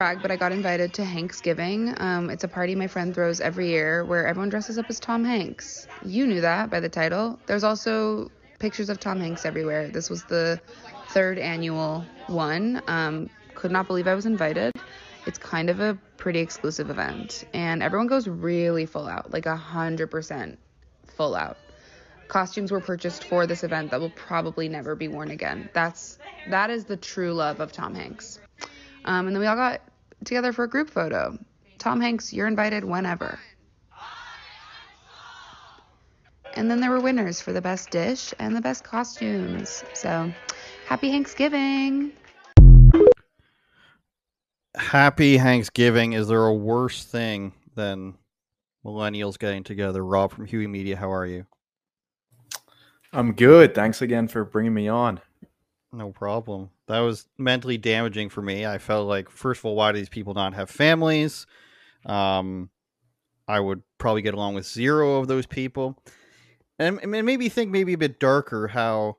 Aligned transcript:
brag, 0.00 0.22
but 0.22 0.30
I 0.30 0.36
got 0.36 0.50
invited 0.50 0.94
to 0.94 1.02
Hanksgiving. 1.02 1.94
Um, 2.00 2.30
it's 2.30 2.42
a 2.42 2.48
party 2.48 2.74
my 2.74 2.86
friend 2.86 3.14
throws 3.14 3.38
every 3.38 3.68
year 3.68 4.02
where 4.02 4.26
everyone 4.26 4.48
dresses 4.48 4.78
up 4.78 4.86
as 4.88 4.98
Tom 4.98 5.22
Hanks. 5.22 5.86
You 6.02 6.26
knew 6.26 6.40
that 6.40 6.70
by 6.70 6.80
the 6.80 6.88
title. 6.88 7.38
There's 7.44 7.64
also 7.64 8.30
pictures 8.58 8.88
of 8.88 8.98
Tom 8.98 9.20
Hanks 9.20 9.44
everywhere. 9.44 9.88
This 9.88 10.08
was 10.08 10.24
the 10.24 10.58
third 11.10 11.38
annual 11.38 12.02
one. 12.28 12.80
Um, 12.86 13.28
could 13.54 13.70
not 13.72 13.88
believe 13.88 14.08
I 14.08 14.14
was 14.14 14.24
invited. 14.24 14.72
It's 15.26 15.36
kind 15.36 15.68
of 15.68 15.80
a 15.80 15.98
pretty 16.16 16.38
exclusive 16.38 16.88
event, 16.88 17.44
and 17.52 17.82
everyone 17.82 18.06
goes 18.06 18.26
really 18.26 18.86
full 18.86 19.06
out, 19.06 19.30
like 19.34 19.44
a 19.44 19.56
hundred 19.56 20.10
percent 20.10 20.58
full 21.08 21.34
out. 21.34 21.58
Costumes 22.26 22.72
were 22.72 22.80
purchased 22.80 23.24
for 23.24 23.46
this 23.46 23.64
event 23.64 23.90
that 23.90 24.00
will 24.00 24.08
probably 24.16 24.66
never 24.66 24.96
be 24.96 25.08
worn 25.08 25.30
again. 25.30 25.68
That's 25.74 26.18
that 26.48 26.70
is 26.70 26.86
the 26.86 26.96
true 26.96 27.34
love 27.34 27.60
of 27.60 27.70
Tom 27.70 27.94
Hanks. 27.94 28.40
Um, 29.04 29.26
and 29.26 29.36
then 29.36 29.40
we 29.40 29.46
all 29.46 29.56
got 29.56 29.80
together 30.24 30.52
for 30.52 30.64
a 30.64 30.68
group 30.68 30.90
photo. 30.90 31.38
Tom 31.78 32.00
Hanks, 32.00 32.32
you're 32.32 32.46
invited 32.46 32.84
whenever. 32.84 33.38
And 36.54 36.70
then 36.70 36.80
there 36.80 36.90
were 36.90 37.00
winners 37.00 37.40
for 37.40 37.52
the 37.52 37.60
best 37.62 37.90
dish 37.90 38.34
and 38.38 38.56
the 38.56 38.60
best 38.60 38.82
costumes. 38.84 39.84
So, 39.94 40.32
happy 40.86 41.10
Thanksgiving. 41.10 42.12
Happy 44.74 45.38
Thanksgiving. 45.38 46.12
Is 46.14 46.28
there 46.28 46.44
a 46.46 46.54
worse 46.54 47.04
thing 47.04 47.52
than 47.76 48.14
millennials 48.84 49.38
getting 49.38 49.62
together? 49.62 50.04
Rob 50.04 50.32
from 50.32 50.46
Hewey 50.46 50.68
Media, 50.68 50.96
how 50.96 51.12
are 51.12 51.26
you? 51.26 51.46
I'm 53.12 53.32
good. 53.32 53.74
Thanks 53.74 54.02
again 54.02 54.28
for 54.28 54.44
bringing 54.44 54.74
me 54.74 54.88
on. 54.88 55.20
No 55.92 56.10
problem. 56.10 56.70
That 56.90 57.00
was 57.00 57.28
mentally 57.38 57.78
damaging 57.78 58.30
for 58.30 58.42
me. 58.42 58.66
I 58.66 58.78
felt 58.78 59.06
like, 59.06 59.30
first 59.30 59.60
of 59.60 59.64
all, 59.64 59.76
why 59.76 59.92
do 59.92 59.98
these 59.98 60.08
people 60.08 60.34
not 60.34 60.54
have 60.54 60.68
families? 60.68 61.46
Um, 62.04 62.70
I 63.46 63.60
would 63.60 63.82
probably 63.98 64.22
get 64.22 64.34
along 64.34 64.54
with 64.54 64.66
zero 64.66 65.18
of 65.18 65.28
those 65.28 65.46
people. 65.46 66.02
And 66.78 66.98
it 67.02 67.06
made 67.06 67.38
me 67.38 67.48
think 67.48 67.70
maybe 67.70 67.92
a 67.92 67.98
bit 67.98 68.18
darker 68.18 68.68
how 68.68 69.18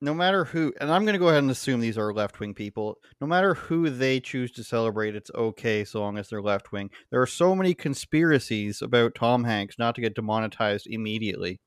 no 0.00 0.14
matter 0.14 0.44
who, 0.44 0.72
and 0.80 0.90
I'm 0.90 1.04
going 1.04 1.14
to 1.14 1.18
go 1.18 1.28
ahead 1.28 1.42
and 1.42 1.50
assume 1.50 1.80
these 1.80 1.98
are 1.98 2.12
left 2.12 2.40
wing 2.40 2.54
people, 2.54 2.98
no 3.20 3.26
matter 3.26 3.54
who 3.54 3.90
they 3.90 4.20
choose 4.20 4.50
to 4.52 4.64
celebrate, 4.64 5.16
it's 5.16 5.30
okay 5.34 5.84
so 5.84 6.00
long 6.00 6.18
as 6.18 6.28
they're 6.28 6.42
left 6.42 6.72
wing. 6.72 6.90
There 7.10 7.22
are 7.22 7.26
so 7.26 7.54
many 7.54 7.74
conspiracies 7.74 8.82
about 8.82 9.14
Tom 9.14 9.44
Hanks 9.44 9.78
not 9.78 9.94
to 9.96 10.00
get 10.00 10.14
demonetized 10.14 10.86
immediately. 10.88 11.60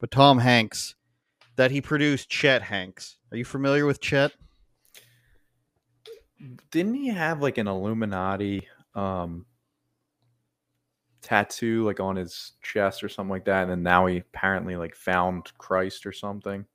But 0.00 0.10
Tom 0.10 0.38
Hanks, 0.38 0.94
that 1.56 1.70
he 1.70 1.80
produced 1.80 2.28
Chet 2.28 2.62
Hanks. 2.62 3.16
Are 3.30 3.36
you 3.36 3.44
familiar 3.44 3.86
with 3.86 4.00
Chet? 4.00 4.32
Didn't 6.70 6.94
he 6.94 7.08
have 7.08 7.40
like 7.40 7.58
an 7.58 7.66
Illuminati 7.66 8.68
um, 8.94 9.46
tattoo 11.22 11.84
like 11.84 11.98
on 11.98 12.16
his 12.16 12.52
chest 12.62 13.02
or 13.02 13.08
something 13.08 13.30
like 13.30 13.46
that? 13.46 13.62
And 13.62 13.70
then 13.70 13.82
now 13.82 14.06
he 14.06 14.18
apparently 14.18 14.76
like 14.76 14.94
found 14.94 15.50
Christ 15.58 16.06
or 16.06 16.12
something. 16.12 16.66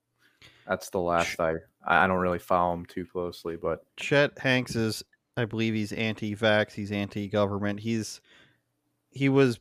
That's 0.68 0.90
the 0.90 1.00
last 1.00 1.40
I 1.40 1.56
I 1.86 2.08
don't 2.08 2.20
really 2.20 2.40
follow 2.40 2.74
him 2.74 2.86
too 2.86 3.06
closely, 3.06 3.56
but 3.56 3.86
Chet 3.98 4.38
Hanks 4.40 4.76
is 4.76 5.04
I 5.38 5.46
believe 5.46 5.74
he's 5.74 5.94
anti-vax, 5.94 6.74
he's 6.74 6.92
anti-government. 6.92 7.80
He's 7.80 8.20
he 9.12 9.30
was 9.30 9.60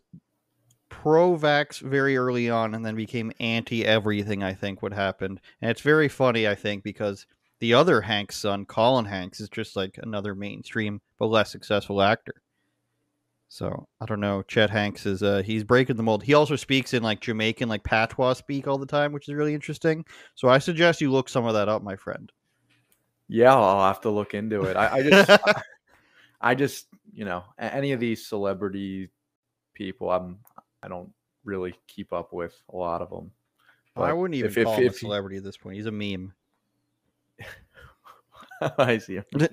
pro-vax 0.91 1.81
very 1.81 2.17
early 2.17 2.51
on 2.51 2.75
and 2.75 2.85
then 2.85 2.95
became 2.95 3.33
anti 3.41 3.87
everything, 3.87 4.43
I 4.43 4.53
think 4.53 4.83
what 4.83 4.93
happened. 4.93 5.41
And 5.63 5.71
it's 5.71 5.81
very 5.81 6.09
funny, 6.09 6.47
I 6.47 6.55
think, 6.55 6.85
because 6.85 7.27
the 7.61 7.73
other 7.73 8.03
Hanks 8.03 8.37
son, 8.37 8.67
Colin 8.67 9.07
Hanks, 9.07 9.41
is 9.41 9.49
just 9.49 9.77
like 9.77 9.99
another 10.03 10.35
mainstream 10.35 11.01
but 11.19 11.27
less 11.27 11.51
successful 11.51 12.03
actor. 12.03 12.35
So 13.49 13.89
I 14.01 14.07
don't 14.07 14.21
know. 14.21 14.43
Chet 14.43 14.71
Hanks 14.71 15.07
is 15.07 15.23
uh 15.23 15.43
he's 15.45 15.65
breaking 15.65 15.97
the 15.97 16.03
mold. 16.03 16.23
He 16.23 16.35
also 16.35 16.55
speaks 16.55 16.95
in 16.95 17.03
like 17.03 17.21
Jamaican 17.21 17.69
like 17.69 17.83
patois 17.83 18.35
speak 18.35 18.69
all 18.69 18.79
the 18.79 18.87
time, 18.87 19.13
which 19.13 19.29
is 19.29 19.35
really 19.35 19.55
interesting. 19.55 20.05
So 20.35 20.49
I 20.49 20.59
suggest 20.59 21.01
you 21.01 21.11
look 21.11 21.29
some 21.29 21.47
of 21.47 21.55
that 21.55 21.69
up, 21.69 21.83
my 21.83 21.97
friend. 21.97 22.31
Yeah, 23.29 23.55
I'll 23.55 23.89
have 23.89 24.01
to 24.03 24.11
look 24.11 24.35
into 24.35 24.63
it. 24.63 24.77
I, 24.77 24.99
I 24.99 25.03
just 25.03 25.31
I, 25.47 25.63
I 26.41 26.55
just 26.55 26.87
you 27.13 27.25
know 27.25 27.43
any 27.59 27.93
of 27.93 28.01
these 28.01 28.27
celebrity 28.27 29.11
people, 29.81 30.11
I'm 30.11 30.39
I 30.83 30.89
don't 30.89 31.13
really 31.45 31.75
keep 31.87 32.13
up 32.13 32.33
with 32.33 32.61
a 32.73 32.77
lot 32.77 33.03
of 33.03 33.11
them. 33.11 33.31
But 33.95 34.03
I 34.03 34.13
wouldn't 34.13 34.37
even 34.37 34.51
if, 34.51 34.65
call 34.65 34.75
if, 34.75 34.79
him 34.79 34.87
if, 34.87 34.95
a 34.95 34.99
celebrity 34.99 35.37
at 35.37 35.45
this 35.45 35.57
point. 35.57 35.77
He's 35.77 35.87
a 35.87 35.91
meme. 35.91 36.33
I 38.79 38.99
see 38.99 39.17
him. 39.33 39.49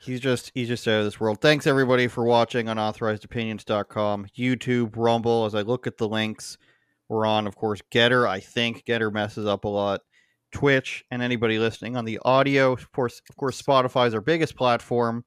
he's 0.00 0.20
just 0.20 0.52
he's 0.54 0.68
just 0.68 0.86
out 0.88 1.00
of 1.00 1.04
this 1.04 1.20
world. 1.20 1.40
Thanks 1.40 1.66
everybody 1.66 2.08
for 2.08 2.24
watching 2.24 2.68
on 2.68 2.76
unauthorizedopinions.com, 2.76 4.26
YouTube, 4.36 4.92
Rumble. 4.96 5.44
As 5.44 5.54
I 5.54 5.62
look 5.62 5.86
at 5.86 5.98
the 5.98 6.08
links, 6.08 6.58
we're 7.08 7.26
on, 7.26 7.46
of 7.46 7.56
course, 7.56 7.80
GETTR. 7.92 8.26
I 8.26 8.40
think 8.40 8.84
GETTR 8.84 9.12
messes 9.12 9.46
up 9.46 9.64
a 9.64 9.68
lot. 9.68 10.00
Twitch 10.52 11.04
and 11.10 11.22
anybody 11.22 11.58
listening 11.58 11.96
on 11.96 12.04
the 12.04 12.18
audio. 12.24 12.72
Of 12.72 12.92
course, 12.92 13.20
of 13.28 13.36
course, 13.36 13.60
Spotify 13.60 14.06
is 14.06 14.14
our 14.14 14.20
biggest 14.20 14.54
platform 14.54 15.24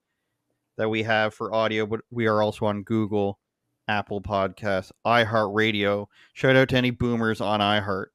that 0.78 0.90
we 0.90 1.03
have 1.03 1.34
for 1.34 1.53
audio, 1.53 1.85
but 1.85 2.02
we 2.12 2.28
are 2.28 2.41
also 2.41 2.66
on 2.66 2.84
Google, 2.84 3.40
Apple 3.88 4.22
Podcasts, 4.22 4.91
iHeartRadio. 5.06 6.07
Shout 6.34 6.56
out 6.56 6.69
to 6.69 6.78
any 6.78 6.91
boomers 6.91 7.41
on 7.41 7.59
iHeart. 7.59 8.07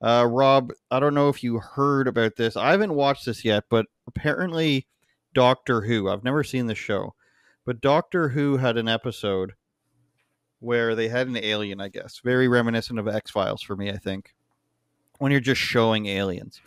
Uh, 0.00 0.26
Rob, 0.30 0.70
I 0.90 1.00
don't 1.00 1.14
know 1.14 1.28
if 1.28 1.42
you 1.42 1.58
heard 1.58 2.06
about 2.06 2.36
this. 2.36 2.56
I 2.56 2.70
haven't 2.70 2.94
watched 2.94 3.26
this 3.26 3.44
yet, 3.44 3.64
but 3.68 3.86
apparently 4.06 4.86
Doctor 5.34 5.82
Who. 5.82 6.08
I've 6.08 6.24
never 6.24 6.44
seen 6.44 6.66
the 6.66 6.74
show, 6.74 7.14
but 7.64 7.80
Doctor 7.80 8.28
Who 8.30 8.58
had 8.58 8.76
an 8.76 8.88
episode 8.88 9.54
where 10.60 10.94
they 10.94 11.08
had 11.08 11.26
an 11.26 11.36
alien, 11.36 11.80
I 11.80 11.88
guess, 11.88 12.20
very 12.22 12.48
reminiscent 12.48 12.98
of 12.98 13.08
X 13.08 13.30
Files 13.30 13.62
for 13.62 13.76
me, 13.76 13.90
I 13.90 13.96
think, 13.96 14.34
when 15.18 15.32
you're 15.32 15.40
just 15.40 15.60
showing 15.60 16.06
aliens. 16.06 16.60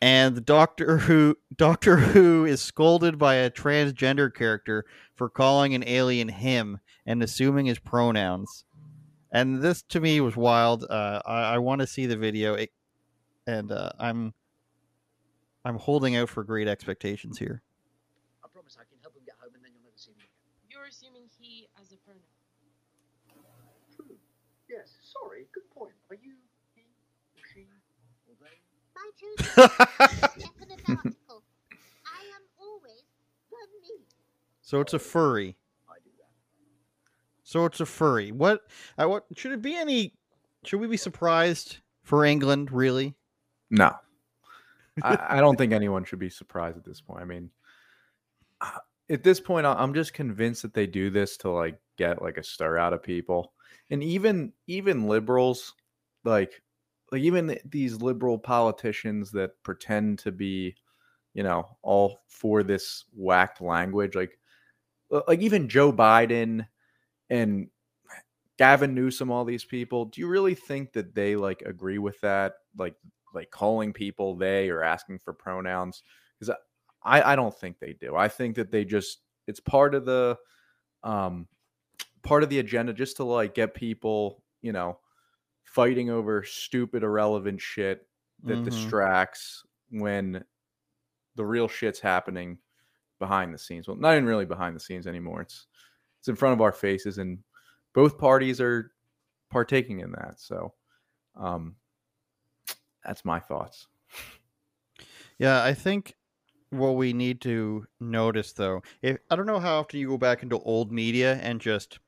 And 0.00 0.34
the 0.36 0.40
Doctor 0.40 0.98
Who 0.98 1.38
Doctor 1.56 1.96
Who 1.96 2.44
is 2.44 2.60
scolded 2.60 3.18
by 3.18 3.36
a 3.36 3.50
transgender 3.50 4.32
character 4.32 4.84
for 5.14 5.28
calling 5.28 5.74
an 5.74 5.84
alien 5.86 6.28
him 6.28 6.80
and 7.06 7.22
assuming 7.22 7.66
his 7.66 7.78
pronouns. 7.78 8.64
And 9.32 9.62
this 9.62 9.82
to 9.90 10.00
me 10.00 10.20
was 10.20 10.36
wild. 10.36 10.84
Uh, 10.88 11.22
I, 11.24 11.54
I 11.54 11.58
want 11.58 11.80
to 11.80 11.86
see 11.86 12.06
the 12.06 12.16
video, 12.16 12.54
it, 12.54 12.70
and 13.46 13.72
uh, 13.72 13.90
I'm 13.98 14.34
I'm 15.64 15.78
holding 15.78 16.14
out 16.16 16.28
for 16.28 16.44
great 16.44 16.68
expectations 16.68 17.38
here. 17.38 17.62
I 18.44 18.48
promise 18.52 18.76
I 18.78 18.84
can 18.84 19.00
help 19.00 19.16
him 19.16 19.22
get 19.24 19.34
home 19.40 19.50
and 19.54 19.64
then 19.64 19.72
you'll 19.72 19.82
never 19.82 19.96
see 19.96 20.12
him 20.12 20.20
again. 20.20 20.28
You're 20.68 20.84
assuming 20.84 21.24
he 21.40 21.66
as 21.80 21.90
a 21.90 21.96
pronoun. 22.04 22.20
True. 23.96 24.14
Yes. 24.68 24.92
Sorry. 25.00 25.48
Good 25.56 25.70
point. 25.72 25.96
Are 26.10 26.16
you 26.16 26.36
he, 26.76 26.84
she, 27.48 27.64
or 28.28 28.36
they? 28.38 28.52
I 28.52 28.52
choose 28.52 28.52
definite 28.52 28.52
article. 28.52 28.52
I 28.54 28.60
am 28.60 28.82
always 28.84 29.08
the 29.08 29.13
me. 29.13 29.13
So 34.74 34.80
it's 34.80 34.94
a 34.94 34.98
furry. 34.98 35.56
I 35.88 35.94
do 36.02 36.10
that. 36.18 36.30
So 37.44 37.64
it's 37.64 37.78
a 37.80 37.86
furry. 37.86 38.32
What? 38.32 38.62
I 38.98 39.06
what 39.06 39.24
should 39.36 39.52
it 39.52 39.62
be 39.62 39.76
any? 39.76 40.14
Should 40.64 40.80
we 40.80 40.88
be 40.88 40.96
surprised 40.96 41.78
for 42.02 42.24
England? 42.24 42.72
Really? 42.72 43.14
No. 43.70 43.94
I, 45.02 45.18
I, 45.28 45.40
don't 45.40 45.56
think 45.56 45.72
anyone 45.74 46.04
should 46.04 46.18
be 46.18 46.28
surprised 46.28 46.76
at 46.76 46.84
this 46.84 47.00
point. 47.00 47.20
I 47.20 47.24
mean, 47.24 47.50
uh, 48.60 48.78
at 49.10 49.22
this 49.22 49.38
point, 49.38 49.64
I'm 49.64 49.94
just 49.94 50.14
convinced 50.14 50.62
that 50.62 50.74
they 50.74 50.88
do 50.88 51.08
this 51.08 51.36
to 51.38 51.50
like 51.50 51.78
get 51.96 52.20
like 52.20 52.38
a 52.38 52.42
stir 52.42 52.76
out 52.76 52.94
of 52.94 53.00
people, 53.00 53.52
and 53.90 54.02
even 54.02 54.52
even 54.66 55.06
liberals, 55.06 55.74
like 56.24 56.62
like 57.14 57.22
even 57.22 57.56
these 57.64 58.02
liberal 58.02 58.36
politicians 58.36 59.30
that 59.30 59.62
pretend 59.62 60.18
to 60.18 60.32
be, 60.32 60.74
you 61.32 61.44
know, 61.44 61.64
all 61.80 62.24
for 62.26 62.64
this 62.64 63.04
whacked 63.14 63.60
language, 63.60 64.16
like 64.16 64.36
like 65.28 65.38
even 65.38 65.68
Joe 65.68 65.92
Biden 65.92 66.66
and 67.30 67.68
Gavin 68.58 68.96
Newsom, 68.96 69.30
all 69.30 69.44
these 69.44 69.64
people, 69.64 70.06
do 70.06 70.20
you 70.20 70.26
really 70.26 70.56
think 70.56 70.92
that 70.94 71.14
they 71.14 71.36
like 71.36 71.62
agree 71.62 71.98
with 71.98 72.20
that? 72.22 72.54
Like 72.76 72.96
like 73.32 73.52
calling 73.52 73.92
people 73.92 74.34
they 74.34 74.68
or 74.68 74.82
asking 74.82 75.20
for 75.20 75.32
pronouns 75.32 76.02
because 76.40 76.52
I, 77.04 77.32
I 77.34 77.36
don't 77.36 77.56
think 77.56 77.78
they 77.78 77.92
do. 77.92 78.16
I 78.16 78.26
think 78.26 78.56
that 78.56 78.72
they 78.72 78.84
just 78.84 79.20
it's 79.46 79.60
part 79.60 79.94
of 79.94 80.04
the 80.04 80.36
um 81.04 81.46
part 82.24 82.42
of 82.42 82.48
the 82.48 82.58
agenda 82.58 82.92
just 82.92 83.18
to 83.18 83.24
like 83.24 83.54
get 83.54 83.72
people, 83.72 84.42
you 84.62 84.72
know, 84.72 84.98
fighting 85.74 86.08
over 86.08 86.44
stupid 86.44 87.02
irrelevant 87.02 87.60
shit 87.60 88.06
that 88.44 88.54
mm-hmm. 88.54 88.64
distracts 88.64 89.64
when 89.90 90.44
the 91.34 91.44
real 91.44 91.66
shit's 91.66 91.98
happening 91.98 92.58
behind 93.18 93.52
the 93.52 93.58
scenes. 93.58 93.88
Well, 93.88 93.96
not 93.96 94.12
even 94.12 94.26
really 94.26 94.44
behind 94.44 94.76
the 94.76 94.80
scenes 94.80 95.08
anymore. 95.08 95.42
It's 95.42 95.66
it's 96.20 96.28
in 96.28 96.36
front 96.36 96.52
of 96.52 96.60
our 96.60 96.72
faces 96.72 97.18
and 97.18 97.38
both 97.92 98.18
parties 98.18 98.60
are 98.60 98.92
partaking 99.50 100.00
in 100.00 100.12
that. 100.12 100.40
So 100.40 100.72
um 101.36 101.74
that's 103.04 103.24
my 103.24 103.40
thoughts. 103.40 103.88
Yeah, 105.38 105.62
I 105.62 105.74
think 105.74 106.14
what 106.70 106.92
we 106.92 107.12
need 107.12 107.40
to 107.42 107.86
notice 108.00 108.52
though, 108.52 108.82
if 109.02 109.18
I 109.28 109.34
don't 109.34 109.46
know 109.46 109.60
how 109.60 109.80
often 109.80 109.98
you 109.98 110.08
go 110.08 110.18
back 110.18 110.44
into 110.44 110.58
old 110.60 110.92
media 110.92 111.34
and 111.42 111.60
just 111.60 111.98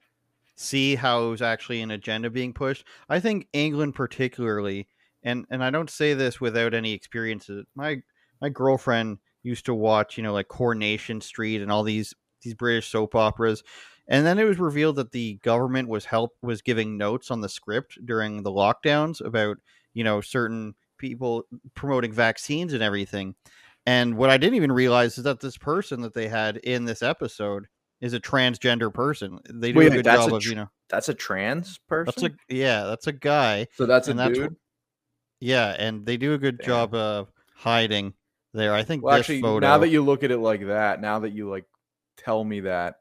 see 0.57 0.97
how 0.97 1.27
it 1.27 1.31
was 1.31 1.43
actually 1.43 1.83
an 1.83 1.91
agenda 1.91 2.31
being 2.31 2.53
pushed. 2.53 2.85
I 3.09 3.21
think 3.21 3.49
England 3.53 3.95
particularly, 3.95 4.89
and 5.23 5.47
and 5.51 5.63
I 5.63 5.71
don't 5.71 5.91
say 5.91 6.15
this 6.15 6.41
without 6.41 6.75
any 6.75 6.93
experiences. 6.93 7.65
My 7.75 8.03
my 8.41 8.49
girlfriend 8.49 9.19
used 9.43 9.67
to 9.67 9.75
watch, 9.75 10.17
you 10.17 10.23
know, 10.23 10.33
like 10.33 10.49
Coronation 10.49 11.21
Street 11.21 11.63
and 11.63 11.71
all 11.71 11.83
these 11.83 12.15
these 12.43 12.55
British 12.55 12.89
soap 12.89 13.15
operas. 13.15 13.63
And 14.09 14.25
then 14.25 14.39
it 14.39 14.45
was 14.45 14.59
revealed 14.59 14.97
that 14.97 15.13
the 15.13 15.35
government 15.43 15.89
was 15.89 16.05
help 16.05 16.33
was 16.43 16.63
giving 16.63 16.97
notes 16.97 17.31
on 17.31 17.41
the 17.41 17.49
script 17.49 17.99
during 18.05 18.43
the 18.43 18.53
lockdowns 18.53 19.25
about, 19.25 19.59
you 19.95 20.05
know, 20.05 20.21
certain 20.21 20.75
people 20.99 21.45
promoting 21.75 22.13
vaccines 22.13 22.73
and 22.73 22.83
everything. 22.83 23.35
And 23.85 24.17
what 24.17 24.31
I 24.31 24.37
didn't 24.37 24.57
even 24.57 24.73
realize 24.73 25.19
is 25.19 25.25
that 25.25 25.41
this 25.41 25.57
person 25.57 26.01
that 26.03 26.15
they 26.15 26.29
had 26.29 26.57
in 26.59 26.85
this 26.85 27.03
episode 27.03 27.67
is 28.01 28.13
a 28.15 28.21
transgender 28.21 28.93
person. 28.93 29.39
They 29.53 29.73
do 29.73 29.79
Wait, 29.79 29.93
a 29.93 29.97
good 29.97 30.05
job 30.05 30.33
a 30.33 30.37
of, 30.37 30.45
you 30.45 30.55
know, 30.55 30.69
That's 30.91 31.09
a 31.09 31.15
trans 31.15 31.79
person. 31.89 32.13
that's 32.17 32.23
a 32.23 32.55
yeah, 32.55 32.85
that's 32.85 33.07
a 33.07 33.13
guy. 33.13 33.67
so 33.75 33.87
that's 33.87 34.09
a 34.09 34.11
and 34.13 34.21
that's 34.21 34.35
dude. 34.35 34.51
what- 34.51 34.59
Yeah, 35.41 35.75
and 35.79 36.05
they 36.07 36.17
do 36.17 36.35
a 36.35 36.39
good 36.39 36.59
Damn. 36.59 36.67
job 36.67 36.95
of 36.95 37.31
hiding 37.55 38.15
there. 38.53 38.75
I 38.75 38.83
think 38.85 39.03
well, 39.05 39.17
actually, 39.19 39.41
photo. 39.43 39.67
now 39.67 39.79
that 39.79 39.89
you 39.89 40.03
look 40.03 40.23
at 40.25 40.31
it 40.31 40.39
like 40.39 40.67
that, 40.67 41.01
now 41.01 41.19
that 41.21 41.31
you 41.33 41.49
like 41.51 41.65
tell 42.17 42.45
me 42.45 42.61
that, 42.61 42.97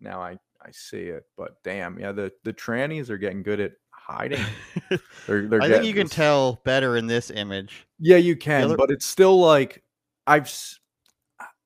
now 0.00 0.20
I 0.20 0.38
I 0.60 0.70
see 0.72 1.02
it. 1.02 1.24
But 1.36 1.62
damn, 1.62 1.98
yeah, 1.98 2.12
the 2.12 2.32
the 2.44 2.52
trannies 2.52 3.10
are 3.10 3.18
getting 3.18 3.42
good 3.42 3.60
at 3.60 3.72
hiding. 3.90 4.44
They're, 5.26 5.46
they're 5.46 5.60
I 5.62 5.68
think 5.68 5.84
you 5.84 5.92
can 5.92 6.04
this- 6.04 6.14
tell 6.14 6.60
better 6.64 6.96
in 6.96 7.06
this 7.06 7.30
image. 7.30 7.86
Yeah, 7.98 8.16
you 8.16 8.36
can, 8.36 8.64
other- 8.64 8.76
but 8.78 8.90
it's 8.90 9.04
still 9.06 9.38
like 9.38 9.82
I've 10.26 10.50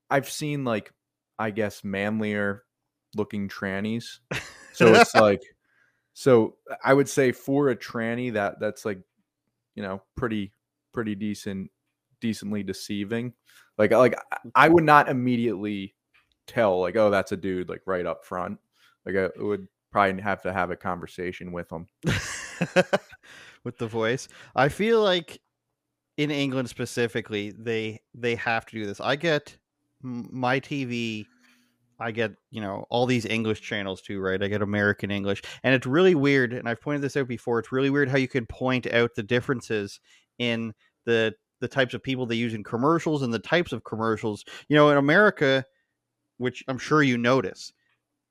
I've 0.09 0.29
seen 0.29 0.63
like 0.65 0.91
I 1.39 1.49
guess 1.51 1.83
manlier 1.83 2.63
looking 3.15 3.47
trannies. 3.47 4.19
So 4.73 4.93
it's 4.93 5.15
like 5.15 5.41
so 6.13 6.55
uh, 6.69 6.75
I 6.83 6.93
would 6.93 7.09
say 7.09 7.31
for 7.31 7.69
a 7.69 7.75
tranny 7.75 8.33
that 8.33 8.59
that's 8.59 8.85
like 8.85 8.99
you 9.75 9.83
know 9.83 10.01
pretty 10.15 10.51
pretty 10.93 11.15
decent 11.15 11.69
decently 12.21 12.63
deceiving. 12.63 13.33
Like 13.77 13.91
like 13.91 14.15
I- 14.31 14.37
I 14.55 14.69
would 14.69 14.83
not 14.83 15.09
immediately 15.09 15.95
tell 16.47 16.79
like 16.81 16.95
oh 16.95 17.09
that's 17.09 17.31
a 17.31 17.37
dude 17.37 17.69
like 17.69 17.81
right 17.85 18.05
up 18.05 18.25
front. 18.25 18.59
Like 19.05 19.15
I 19.15 19.29
would 19.41 19.67
probably 19.91 20.21
have 20.21 20.41
to 20.43 20.53
have 20.53 20.71
a 20.71 20.75
conversation 20.75 21.51
with 21.51 21.71
him. 21.71 21.87
with 23.63 23.77
the 23.77 23.87
voice. 23.87 24.27
I 24.55 24.69
feel 24.69 25.01
like 25.01 25.39
in 26.17 26.31
England 26.31 26.69
specifically, 26.69 27.51
they 27.51 28.01
they 28.13 28.35
have 28.35 28.65
to 28.67 28.75
do 28.75 28.85
this. 28.85 28.99
I 28.99 29.15
get 29.15 29.57
my 30.01 30.59
TV. 30.59 31.25
I 32.03 32.11
get 32.11 32.31
you 32.51 32.61
know 32.61 32.85
all 32.89 33.05
these 33.05 33.25
English 33.25 33.61
channels 33.61 34.01
too, 34.01 34.19
right? 34.19 34.41
I 34.41 34.47
get 34.47 34.61
American 34.61 35.09
English, 35.11 35.41
and 35.63 35.73
it's 35.73 35.87
really 35.87 36.15
weird. 36.15 36.53
And 36.53 36.67
I've 36.67 36.81
pointed 36.81 37.01
this 37.01 37.15
out 37.17 37.27
before. 37.27 37.59
It's 37.59 37.71
really 37.71 37.89
weird 37.89 38.09
how 38.09 38.17
you 38.17 38.27
can 38.27 38.45
point 38.45 38.85
out 38.93 39.15
the 39.15 39.23
differences 39.23 39.99
in 40.39 40.73
the 41.05 41.33
the 41.61 41.67
types 41.67 41.93
of 41.93 42.03
people 42.03 42.25
they 42.25 42.35
use 42.35 42.53
in 42.53 42.63
commercials 42.63 43.21
and 43.21 43.33
the 43.33 43.39
types 43.39 43.71
of 43.71 43.83
commercials. 43.83 44.43
You 44.67 44.75
know, 44.75 44.89
in 44.89 44.97
America, 44.97 45.63
which 46.37 46.63
I'm 46.67 46.77
sure 46.77 47.01
you 47.03 47.17
notice, 47.17 47.71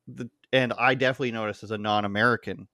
the 0.07 0.29
and 0.53 0.73
I 0.79 0.95
definitely 0.95 1.33
notice 1.33 1.65
as 1.65 1.71
a 1.71 1.79
non-American 1.79 2.69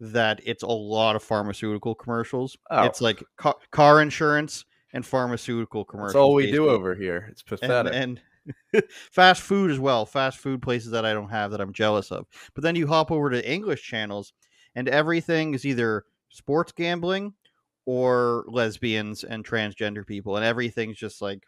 that 0.00 0.40
it's 0.44 0.62
a 0.62 0.68
lot 0.68 1.16
of 1.16 1.22
pharmaceutical 1.22 1.94
commercials. 1.94 2.56
Oh. 2.70 2.84
It's 2.84 3.00
like 3.00 3.22
ca- 3.36 3.54
car 3.72 4.00
insurance 4.00 4.64
and 4.92 5.04
pharmaceutical 5.04 5.84
commercials. 5.84 6.12
That's 6.12 6.20
all 6.20 6.34
we 6.34 6.50
do 6.52 6.68
over 6.68 6.94
here. 6.94 7.26
It's 7.30 7.42
And- 7.50 7.60
pathetic. 7.60 7.92
And, 7.94 8.20
fast 9.12 9.42
food 9.42 9.70
as 9.70 9.78
well. 9.78 10.06
Fast 10.06 10.38
food 10.38 10.62
places 10.62 10.90
that 10.90 11.04
I 11.04 11.12
don't 11.12 11.30
have 11.30 11.50
that 11.50 11.60
I'm 11.60 11.72
jealous 11.72 12.10
of. 12.10 12.26
But 12.54 12.62
then 12.62 12.76
you 12.76 12.86
hop 12.86 13.10
over 13.10 13.30
to 13.30 13.50
English 13.50 13.82
channels, 13.82 14.32
and 14.74 14.88
everything 14.88 15.54
is 15.54 15.64
either 15.64 16.04
sports 16.30 16.72
gambling 16.72 17.34
or 17.86 18.44
lesbians 18.48 19.24
and 19.24 19.44
transgender 19.44 20.06
people, 20.06 20.36
and 20.36 20.44
everything's 20.44 20.96
just 20.96 21.20
like 21.20 21.44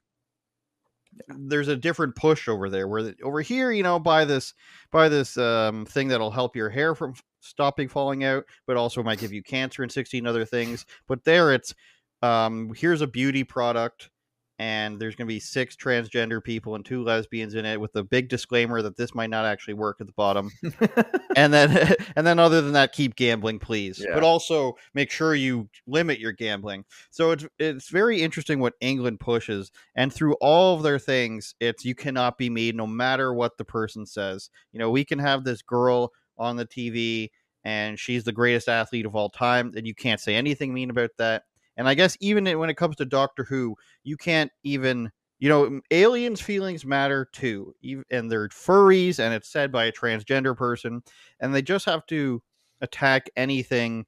there's 1.29 1.69
a 1.69 1.77
different 1.77 2.15
push 2.15 2.49
over 2.49 2.69
there. 2.69 2.89
Where 2.89 3.03
the, 3.03 3.17
over 3.23 3.41
here, 3.41 3.71
you 3.71 3.83
know, 3.83 3.99
buy 3.99 4.25
this 4.25 4.55
buy 4.91 5.09
this 5.09 5.37
um, 5.39 5.87
thing 5.87 6.09
that'll 6.09 6.31
help 6.31 6.57
your 6.57 6.71
hair 6.71 6.95
from 6.95 7.15
stopping 7.41 7.89
falling 7.89 8.25
out, 8.25 8.45
but 8.67 8.77
also 8.77 9.03
might 9.03 9.19
give 9.19 9.33
you 9.33 9.43
cancer 9.43 9.83
and 9.83 9.93
16 9.93 10.27
other 10.27 10.45
things. 10.45 10.85
But 11.07 11.25
there, 11.25 11.53
it's 11.53 11.75
um, 12.23 12.73
here's 12.77 13.01
a 13.01 13.07
beauty 13.07 13.45
product 13.45 14.11
and 14.59 14.99
there's 14.99 15.15
going 15.15 15.27
to 15.27 15.33
be 15.33 15.41
six 15.41 15.77
transgender 15.77 16.43
people 16.43 16.75
and 16.75 16.85
two 16.85 17.03
lesbians 17.03 17.55
in 17.55 17.67
it 17.67 17.81
with 17.81 17.95
a 17.97 18.03
big 18.03 18.29
disclaimer 18.29 18.81
that 18.81 18.97
this 18.97 19.15
might 19.15 19.29
not 19.29 19.45
actually 19.45 19.75
work 19.75 20.01
at 20.01 20.07
the 20.07 20.13
bottom. 20.15 20.51
And 21.37 21.53
then 21.53 21.95
and 22.17 22.27
then 22.27 22.39
other 22.39 22.63
than 22.63 22.73
that 22.73 22.93
keep 22.93 23.15
gambling 23.15 23.59
please. 23.59 24.03
Yeah. 24.03 24.15
but 24.15 24.23
also 24.23 24.75
make 24.95 25.11
sure 25.11 25.35
you 25.35 25.69
limit 25.87 26.19
your 26.19 26.33
gambling. 26.33 26.85
So 27.11 27.33
it's 27.33 27.47
it's 27.59 27.91
very 27.91 28.23
interesting 28.23 28.59
what 28.59 28.73
england 28.81 29.21
pushes 29.21 29.71
and 29.95 30.11
through 30.11 30.35
all 30.41 30.75
of 30.75 30.83
their 30.83 30.99
things 30.99 31.55
it's 31.61 31.85
you 31.85 31.95
cannot 31.95 32.39
be 32.39 32.49
made 32.49 32.75
no 32.75 32.87
matter 32.87 33.35
what 33.35 33.59
the 33.59 33.67
person 33.67 34.07
says. 34.07 34.49
You 34.73 34.79
know 34.79 34.91
we 34.91 35.05
can 35.05 35.19
have 35.19 35.45
this 35.45 35.61
girl 35.61 36.11
on 36.39 36.57
the 36.57 36.67
tv 36.67 37.29
and 37.65 37.99
she's 37.99 38.25
the 38.25 38.33
greatest 38.33 38.69
athlete 38.69 39.05
of 39.05 39.15
all 39.15 39.29
time 39.29 39.73
and 39.77 39.87
you 39.87 39.95
can't 39.95 40.21
say 40.21 40.35
anything 40.35 40.73
mean 40.73 40.89
about 40.89 41.11
that 41.19 41.43
and 41.77 41.89
i 41.89 41.95
guess 41.95 42.17
even 42.21 42.47
when 42.59 42.71
it 42.71 42.77
comes 42.77 42.97
to 42.97 43.05
doctor 43.05 43.45
who 43.45 43.75
you 44.05 44.17
can't 44.17 44.51
even 44.63 45.11
you 45.39 45.49
know 45.49 45.81
aliens 45.91 46.41
feelings 46.41 46.85
matter 46.85 47.29
too 47.33 47.75
and 48.11 48.31
they're 48.31 48.49
furries 48.49 49.19
and 49.19 49.35
it's 49.35 49.49
said 49.51 49.71
by 49.71 49.85
a 49.85 49.93
transgender 49.93 50.57
person 50.57 51.03
and 51.41 51.55
they 51.55 51.63
just 51.63 51.85
have 51.87 52.05
to 52.07 52.43
attack 52.81 53.29
anything 53.37 54.05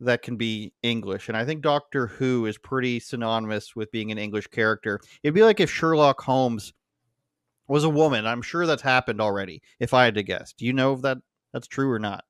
that 0.00 0.22
can 0.22 0.36
be 0.36 0.72
english 0.82 1.28
and 1.28 1.36
i 1.36 1.44
think 1.44 1.62
doctor 1.62 2.06
who 2.06 2.46
is 2.46 2.56
pretty 2.58 2.98
synonymous 3.00 3.76
with 3.76 3.90
being 3.92 4.10
an 4.10 4.18
english 4.18 4.46
character. 4.46 5.00
It'd 5.22 5.34
be 5.34 5.42
like 5.42 5.60
if 5.60 5.70
sherlock 5.70 6.20
holmes 6.20 6.72
was 7.68 7.84
a 7.84 7.88
woman 7.88 8.26
i'm 8.26 8.42
sure 8.42 8.66
that's 8.66 8.82
happened 8.82 9.20
already 9.20 9.62
if 9.78 9.94
i 9.94 10.04
had 10.04 10.14
to 10.14 10.22
guess. 10.22 10.52
Do 10.52 10.64
you 10.66 10.72
know 10.72 10.94
if 10.94 11.02
that 11.02 11.18
that's 11.52 11.66
true 11.66 11.90
or 11.90 11.98
not 11.98 12.24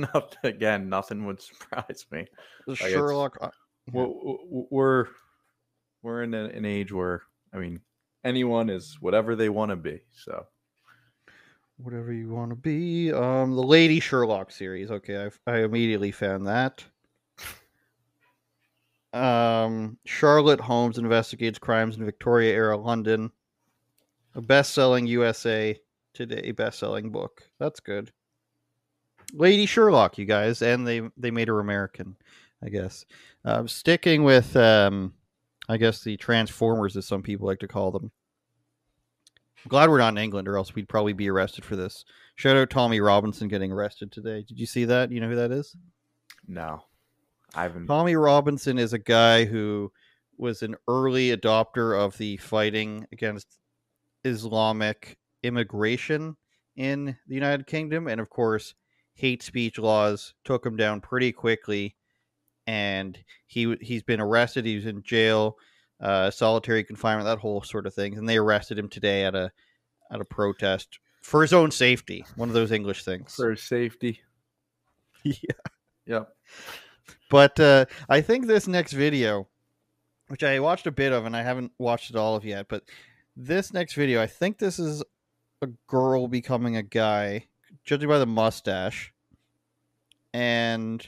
Not, 0.00 0.36
again, 0.44 0.88
nothing 0.88 1.26
would 1.26 1.40
surprise 1.42 2.06
me. 2.10 2.26
sherlock 2.74 3.36
uh, 3.40 3.50
We're, 3.92 4.08
we're 4.70 5.06
we're 6.02 6.22
in 6.22 6.34
an, 6.34 6.50
an 6.50 6.64
age 6.64 6.92
where 6.92 7.22
I 7.52 7.58
mean 7.58 7.80
anyone 8.24 8.70
is 8.70 8.98
whatever 9.00 9.36
they 9.36 9.48
want 9.48 9.70
to 9.70 9.76
be. 9.76 10.00
So 10.12 10.46
whatever 11.78 12.12
you 12.12 12.28
want 12.28 12.50
to 12.50 12.56
be. 12.56 13.12
Um, 13.12 13.54
the 13.54 13.62
Lady 13.62 14.00
Sherlock 14.00 14.50
series. 14.50 14.90
Okay, 14.90 15.30
I, 15.46 15.50
I 15.50 15.58
immediately 15.64 16.10
found 16.10 16.46
that. 16.46 16.84
Um, 19.12 19.96
Charlotte 20.04 20.60
Holmes 20.60 20.98
investigates 20.98 21.58
crimes 21.58 21.96
in 21.96 22.04
Victoria 22.04 22.52
era 22.52 22.76
London. 22.76 23.30
A 24.34 24.42
best-selling 24.42 25.06
USA 25.06 25.78
Today 26.14 26.50
best-selling 26.52 27.10
book. 27.10 27.42
That's 27.58 27.80
good. 27.80 28.12
Lady 29.32 29.66
Sherlock, 29.66 30.18
you 30.18 30.24
guys, 30.24 30.62
and 30.62 30.86
they 30.86 31.02
they 31.16 31.30
made 31.30 31.48
her 31.48 31.60
American, 31.60 32.16
I 32.62 32.68
guess. 32.68 33.04
Um, 33.44 33.68
sticking 33.68 34.24
with 34.24 34.56
um, 34.56 35.12
I 35.68 35.76
guess 35.76 36.02
the 36.02 36.16
Transformers, 36.16 36.96
as 36.96 37.06
some 37.06 37.22
people 37.22 37.46
like 37.46 37.60
to 37.60 37.68
call 37.68 37.90
them. 37.90 38.10
I'm 39.64 39.68
glad 39.68 39.90
we're 39.90 39.98
not 39.98 40.14
in 40.14 40.18
England, 40.18 40.48
or 40.48 40.56
else 40.56 40.74
we'd 40.74 40.88
probably 40.88 41.12
be 41.12 41.28
arrested 41.28 41.64
for 41.64 41.76
this. 41.76 42.04
Shout 42.36 42.56
out 42.56 42.70
Tommy 42.70 43.00
Robinson 43.00 43.48
getting 43.48 43.72
arrested 43.72 44.12
today. 44.12 44.44
Did 44.46 44.58
you 44.58 44.66
see 44.66 44.84
that? 44.84 45.10
You 45.10 45.20
know 45.20 45.28
who 45.28 45.36
that 45.36 45.52
is? 45.52 45.76
no, 46.46 46.82
I 47.54 47.64
haven't. 47.64 47.86
Tommy 47.86 48.16
Robinson 48.16 48.78
is 48.78 48.92
a 48.92 48.98
guy 48.98 49.44
who 49.44 49.92
was 50.36 50.62
an 50.62 50.76
early 50.86 51.36
adopter 51.36 51.98
of 51.98 52.16
the 52.16 52.36
fighting 52.38 53.06
against 53.12 53.58
Islamic 54.24 55.18
immigration 55.42 56.36
in 56.76 57.16
the 57.26 57.34
United 57.34 57.66
Kingdom, 57.66 58.06
and 58.06 58.20
of 58.20 58.30
course, 58.30 58.74
hate 59.18 59.42
speech 59.42 59.78
laws 59.78 60.32
took 60.44 60.64
him 60.64 60.76
down 60.76 61.00
pretty 61.00 61.32
quickly. 61.32 61.96
And 62.68 63.18
he 63.46 63.76
he's 63.80 64.02
been 64.02 64.20
arrested. 64.20 64.64
He 64.64 64.76
was 64.76 64.86
in 64.86 65.02
jail, 65.02 65.56
uh, 66.00 66.30
solitary 66.30 66.84
confinement, 66.84 67.26
that 67.26 67.38
whole 67.38 67.62
sort 67.62 67.86
of 67.86 67.94
thing. 67.94 68.16
And 68.16 68.28
they 68.28 68.36
arrested 68.36 68.78
him 68.78 68.88
today 68.88 69.24
at 69.24 69.34
a 69.34 69.50
at 70.10 70.20
a 70.20 70.24
protest 70.24 71.00
for 71.22 71.42
his 71.42 71.52
own 71.52 71.70
safety. 71.70 72.24
One 72.36 72.48
of 72.48 72.54
those 72.54 72.70
English 72.72 73.04
things. 73.04 73.34
for 73.34 73.50
his 73.50 73.62
safety. 73.62 74.20
Yeah. 75.24 75.34
Yep. 76.06 76.36
But 77.28 77.58
uh, 77.60 77.86
I 78.08 78.20
think 78.20 78.46
this 78.46 78.68
next 78.68 78.92
video, 78.92 79.48
which 80.28 80.44
I 80.44 80.60
watched 80.60 80.86
a 80.86 80.92
bit 80.92 81.12
of 81.12 81.26
and 81.26 81.36
I 81.36 81.42
haven't 81.42 81.72
watched 81.76 82.10
it 82.10 82.16
all 82.16 82.36
of 82.36 82.44
yet, 82.44 82.66
but 82.68 82.84
this 83.36 83.72
next 83.72 83.94
video, 83.94 84.22
I 84.22 84.28
think 84.28 84.58
this 84.58 84.78
is 84.78 85.02
a 85.60 85.66
girl 85.88 86.28
becoming 86.28 86.76
a 86.76 86.84
guy, 86.84 87.48
judging 87.88 88.08
by 88.08 88.18
the 88.18 88.26
mustache. 88.26 89.12
And 90.34 91.04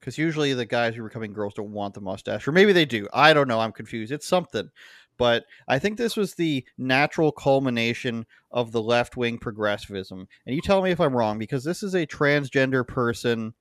because 0.00 0.18
usually 0.18 0.52
the 0.52 0.66
guys 0.66 0.94
who 0.94 1.02
are 1.02 1.08
becoming 1.08 1.32
girls 1.32 1.54
don't 1.54 1.72
want 1.72 1.94
the 1.94 2.00
mustache, 2.00 2.46
or 2.46 2.52
maybe 2.52 2.72
they 2.72 2.84
do. 2.84 3.08
I 3.14 3.32
don't 3.32 3.48
know. 3.48 3.60
I'm 3.60 3.72
confused. 3.72 4.12
It's 4.12 4.26
something, 4.26 4.68
but 5.16 5.44
I 5.66 5.78
think 5.78 5.96
this 5.96 6.16
was 6.16 6.34
the 6.34 6.64
natural 6.76 7.32
culmination 7.32 8.26
of 8.50 8.72
the 8.72 8.82
left 8.82 9.16
wing 9.16 9.38
progressivism. 9.38 10.28
And 10.46 10.54
you 10.54 10.60
tell 10.60 10.82
me 10.82 10.90
if 10.90 11.00
I'm 11.00 11.16
wrong, 11.16 11.38
because 11.38 11.64
this 11.64 11.82
is 11.82 11.94
a 11.94 12.06
transgender 12.06 12.86
person 12.86 13.54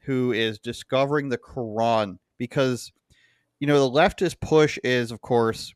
who 0.00 0.32
is 0.32 0.58
discovering 0.58 1.28
the 1.28 1.38
Quran. 1.38 2.18
Because 2.38 2.92
you 3.60 3.66
know 3.66 3.80
the 3.80 3.94
leftist 3.94 4.40
push 4.40 4.78
is, 4.84 5.10
of 5.10 5.20
course, 5.20 5.74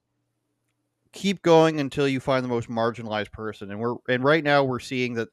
keep 1.12 1.42
going 1.42 1.80
until 1.80 2.08
you 2.08 2.20
find 2.20 2.44
the 2.44 2.48
most 2.48 2.70
marginalized 2.70 3.32
person, 3.32 3.70
and 3.70 3.80
we're 3.80 3.96
and 4.08 4.24
right 4.24 4.44
now 4.44 4.64
we're 4.64 4.78
seeing 4.78 5.14
that 5.14 5.28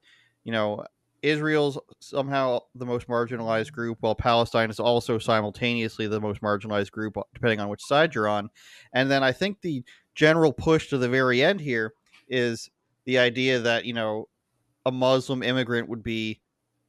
you 0.48 0.54
know 0.54 0.84
Israel's 1.22 1.78
somehow 2.00 2.62
the 2.74 2.86
most 2.86 3.08
marginalized 3.08 3.74
group, 3.74 3.98
while 4.00 4.16
Palestine 4.16 4.70
is 4.70 4.80
also 4.80 5.20
simultaneously 5.20 6.08
the 6.08 6.22
most 6.22 6.42
marginalized 6.42 6.92
group, 6.92 7.18
uh, 7.18 7.24
depending 7.34 7.60
on 7.60 7.68
which 7.68 7.84
side 7.84 8.16
you're 8.16 8.30
on. 8.30 8.50
And 8.94 9.12
then 9.12 9.24
I 9.24 9.34
think 9.34 9.60
the 9.60 9.84
general 10.16 10.54
push 10.54 10.88
to 10.90 10.98
the 10.98 11.10
very 11.10 11.44
end 11.44 11.60
here 11.60 11.94
is 12.30 12.70
the 13.04 13.18
idea 13.18 13.60
that, 13.60 13.84
you 13.84 13.94
know, 13.94 14.30
a 14.86 14.92
Muslim 14.92 15.44
immigrant 15.44 15.90
would 15.90 16.04
be 16.04 16.40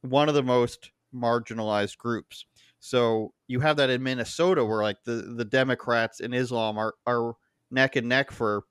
one 0.01 0.29
of 0.29 0.35
the 0.35 0.43
most 0.43 0.91
marginalized 1.13 1.97
groups. 1.97 2.45
So 2.79 3.33
you 3.47 3.59
have 3.59 3.75
that 3.75 3.89
in 3.89 4.01
Minnesota 4.01 4.63
where 4.63 4.83
like 4.83 5.03
the, 5.03 5.33
the 5.35 5.43
Democrats 5.43 6.21
and 6.21 6.33
Islam 6.33 6.77
are, 6.77 6.93
are 7.05 7.33
neck 7.71 7.97
and 7.97 8.07
neck 8.07 8.31
for, 8.31 8.63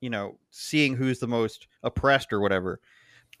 you 0.00 0.10
know, 0.10 0.38
seeing 0.50 0.96
who's 0.96 1.20
the 1.20 1.28
most 1.28 1.68
oppressed 1.84 2.32
or 2.32 2.40
whatever. 2.40 2.80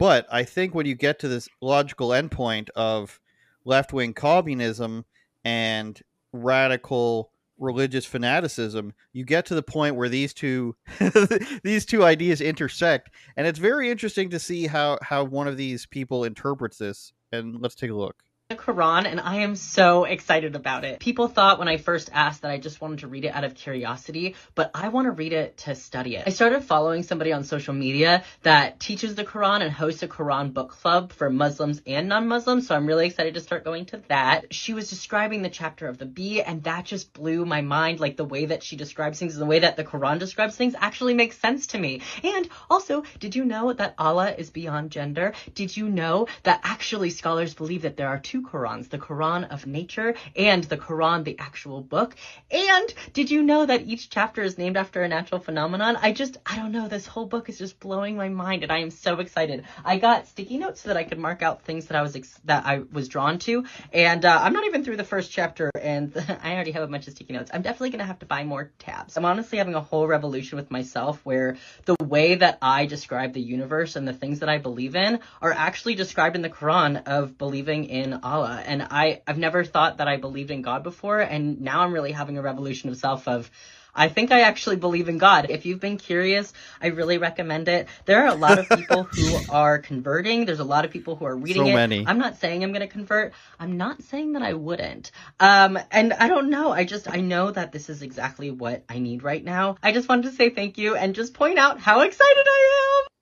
But 0.00 0.26
I 0.32 0.44
think 0.44 0.74
when 0.74 0.86
you 0.86 0.94
get 0.94 1.18
to 1.18 1.28
this 1.28 1.46
logical 1.60 2.08
endpoint 2.08 2.70
of 2.70 3.20
left 3.66 3.92
wing 3.92 4.14
communism 4.14 5.04
and 5.44 6.00
radical 6.32 7.32
religious 7.58 8.06
fanaticism, 8.06 8.94
you 9.12 9.26
get 9.26 9.44
to 9.44 9.54
the 9.54 9.62
point 9.62 9.96
where 9.96 10.08
these 10.08 10.32
two 10.32 10.74
these 11.62 11.84
two 11.84 12.02
ideas 12.02 12.40
intersect, 12.40 13.10
and 13.36 13.46
it's 13.46 13.58
very 13.58 13.90
interesting 13.90 14.30
to 14.30 14.38
see 14.38 14.66
how 14.66 14.96
how 15.02 15.22
one 15.22 15.46
of 15.46 15.58
these 15.58 15.84
people 15.84 16.24
interprets 16.24 16.78
this. 16.78 17.12
And 17.30 17.60
let's 17.60 17.74
take 17.74 17.90
a 17.90 17.94
look 17.94 18.24
the 18.50 18.56
Quran 18.56 19.06
and 19.06 19.20
I 19.20 19.36
am 19.36 19.54
so 19.54 20.02
excited 20.02 20.56
about 20.56 20.82
it. 20.82 20.98
People 20.98 21.28
thought 21.28 21.60
when 21.60 21.68
I 21.68 21.76
first 21.76 22.10
asked 22.12 22.42
that 22.42 22.50
I 22.50 22.58
just 22.58 22.80
wanted 22.80 22.98
to 22.98 23.06
read 23.06 23.24
it 23.24 23.28
out 23.28 23.44
of 23.44 23.54
curiosity, 23.54 24.34
but 24.56 24.72
I 24.74 24.88
want 24.88 25.06
to 25.06 25.12
read 25.12 25.32
it 25.32 25.58
to 25.58 25.76
study 25.76 26.16
it. 26.16 26.24
I 26.26 26.30
started 26.30 26.64
following 26.64 27.04
somebody 27.04 27.32
on 27.32 27.44
social 27.44 27.74
media 27.74 28.24
that 28.42 28.80
teaches 28.80 29.14
the 29.14 29.22
Quran 29.22 29.62
and 29.62 29.70
hosts 29.70 30.02
a 30.02 30.08
Quran 30.08 30.52
book 30.52 30.70
club 30.70 31.12
for 31.12 31.30
Muslims 31.30 31.80
and 31.86 32.08
non-Muslims, 32.08 32.66
so 32.66 32.74
I'm 32.74 32.86
really 32.86 33.06
excited 33.06 33.34
to 33.34 33.40
start 33.40 33.62
going 33.62 33.84
to 33.86 34.02
that. 34.08 34.52
She 34.52 34.74
was 34.74 34.90
describing 34.90 35.42
the 35.42 35.48
chapter 35.48 35.86
of 35.86 35.98
the 35.98 36.06
bee 36.06 36.42
and 36.42 36.64
that 36.64 36.86
just 36.86 37.12
blew 37.12 37.46
my 37.46 37.60
mind 37.60 38.00
like 38.00 38.16
the 38.16 38.24
way 38.24 38.46
that 38.46 38.64
she 38.64 38.74
describes 38.74 39.20
things 39.20 39.34
and 39.34 39.42
the 39.42 39.46
way 39.46 39.60
that 39.60 39.76
the 39.76 39.84
Quran 39.84 40.18
describes 40.18 40.56
things 40.56 40.74
actually 40.76 41.14
makes 41.14 41.38
sense 41.38 41.68
to 41.68 41.78
me. 41.78 42.02
And 42.24 42.48
also, 42.68 43.04
did 43.20 43.36
you 43.36 43.44
know 43.44 43.72
that 43.72 43.94
Allah 43.96 44.34
is 44.36 44.50
beyond 44.50 44.90
gender? 44.90 45.34
Did 45.54 45.76
you 45.76 45.88
know 45.88 46.26
that 46.42 46.62
actually 46.64 47.10
scholars 47.10 47.54
believe 47.54 47.82
that 47.82 47.96
there 47.96 48.08
are 48.08 48.18
two 48.18 48.39
Qurans 48.42 48.88
the 48.88 48.98
Quran 48.98 49.50
of 49.50 49.66
nature 49.66 50.14
and 50.36 50.64
the 50.64 50.76
Quran, 50.76 51.24
the 51.24 51.38
actual 51.38 51.80
book. 51.80 52.16
And 52.50 52.94
did 53.12 53.30
you 53.30 53.42
know 53.42 53.66
that 53.66 53.86
each 53.86 54.10
chapter 54.10 54.42
is 54.42 54.58
named 54.58 54.76
after 54.76 55.02
a 55.02 55.08
natural 55.08 55.40
phenomenon? 55.40 55.96
I 56.00 56.12
just, 56.12 56.38
I 56.46 56.56
don't 56.56 56.72
know, 56.72 56.88
this 56.88 57.06
whole 57.06 57.26
book 57.26 57.48
is 57.48 57.58
just 57.58 57.80
blowing 57.80 58.16
my 58.16 58.28
mind 58.28 58.62
and 58.62 58.72
I 58.72 58.78
am 58.78 58.90
so 58.90 59.20
excited. 59.20 59.64
I 59.84 59.98
got 59.98 60.26
sticky 60.26 60.58
notes 60.58 60.82
so 60.82 60.88
that 60.88 60.96
I 60.96 61.04
could 61.04 61.18
mark 61.18 61.42
out 61.42 61.62
things 61.62 61.86
that 61.86 61.96
I 61.96 62.02
was, 62.02 62.16
ex- 62.16 62.40
that 62.44 62.66
I 62.66 62.82
was 62.92 63.08
drawn 63.08 63.38
to. 63.40 63.64
And 63.92 64.24
uh, 64.24 64.40
I'm 64.42 64.52
not 64.52 64.66
even 64.66 64.84
through 64.84 64.96
the 64.96 65.04
first 65.04 65.30
chapter 65.30 65.70
and 65.80 66.12
I 66.42 66.54
already 66.54 66.72
have 66.72 66.82
a 66.82 66.86
bunch 66.86 67.06
of 67.06 67.14
sticky 67.14 67.32
notes. 67.32 67.50
I'm 67.52 67.62
definitely 67.62 67.90
going 67.90 68.00
to 68.00 68.06
have 68.06 68.18
to 68.20 68.26
buy 68.26 68.44
more 68.44 68.70
tabs. 68.78 69.16
I'm 69.16 69.24
honestly 69.24 69.58
having 69.58 69.74
a 69.74 69.80
whole 69.80 70.06
revolution 70.06 70.56
with 70.56 70.70
myself 70.70 71.20
where 71.24 71.56
the 71.84 71.96
way 72.04 72.36
that 72.36 72.58
I 72.62 72.86
describe 72.86 73.32
the 73.32 73.40
universe 73.40 73.96
and 73.96 74.06
the 74.06 74.12
things 74.12 74.40
that 74.40 74.48
I 74.48 74.58
believe 74.58 74.96
in 74.96 75.20
are 75.40 75.52
actually 75.52 75.94
described 75.94 76.36
in 76.36 76.42
the 76.42 76.50
Quran 76.50 77.06
of 77.06 77.38
believing 77.38 77.86
in 77.86 78.20
Allah. 78.30 78.62
And 78.64 78.82
I, 78.82 79.22
I've 79.26 79.38
never 79.38 79.64
thought 79.64 79.98
that 79.98 80.08
I 80.08 80.16
believed 80.16 80.50
in 80.50 80.62
God 80.62 80.82
before. 80.82 81.20
And 81.20 81.60
now 81.60 81.80
I'm 81.80 81.92
really 81.92 82.12
having 82.12 82.38
a 82.38 82.42
revolution 82.42 82.88
of 82.88 82.96
self 82.96 83.26
of, 83.26 83.50
I 83.94 84.08
think 84.08 84.30
I 84.30 84.42
actually 84.42 84.76
believe 84.76 85.08
in 85.08 85.18
God. 85.18 85.46
If 85.50 85.66
you've 85.66 85.80
been 85.80 85.96
curious, 85.96 86.52
I 86.80 86.88
really 86.88 87.18
recommend 87.18 87.68
it. 87.68 87.88
There 88.04 88.22
are 88.22 88.28
a 88.28 88.34
lot 88.34 88.58
of 88.58 88.68
people 88.68 89.02
who 89.02 89.34
are 89.50 89.78
converting. 89.78 90.44
There's 90.44 90.60
a 90.60 90.64
lot 90.64 90.84
of 90.84 90.92
people 90.92 91.16
who 91.16 91.24
are 91.24 91.36
reading 91.36 91.64
So 91.64 91.70
it. 91.70 91.74
many. 91.74 92.06
I'm 92.06 92.18
not 92.18 92.36
saying 92.38 92.62
I'm 92.62 92.70
going 92.70 92.86
to 92.86 92.92
convert. 92.92 93.32
I'm 93.58 93.76
not 93.76 94.02
saying 94.04 94.34
that 94.34 94.42
I 94.42 94.54
wouldn't. 94.54 95.10
Um, 95.40 95.78
and 95.90 96.12
I 96.12 96.28
don't 96.28 96.50
know. 96.50 96.70
I 96.70 96.84
just, 96.84 97.08
I 97.08 97.20
know 97.20 97.50
that 97.50 97.72
this 97.72 97.88
is 97.88 98.02
exactly 98.02 98.50
what 98.50 98.84
I 98.88 99.00
need 99.00 99.24
right 99.24 99.44
now. 99.44 99.76
I 99.82 99.92
just 99.92 100.08
wanted 100.08 100.30
to 100.30 100.36
say 100.36 100.50
thank 100.50 100.78
you 100.78 100.94
and 100.94 101.14
just 101.14 101.34
point 101.34 101.58
out 101.58 101.80
how 101.80 102.02
excited 102.02 102.46
I 102.46 103.00
am. 103.02 103.19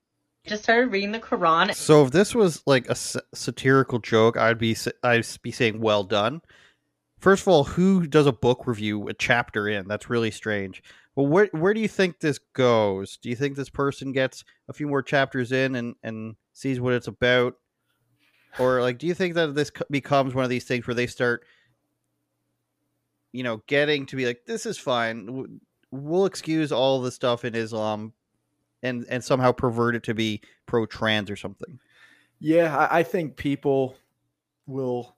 Just 0.48 0.62
started 0.62 0.90
reading 0.90 1.12
the 1.12 1.20
Quran. 1.20 1.74
So 1.74 2.04
if 2.04 2.10
this 2.10 2.34
was 2.34 2.62
like 2.66 2.88
a 2.88 2.94
satirical 2.94 3.98
joke, 3.98 4.36
I'd 4.36 4.58
be 4.58 4.76
I'd 5.02 5.26
be 5.42 5.52
saying 5.52 5.80
well 5.80 6.04
done. 6.04 6.40
First 7.18 7.42
of 7.42 7.48
all, 7.48 7.64
who 7.64 8.06
does 8.06 8.26
a 8.26 8.32
book 8.32 8.66
review 8.66 9.08
a 9.08 9.14
chapter 9.14 9.68
in? 9.68 9.88
That's 9.88 10.08
really 10.08 10.30
strange. 10.30 10.82
Well, 11.16 11.26
where 11.26 11.48
where 11.52 11.74
do 11.74 11.80
you 11.80 11.88
think 11.88 12.20
this 12.20 12.38
goes? 12.54 13.16
Do 13.16 13.28
you 13.28 13.34
think 13.34 13.56
this 13.56 13.70
person 13.70 14.12
gets 14.12 14.44
a 14.68 14.72
few 14.72 14.86
more 14.86 15.02
chapters 15.02 15.50
in 15.50 15.74
and 15.74 15.96
and 16.02 16.36
sees 16.52 16.80
what 16.80 16.94
it's 16.94 17.08
about, 17.08 17.54
or 18.58 18.80
like 18.82 18.98
do 18.98 19.06
you 19.08 19.14
think 19.14 19.34
that 19.34 19.54
this 19.54 19.72
becomes 19.90 20.32
one 20.32 20.44
of 20.44 20.50
these 20.50 20.64
things 20.64 20.86
where 20.86 20.94
they 20.94 21.08
start, 21.08 21.44
you 23.32 23.42
know, 23.42 23.62
getting 23.66 24.06
to 24.06 24.16
be 24.16 24.26
like 24.26 24.42
this 24.46 24.64
is 24.64 24.78
fine. 24.78 25.60
We'll 25.90 26.26
excuse 26.26 26.70
all 26.70 27.00
the 27.00 27.10
stuff 27.10 27.44
in 27.44 27.56
Islam, 27.56 28.12
and 28.82 29.06
and 29.08 29.22
somehow 29.22 29.52
pervert 29.52 29.96
it 29.96 30.02
to 30.04 30.14
be 30.14 30.40
pro 30.66 30.86
trans 30.86 31.30
or 31.30 31.36
something. 31.36 31.78
Yeah, 32.40 32.76
I, 32.76 33.00
I 33.00 33.02
think 33.02 33.36
people 33.36 33.96
will 34.66 35.16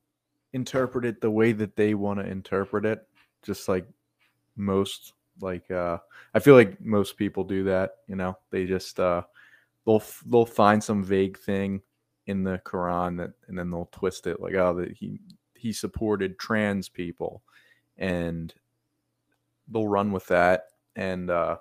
interpret 0.53 1.05
it 1.05 1.21
the 1.21 1.31
way 1.31 1.53
that 1.53 1.77
they 1.77 1.95
want 1.95 2.21
to 2.21 2.27
interpret 2.27 2.85
it, 2.85 3.07
just 3.43 3.69
like 3.69 3.87
most. 4.57 5.13
Like, 5.43 5.71
uh, 5.71 5.99
I 6.35 6.39
feel 6.39 6.55
like 6.55 6.81
most 6.85 7.17
people 7.17 7.45
do 7.45 7.65
that. 7.65 7.93
You 8.07 8.17
know, 8.17 8.37
they 8.51 8.67
just 8.67 9.01
uh, 9.01 9.23
they'll 9.87 10.03
they'll 10.27 10.47
find 10.47 10.83
some 10.83 11.03
vague 11.03 11.39
thing 11.39 11.83
in 12.27 12.45
the 12.45 12.61
Quran 12.65 13.17
that, 13.19 13.33
and 13.49 13.59
then 13.59 13.71
they'll 13.71 13.89
twist 13.93 14.27
it 14.27 14.41
like, 14.41 14.55
oh, 14.55 14.75
that 14.75 14.93
he 14.93 15.19
he 15.55 15.73
supported 15.73 16.39
trans 16.39 16.89
people, 16.89 17.43
and 17.97 18.53
they'll 19.69 19.89
run 19.89 20.13
with 20.13 20.27
that 20.27 20.65
and 20.97 21.31
uh, 21.31 21.57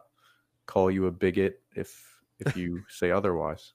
call 0.66 0.92
you 0.92 1.08
a 1.08 1.12
bigot 1.12 1.62
if 1.80 2.20
if 2.40 2.56
you 2.56 2.84
say 2.90 3.12
otherwise. 3.12 3.74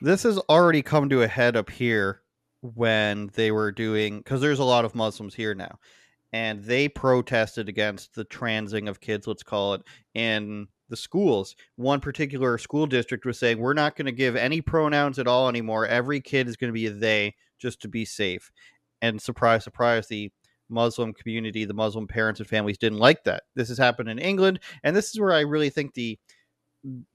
this 0.00 0.22
has 0.22 0.38
already 0.48 0.82
come 0.82 1.08
to 1.08 1.22
a 1.22 1.28
head 1.28 1.56
up 1.56 1.70
here 1.70 2.22
when 2.60 3.30
they 3.34 3.50
were 3.50 3.70
doing 3.70 4.18
because 4.18 4.40
there's 4.40 4.58
a 4.58 4.64
lot 4.64 4.84
of 4.84 4.94
Muslims 4.94 5.34
here 5.34 5.54
now, 5.54 5.78
and 6.32 6.62
they 6.64 6.88
protested 6.88 7.68
against 7.68 8.14
the 8.14 8.24
transing 8.24 8.88
of 8.88 9.00
kids, 9.00 9.26
let's 9.26 9.42
call 9.42 9.74
it, 9.74 9.82
in 10.14 10.66
the 10.88 10.96
schools. 10.96 11.54
One 11.76 12.00
particular 12.00 12.58
school 12.58 12.86
district 12.86 13.24
was 13.24 13.38
saying, 13.38 13.58
We're 13.58 13.74
not 13.74 13.96
going 13.96 14.06
to 14.06 14.12
give 14.12 14.36
any 14.36 14.60
pronouns 14.60 15.18
at 15.18 15.28
all 15.28 15.48
anymore. 15.48 15.86
Every 15.86 16.20
kid 16.20 16.48
is 16.48 16.56
going 16.56 16.68
to 16.68 16.78
be 16.78 16.86
a 16.86 16.90
they 16.90 17.34
just 17.58 17.80
to 17.82 17.88
be 17.88 18.04
safe. 18.04 18.50
And 19.02 19.20
surprise, 19.20 19.64
surprise, 19.64 20.08
the 20.08 20.32
Muslim 20.68 21.14
community, 21.14 21.64
the 21.64 21.74
Muslim 21.74 22.06
parents 22.06 22.40
and 22.40 22.48
families 22.48 22.78
didn't 22.78 22.98
like 22.98 23.24
that. 23.24 23.44
This 23.54 23.68
has 23.68 23.78
happened 23.78 24.08
in 24.08 24.18
England, 24.18 24.60
and 24.82 24.94
this 24.94 25.10
is 25.10 25.20
where 25.20 25.32
I 25.32 25.40
really 25.40 25.70
think 25.70 25.94
the 25.94 26.18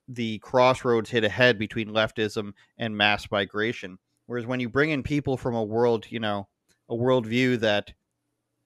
the 0.08 0.40
crossroads 0.40 1.10
hit 1.10 1.24
ahead 1.24 1.58
between 1.58 1.90
leftism 1.90 2.54
and 2.78 2.96
mass 2.96 3.30
migration. 3.32 3.98
Whereas 4.26 4.46
when 4.46 4.60
you 4.60 4.70
bring 4.70 4.92
in 4.92 5.04
people 5.04 5.38
from 5.38 5.56
a 5.56 5.64
world, 5.64 6.06
you 6.10 6.20
know, 6.20 6.48
a 6.90 6.96
worldview 6.96 7.60
that 7.60 7.94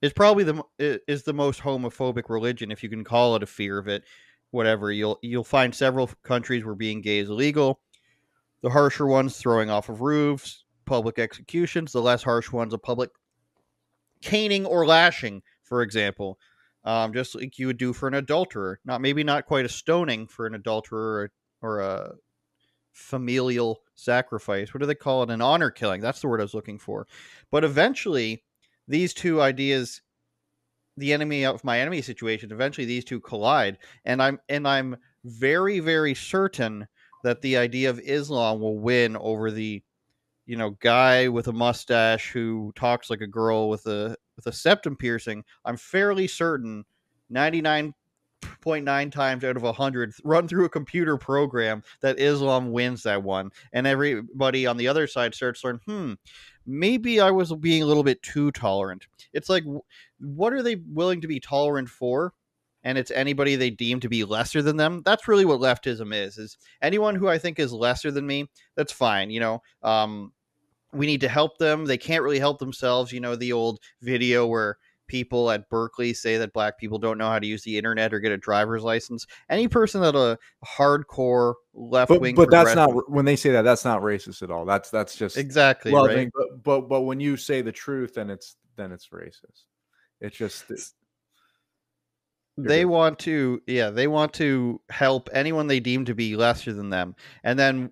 is 0.01 0.13
probably 0.13 0.44
the 0.44 0.63
is 0.80 1.24
the 1.24 1.34
most 1.34 1.62
homophobic 1.62 2.30
religion, 2.30 2.72
if 2.72 2.84
you 2.84 2.89
can 2.89 3.04
call 3.04 3.36
it 3.36 3.44
a 3.44 3.48
fear 3.48 3.77
of 3.77 3.88
it, 3.88 4.04
whatever. 4.51 4.92
You'll 4.92 5.20
you'll 5.22 5.44
find 5.44 5.74
several 5.74 6.10
countries 6.24 6.66
where 6.66 6.75
being 6.75 7.01
gay 7.01 7.20
is 7.20 7.30
illegal. 7.30 7.80
The 8.62 8.70
harsher 8.70 9.06
ones 9.06 9.38
throwing 9.38 9.70
off 9.70 9.89
of 9.89 10.01
roofs, 10.01 10.66
public 10.86 11.20
executions. 11.20 11.92
The 11.92 12.01
less 12.01 12.24
harsh 12.24 12.51
ones, 12.51 12.74
a 12.74 12.77
public 12.77 13.12
caning 14.22 14.66
or 14.66 14.86
lashing, 14.86 15.42
for 15.63 15.82
example, 15.82 16.39
um, 16.88 17.12
just 17.12 17.36
like 17.36 17.60
you 17.60 17.67
would 17.67 17.77
do 17.77 17.91
for 17.91 18.08
an 18.08 18.13
adulterer. 18.13 18.79
Not 18.86 19.01
maybe 19.01 19.22
not 19.22 19.46
quite 19.46 19.65
a 19.65 19.70
stoning 19.70 20.25
for 20.25 20.48
an 20.48 20.56
adulterer 20.56 21.29
or, 21.62 21.70
or 21.70 21.79
a 21.82 22.13
familial 22.94 23.82
sacrifice. 23.96 24.74
What 24.74 24.79
do 24.79 24.88
they 24.88 24.96
call 24.96 25.22
it? 25.22 25.29
An 25.29 25.41
honor 25.41 25.70
killing. 25.70 26.00
That's 26.00 26.22
the 26.22 26.29
word 26.29 26.39
I 26.39 26.46
was 26.46 26.53
looking 26.53 26.79
for. 26.79 27.06
But 27.51 27.65
eventually, 27.65 28.41
these 28.88 29.13
two 29.13 29.41
ideas, 29.41 30.01
the 30.96 31.12
enemy 31.12 31.46
of 31.46 31.62
my 31.65 31.82
enemy 31.82 32.01
situation, 32.01 32.53
eventually 32.53 32.86
these 32.86 33.03
two 33.03 33.20
collide, 33.20 33.79
and 34.06 34.24
I'm 34.24 34.39
and 34.48 34.65
I'm 34.65 34.96
very 35.25 35.82
very 35.82 36.15
certain 36.15 36.88
that 37.25 37.41
the 37.41 37.58
idea 37.58 37.89
of 37.89 38.00
Islam 38.00 38.62
will 38.62 38.79
win 38.79 39.17
over 39.17 39.51
the 39.51 39.84
you 40.46 40.56
know 40.56 40.70
guy 40.79 41.27
with 41.27 41.50
a 41.50 41.53
mustache 41.53 42.32
who 42.32 42.72
talks 42.77 43.10
like 43.10 43.20
a 43.20 43.27
girl 43.27 43.67
with 43.67 43.86
a 43.88 44.15
with 44.38 44.48
a 44.48 44.53
septum 44.53 44.96
piercing, 44.96 45.44
I'm 45.65 45.75
fairly 45.75 46.27
certain 46.27 46.86
99.9 47.34 49.12
times 49.12 49.44
out 49.44 49.58
of 49.58 49.63
100 49.63 50.13
run 50.24 50.48
through 50.48 50.63
a 50.63 50.70
computer 50.70 51.17
program 51.17 51.84
that 52.01 52.20
Islam 52.20 52.72
wins 52.72 53.03
that 53.03 53.24
one. 53.24 53.50
And 53.74 53.86
everybody 53.86 54.65
on 54.65 54.77
the 54.77 54.88
other 54.88 55.08
side 55.08 55.36
starts 55.36 55.63
learning, 55.63 55.82
hmm, 55.86 56.13
maybe 56.65 57.20
I 57.20 57.32
was 57.32 57.53
being 57.53 57.84
a 57.84 57.86
little 57.86 58.03
bit 58.03 58.22
too 58.22 58.51
tolerant. 58.51 59.08
It's 59.34 59.50
like, 59.50 59.65
what 60.20 60.53
are 60.53 60.63
they 60.63 60.75
willing 60.75 61.22
to 61.22 61.27
be 61.27 61.41
tolerant 61.41 61.89
for? 61.89 62.34
And 62.84 62.98
it's 62.98 63.12
anybody 63.12 63.56
they 63.56 63.72
deem 63.72 64.00
to 64.01 64.08
be 64.08 64.24
lesser 64.24 64.62
than 64.62 64.77
them. 64.77 65.01
That's 65.03 65.27
really 65.27 65.44
what 65.44 65.60
leftism 65.60 66.13
is. 66.13 66.38
Is 66.38 66.58
anyone 66.82 67.15
who 67.15 67.27
I 67.27 67.38
think 67.38 67.60
is 67.60 67.74
lesser 67.74 68.12
than 68.12 68.25
me, 68.25 68.50
that's 68.77 68.94
fine. 68.94 69.29
You 69.29 69.41
know, 69.41 69.62
um, 69.84 70.32
we 70.94 71.06
need 71.06 71.22
to 71.22 71.29
help 71.29 71.58
them. 71.58 71.86
They 71.86 71.98
can't 71.98 72.24
really 72.24 72.39
help 72.39 72.60
themselves. 72.60 73.12
You 73.12 73.20
know, 73.20 73.36
the 73.36 73.53
old 73.53 73.79
video 74.01 74.46
where 74.48 74.77
people 75.08 75.50
at 75.51 75.70
Berkeley 75.70 76.13
say 76.13 76.38
that 76.38 76.51
black 76.53 76.77
people 76.77 77.00
don't 77.00 77.17
know 77.17 77.29
how 77.29 77.39
to 77.39 77.48
use 77.48 77.63
the 77.63 77.77
internet 77.77 78.13
or 78.13 78.20
get 78.20 78.32
a 78.32 78.38
driver's 78.38 78.84
license. 78.84 79.25
Any 79.50 79.67
person 79.67 80.01
that 80.01 80.15
a 80.15 80.38
hardcore 80.65 81.53
left 81.74 82.12
wing, 82.12 82.36
but 82.36 82.51
that's 82.51 82.75
not 82.75 83.10
when 83.10 83.25
they 83.25 83.36
say 83.36 83.51
that. 83.51 83.62
That's 83.63 83.86
not 83.86 84.01
racist 84.01 84.41
at 84.41 84.51
all. 84.51 84.65
That's 84.65 84.89
that's 84.89 85.15
just 85.15 85.38
exactly 85.38 85.91
loving. 85.91 86.17
right. 86.17 86.29
But 86.34 86.63
but 86.63 86.82
but 86.89 87.01
when 87.01 87.20
you 87.20 87.38
say 87.38 87.62
the 87.62 87.72
truth, 87.72 88.15
then 88.15 88.29
it's 88.29 88.56
then 88.75 88.91
it's 88.91 89.08
racist. 89.10 89.63
It's 90.22 90.36
just 90.38 90.70
it- 90.70 90.79
You're 92.58 92.67
They 92.67 92.82
good. 92.84 92.89
want 92.89 93.20
to, 93.20 93.62
yeah, 93.67 93.91
they 93.91 94.08
want 94.08 94.34
to 94.34 94.82
help 94.89 95.29
anyone 95.32 95.67
they 95.67 95.79
deem 95.79 96.06
to 96.06 96.15
be 96.15 96.36
lesser 96.36 96.74
than 96.74 96.89
them, 96.89 97.15
and 97.44 97.58
then 97.58 97.91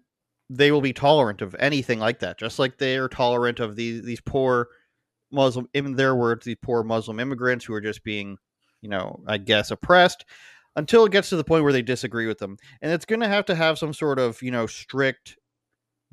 they 0.49 0.71
will 0.71 0.81
be 0.81 0.93
tolerant 0.93 1.41
of 1.41 1.55
anything 1.59 1.99
like 1.99 2.19
that, 2.19 2.37
just 2.37 2.59
like 2.59 2.77
they 2.77 2.97
are 2.97 3.07
tolerant 3.09 3.59
of 3.59 3.75
these 3.75 4.03
these 4.03 4.21
poor 4.21 4.69
Muslim, 5.31 5.67
in 5.73 5.95
their 5.95 6.15
words, 6.15 6.45
these 6.45 6.57
poor 6.61 6.83
Muslim 6.83 7.19
immigrants 7.19 7.65
who 7.65 7.73
are 7.73 7.81
just 7.81 8.03
being, 8.03 8.37
you 8.81 8.89
know, 8.89 9.21
I 9.27 9.37
guess 9.37 9.71
oppressed, 9.71 10.25
until 10.75 11.05
it 11.05 11.11
gets 11.11 11.29
to 11.29 11.35
the 11.35 11.43
point 11.43 11.63
where 11.63 11.73
they 11.73 11.81
disagree 11.81 12.27
with 12.27 12.37
them, 12.37 12.57
and 12.81 12.91
it's 12.91 13.05
going 13.05 13.21
to 13.21 13.27
have 13.27 13.45
to 13.45 13.55
have 13.55 13.79
some 13.79 13.93
sort 13.93 14.19
of, 14.19 14.41
you 14.41 14.51
know, 14.51 14.67
strict 14.67 15.37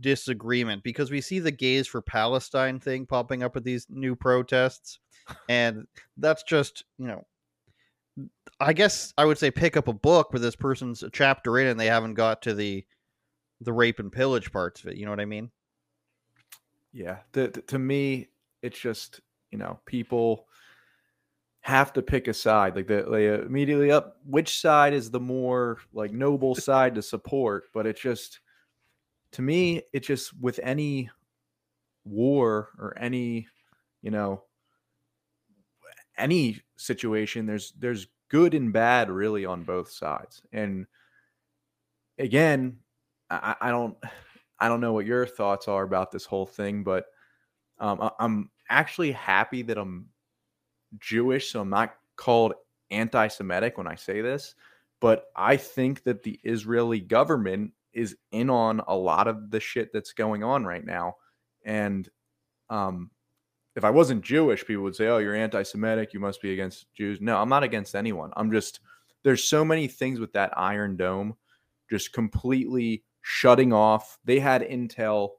disagreement 0.01 0.83
because 0.83 1.11
we 1.11 1.21
see 1.21 1.39
the 1.39 1.53
gays 1.53 1.87
for 1.87 2.01
Palestine 2.03 2.81
thing 2.81 3.07
popping 3.07 3.43
up 3.43 3.55
with 3.55 3.65
these 3.65 3.87
new 3.91 4.17
protests, 4.17 4.99
and 5.49 5.87
that's 6.17 6.43
just, 6.43 6.85
you 6.99 7.07
know. 7.07 7.23
I 8.61 8.75
guess 8.75 9.13
I 9.17 9.25
would 9.25 9.39
say 9.39 9.51
pick 9.51 9.77
up 9.77 9.89
a 9.89 9.93
book 9.93 10.33
where 10.33 10.39
this 10.39 10.55
person's 10.55 11.03
a 11.03 11.11
chapter 11.11 11.59
in 11.59 11.67
and 11.67 11.81
they 11.81 11.87
haven't 11.87 12.15
got 12.15 12.43
to 12.43 12.55
the 12.55 12.85
the 13.63 13.73
rape 13.73 13.99
and 13.99 14.13
pillage 14.13 14.53
parts 14.53 14.83
of 14.83 14.89
it. 14.91 14.97
You 14.97 15.05
know 15.05 15.13
what 15.13 15.21
I 15.21 15.27
mean? 15.27 15.51
yeah. 16.93 17.21
The, 17.33 17.49
the- 17.49 17.63
to 17.63 17.79
me, 17.79 18.29
it's 18.63 18.79
just 18.79 19.21
you 19.51 19.59
know 19.59 19.81
people 19.87 20.49
have 21.61 21.93
to 21.93 22.03
pick 22.03 22.29
a 22.29 22.35
side. 22.35 22.75
Like 22.77 22.87
they, 22.89 23.03
they 23.03 23.29
immediately 23.35 23.91
up 23.93 24.19
which 24.25 24.61
side 24.61 24.95
is 24.95 25.11
the 25.11 25.21
more 25.21 25.79
like 25.93 26.13
noble 26.13 26.55
side 26.55 26.95
to 26.97 27.03
support. 27.03 27.65
But 27.73 27.87
it's 27.87 28.01
just 28.01 28.41
to 29.33 29.43
me, 29.43 29.83
it 29.93 30.01
just 30.01 30.39
with 30.41 30.61
any 30.63 31.11
war 32.05 32.71
or 32.79 32.99
any 32.99 33.47
you 34.03 34.11
know 34.11 34.45
any 36.17 36.61
situation 36.77 37.47
there's 37.47 37.73
there's 37.79 38.07
good 38.29 38.55
and 38.55 38.73
bad 38.73 39.11
really 39.11 39.45
on 39.45 39.63
both 39.63 39.91
sides 39.91 40.43
and 40.53 40.87
again 42.19 42.79
i, 43.33 43.57
I 43.61 43.71
don't 43.71 43.97
i 44.59 44.69
don't 44.69 44.81
know 44.81 44.93
what 44.93 45.07
your 45.07 45.27
thoughts 45.27 45.69
are 45.69 45.83
about 45.83 46.11
this 46.11 46.25
whole 46.25 46.47
thing 46.47 46.83
but 46.85 47.07
um, 47.79 48.01
I, 48.01 48.11
i'm 48.21 48.51
actually 48.69 49.13
happy 49.13 49.63
that 49.63 49.79
i'm 49.79 50.07
jewish 50.99 51.51
so 51.51 51.61
i'm 51.61 51.71
not 51.71 51.95
called 52.17 52.55
anti-semitic 52.91 53.79
when 53.79 53.87
i 53.87 53.95
say 53.95 54.21
this 54.21 54.55
but 55.01 55.27
i 55.35 55.57
think 55.57 56.05
that 56.05 56.23
the 56.23 56.39
israeli 56.45 57.01
government 57.01 57.73
is 57.93 58.17
in 58.31 58.51
on 58.51 58.81
a 58.87 58.97
lot 58.97 59.29
of 59.29 59.51
the 59.51 59.61
shit 59.61 59.93
that's 59.93 60.13
going 60.13 60.45
on 60.45 60.65
right 60.65 60.85
now 60.85 61.17
and 61.65 62.09
um, 62.71 63.11
if 63.77 63.85
I 63.85 63.91
wasn't 63.91 64.25
Jewish, 64.25 64.65
people 64.67 64.83
would 64.85 64.97
say, 64.97 65.09
"Oh, 65.09 65.19
you're 65.19 65.35
anti-Semitic. 65.35 66.13
You 66.13 66.21
must 66.21 66.43
be 66.43 66.53
against 66.53 66.93
Jews." 66.95 67.21
No, 67.21 67.39
I'm 67.39 67.49
not 67.49 67.63
against 67.63 67.95
anyone. 67.95 68.33
I'm 68.37 68.51
just 68.51 68.81
there's 69.23 69.45
so 69.45 69.65
many 69.65 69.87
things 69.89 70.19
with 70.19 70.33
that 70.33 70.53
Iron 70.57 70.97
Dome 70.97 71.37
just 71.89 72.13
completely 72.13 73.05
shutting 73.23 73.73
off. 73.73 74.19
They 74.25 74.39
had 74.39 74.63
intel 74.63 75.31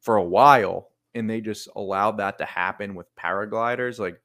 for 0.00 0.16
a 0.16 0.24
while, 0.24 0.90
and 1.14 1.28
they 1.28 1.40
just 1.40 1.68
allowed 1.76 2.18
that 2.18 2.38
to 2.38 2.44
happen 2.44 2.94
with 2.94 3.14
paragliders. 3.16 3.98
Like, 3.98 4.20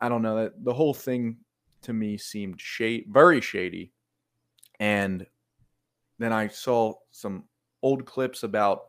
I 0.00 0.08
don't 0.08 0.22
know 0.22 0.36
that 0.36 0.64
the 0.64 0.74
whole 0.74 0.94
thing 0.94 1.38
to 1.82 1.92
me 1.92 2.16
seemed 2.16 2.60
shade 2.60 3.06
very 3.08 3.40
shady. 3.40 3.92
And 4.80 5.26
then 6.18 6.32
I 6.32 6.48
saw 6.48 6.94
some 7.10 7.44
old 7.82 8.04
clips 8.04 8.42
about 8.42 8.86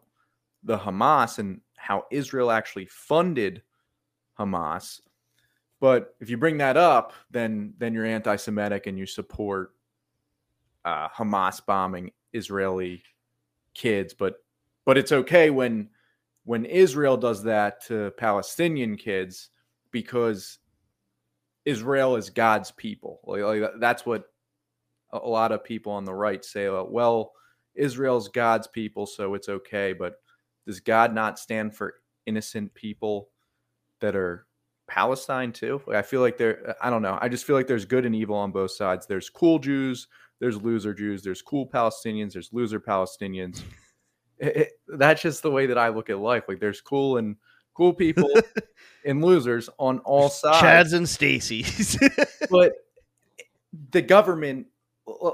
the 0.64 0.78
Hamas 0.78 1.40
and 1.40 1.62
how 1.78 2.06
Israel 2.12 2.52
actually 2.52 2.88
funded 2.88 3.62
Hamas. 4.40 5.00
But 5.80 6.16
if 6.20 6.30
you 6.30 6.38
bring 6.38 6.58
that 6.58 6.78
up, 6.78 7.14
then 7.30 7.74
then 7.78 7.94
you're 7.94 8.06
anti-Semitic 8.06 8.88
and 8.88 8.98
you 8.98 9.06
support 9.06 9.74
uh, 10.84 11.08
Hamas 11.10 11.64
bombing 11.66 12.12
Israeli 12.34 13.04
kids. 13.78 14.14
But 14.14 14.36
but 14.86 14.98
it's 14.98 15.12
okay 15.12 15.50
when 15.50 15.90
when 16.44 16.66
Israel 16.66 17.18
does 17.18 17.44
that 17.44 17.86
to 17.88 18.12
Palestinian 18.18 18.96
kids 18.98 19.50
because 19.92 20.60
Israel 21.66 22.16
is 22.16 22.30
God's 22.30 22.72
people. 22.72 23.20
Like, 23.26 23.42
like 23.42 23.72
that's 23.80 24.06
what 24.06 24.26
a 25.12 25.18
lot 25.20 25.52
of 25.52 25.64
people 25.64 25.92
on 25.92 26.06
the 26.06 26.14
right 26.14 26.44
say. 26.44 26.68
uh, 26.68 26.84
Well, 26.84 27.34
Israel's 27.76 28.30
God's 28.30 28.68
people, 28.68 29.06
so 29.06 29.34
it's 29.34 29.50
okay. 29.50 29.94
But 29.94 30.16
does 30.66 30.80
God 30.80 31.14
not 31.14 31.40
stand 31.40 31.76
for 31.76 31.96
innocent 32.26 32.74
people 32.74 33.30
that 34.00 34.16
are 34.16 34.48
Palestine 34.88 35.52
too? 35.52 35.82
Like, 35.86 35.98
I 35.98 36.02
feel 36.02 36.22
like 36.22 36.38
there. 36.38 36.76
I 36.82 36.90
don't 36.90 37.02
know. 37.02 37.18
I 37.22 37.30
just 37.30 37.46
feel 37.46 37.56
like 37.56 37.68
there's 37.68 37.86
good 37.86 38.06
and 38.06 38.16
evil 38.16 38.36
on 38.38 38.52
both 38.52 38.72
sides. 38.72 39.06
There's 39.06 39.30
cool 39.30 39.60
Jews. 39.60 40.08
There's 40.40 40.62
loser 40.62 40.94
Jews. 40.94 41.24
There's 41.24 41.42
cool 41.42 41.68
Palestinians. 41.68 42.34
There's 42.34 42.52
loser 42.54 42.80
Palestinians. 42.80 43.62
It- 44.40 44.56
it- 44.58 44.72
that's 44.98 45.22
just 45.22 45.42
the 45.44 45.52
way 45.52 45.66
that 45.68 45.78
I 45.78 45.90
look 45.90 46.10
at 46.10 46.20
life. 46.20 46.44
Like 46.48 46.60
there's 46.60 46.80
cool 46.82 47.18
and 47.18 47.36
cool 47.74 47.94
people 47.94 48.30
and 49.06 49.24
losers 49.24 49.70
on 49.78 50.00
all 50.00 50.30
sides 50.30 50.92
Chads 50.92 50.98
and 50.98 51.08
Stacy's. 51.10 51.98
but 52.52 52.74
the 53.92 54.02
government 54.02 54.68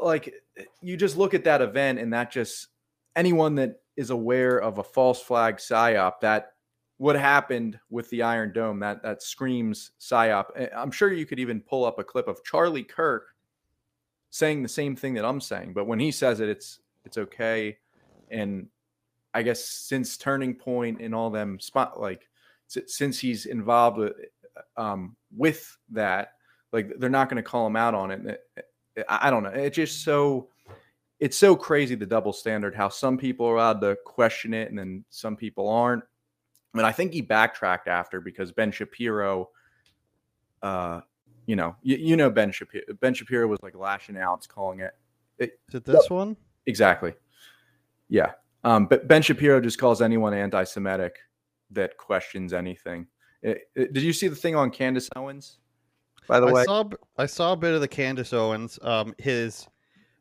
like 0.01 0.33
you 0.81 0.97
just 0.97 1.17
look 1.17 1.33
at 1.33 1.43
that 1.45 1.61
event 1.61 1.99
and 1.99 2.13
that 2.13 2.31
just 2.31 2.67
anyone 3.15 3.55
that 3.55 3.81
is 3.95 4.09
aware 4.09 4.57
of 4.59 4.77
a 4.79 4.83
false 4.83 5.21
flag 5.21 5.57
psyop 5.57 6.19
that 6.21 6.53
what 6.97 7.15
happened 7.15 7.79
with 7.89 8.09
the 8.09 8.21
iron 8.21 8.51
dome 8.53 8.79
that 8.79 9.01
that 9.03 9.21
screams 9.21 9.91
psyop 9.99 10.45
Eh, 10.55 10.67
i'm 10.75 10.91
sure 10.91 11.11
you 11.13 11.25
could 11.25 11.39
even 11.39 11.59
pull 11.61 11.85
up 11.85 11.97
a 11.99 12.03
clip 12.03 12.27
of 12.27 12.43
charlie 12.43 12.83
kirk 12.83 13.32
saying 14.33 14.63
the 14.63 14.69
same 14.69 14.95
thing 14.95 15.13
that 15.13 15.25
i'm 15.25 15.39
saying 15.39 15.73
but 15.73 15.85
when 15.85 15.99
he 15.99 16.11
says 16.11 16.39
it 16.39 16.49
it's 16.49 16.79
it's 17.05 17.17
okay 17.17 17.77
and 18.31 18.67
i 19.33 19.43
guess 19.43 19.63
since 19.63 20.17
turning 20.17 20.53
point 20.55 20.99
and 21.01 21.13
all 21.13 21.29
them 21.29 21.59
spot 21.59 21.99
like 22.01 22.27
since 22.87 23.19
he's 23.19 23.45
involved 23.45 23.97
with 23.97 24.13
um 24.77 25.15
with 25.35 25.77
that 25.89 26.29
like 26.71 26.91
they're 26.97 27.09
not 27.09 27.29
going 27.29 27.41
to 27.41 27.47
call 27.47 27.67
him 27.67 27.75
out 27.75 27.93
on 27.93 28.11
it. 28.11 28.25
It- 28.25 28.43
it- 28.95 29.05
I 29.07 29.29
don't 29.29 29.43
know. 29.43 29.49
It's 29.49 29.75
just 29.75 30.03
so 30.03 30.49
it's 31.19 31.37
so 31.37 31.55
crazy 31.55 31.95
the 31.95 32.05
double 32.05 32.33
standard. 32.33 32.75
How 32.75 32.89
some 32.89 33.17
people 33.17 33.45
are 33.47 33.55
allowed 33.55 33.81
to 33.81 33.95
question 34.05 34.53
it, 34.53 34.69
and 34.69 34.77
then 34.77 35.03
some 35.09 35.35
people 35.35 35.67
aren't. 35.69 36.03
Mean, 36.73 36.85
I 36.85 36.91
think 36.91 37.13
he 37.13 37.21
backtracked 37.21 37.87
after 37.87 38.19
because 38.21 38.51
Ben 38.51 38.71
Shapiro, 38.71 39.49
uh, 40.61 41.01
you 41.45 41.55
know, 41.55 41.75
you, 41.81 41.97
you 41.97 42.15
know 42.15 42.29
Ben 42.29 42.51
Shapiro. 42.51 42.83
Ben 43.01 43.13
Shapiro 43.13 43.47
was 43.47 43.59
like 43.63 43.75
lashing 43.75 44.17
out, 44.17 44.47
calling 44.47 44.79
it 44.79 44.93
Is 45.39 45.49
it 45.73 45.85
this 45.85 46.09
one? 46.09 46.35
exactly. 46.65 47.13
Yeah, 48.09 48.31
um, 48.63 48.85
but 48.85 49.07
Ben 49.07 49.21
Shapiro 49.21 49.59
just 49.61 49.77
calls 49.79 50.01
anyone 50.01 50.33
anti-Semitic 50.33 51.17
that 51.71 51.97
questions 51.97 52.53
anything. 52.53 53.07
It- 53.41 53.69
it- 53.75 53.93
did 53.93 54.03
you 54.03 54.13
see 54.13 54.27
the 54.27 54.35
thing 54.35 54.55
on 54.55 54.69
Candace 54.71 55.09
Owens? 55.15 55.57
By 56.27 56.39
the 56.39 56.45
way. 56.45 56.51
I 56.51 56.55
way, 56.55 56.63
saw 56.65 56.83
b- 56.83 56.97
I 57.17 57.25
saw 57.25 57.53
a 57.53 57.57
bit 57.57 57.73
of 57.73 57.81
the 57.81 57.87
Candace 57.87 58.31
Owens. 58.31 58.79
Um, 58.81 59.13
his 59.17 59.67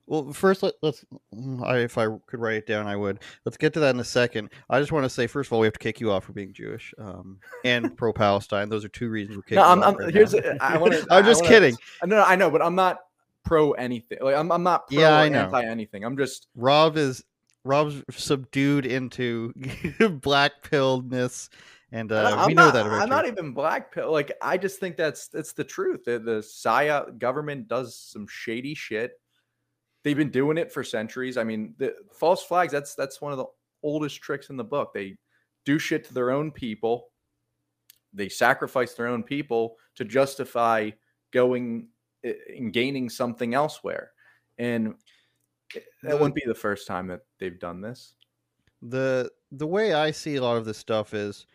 well, 0.06 0.32
first 0.32 0.62
let, 0.62 0.74
let's 0.82 1.04
mm, 1.34 1.64
I, 1.64 1.78
if 1.78 1.96
I 1.96 2.06
could 2.26 2.40
write 2.40 2.56
it 2.56 2.66
down, 2.66 2.86
I 2.86 2.96
would. 2.96 3.20
Let's 3.44 3.56
get 3.56 3.72
to 3.74 3.80
that 3.80 3.94
in 3.94 4.00
a 4.00 4.04
second. 4.04 4.50
I 4.68 4.80
just 4.80 4.92
want 4.92 5.04
to 5.04 5.10
say, 5.10 5.26
first 5.26 5.48
of 5.48 5.52
all, 5.52 5.60
we 5.60 5.66
have 5.66 5.74
to 5.74 5.78
kick 5.78 6.00
you 6.00 6.10
off 6.10 6.24
for 6.24 6.32
being 6.32 6.52
Jewish, 6.52 6.92
um, 6.98 7.38
and 7.64 7.96
pro 7.96 8.12
Palestine. 8.12 8.68
Those 8.68 8.84
are 8.84 8.88
two 8.88 9.08
reasons 9.08 9.36
we're 9.36 9.42
kicking. 9.42 9.56
No, 9.56 9.64
I'm, 9.64 9.82
I'm 9.82 9.96
right 9.96 10.12
here's. 10.12 10.34
a- 10.34 10.62
I 10.62 10.76
want 10.76 10.94
to. 10.94 11.06
I'm 11.10 11.24
just 11.24 11.44
kidding. 11.44 11.76
No, 12.04 12.16
no, 12.16 12.24
I 12.24 12.36
know, 12.36 12.50
but 12.50 12.62
I'm 12.62 12.74
not 12.74 12.98
pro 13.44 13.72
anything. 13.72 14.18
Like 14.20 14.34
I'm, 14.34 14.50
I'm 14.50 14.62
not 14.62 14.88
pro 14.88 14.98
Yeah, 14.98 15.14
I 15.14 15.28
know. 15.28 15.44
anti 15.44 15.64
anything. 15.64 16.04
I'm 16.04 16.16
just 16.16 16.48
Rob 16.56 16.96
is 16.96 17.24
Rob's 17.64 18.02
subdued 18.10 18.86
into 18.86 19.52
black 20.20 20.62
pilledness, 20.62 21.48
and 21.92 22.10
uh, 22.10 22.34
I'm 22.36 22.48
we 22.48 22.54
know 22.54 22.66
not, 22.66 22.74
that 22.74 22.86
I'm 22.86 23.08
not 23.08 23.26
even 23.26 23.52
black 23.52 23.94
pill. 23.94 24.10
Like 24.10 24.32
I 24.42 24.56
just 24.56 24.80
think 24.80 24.96
that's 24.96 25.28
that's 25.28 25.52
the 25.52 25.64
truth. 25.64 26.04
The, 26.04 26.18
the 26.18 26.38
PSYOP 26.40 27.18
government 27.18 27.68
does 27.68 27.96
some 27.96 28.26
shady 28.28 28.74
shit. 28.74 29.12
They've 30.04 30.16
been 30.16 30.30
doing 30.30 30.58
it 30.58 30.72
for 30.72 30.82
centuries. 30.84 31.36
I 31.36 31.44
mean, 31.44 31.74
the 31.78 31.94
false 32.12 32.42
flags. 32.44 32.72
That's 32.72 32.94
that's 32.94 33.20
one 33.20 33.32
of 33.32 33.38
the 33.38 33.46
oldest 33.82 34.20
tricks 34.20 34.50
in 34.50 34.56
the 34.56 34.64
book. 34.64 34.92
They 34.92 35.16
do 35.64 35.78
shit 35.78 36.04
to 36.06 36.14
their 36.14 36.30
own 36.30 36.50
people. 36.50 37.08
They 38.12 38.28
sacrifice 38.28 38.94
their 38.94 39.06
own 39.06 39.22
people 39.22 39.76
to 39.96 40.04
justify 40.04 40.90
going 41.32 41.88
eh, 42.24 42.34
and 42.58 42.72
gaining 42.72 43.08
something 43.08 43.54
elsewhere. 43.54 44.12
And 44.58 44.94
that 46.02 46.14
wouldn't 46.14 46.34
be 46.34 46.42
the 46.46 46.54
first 46.54 46.86
time 46.86 47.06
that 47.08 47.22
they've 47.38 47.58
done 47.58 47.80
this. 47.80 48.14
the 48.82 49.30
the 49.50 49.66
way 49.66 49.92
I 49.94 50.10
see 50.10 50.36
a 50.36 50.42
lot 50.42 50.56
of 50.56 50.64
this 50.64 50.78
stuff 50.78 51.14
is, 51.14 51.46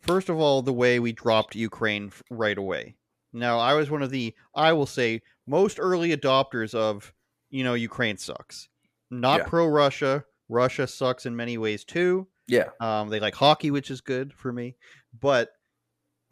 first 0.00 0.28
of 0.28 0.38
all, 0.38 0.62
the 0.62 0.72
way 0.72 0.98
we 1.00 1.12
dropped 1.12 1.54
Ukraine 1.54 2.12
right 2.30 2.58
away. 2.58 2.96
Now, 3.32 3.58
I 3.58 3.74
was 3.74 3.90
one 3.90 4.02
of 4.02 4.10
the, 4.10 4.34
I 4.54 4.72
will 4.72 4.86
say, 4.86 5.22
most 5.46 5.78
early 5.80 6.16
adopters 6.16 6.74
of, 6.74 7.12
you 7.52 7.62
know, 7.62 7.74
Ukraine 7.74 8.16
sucks. 8.16 8.68
Not 9.10 9.40
Yeah. 9.40 9.46
pro 9.46 9.66
Russia. 9.68 10.24
Russia 10.48 10.86
sucks 10.88 11.26
in 11.26 11.36
many 11.36 11.56
ways 11.58 11.84
too. 11.84 12.26
Yeah. 12.48 12.70
Um, 12.80 13.08
they 13.08 13.20
like 13.20 13.34
hockey, 13.34 13.70
which 13.70 13.90
is 13.90 14.00
good 14.00 14.32
for 14.34 14.52
me. 14.52 14.76
But 15.18 15.52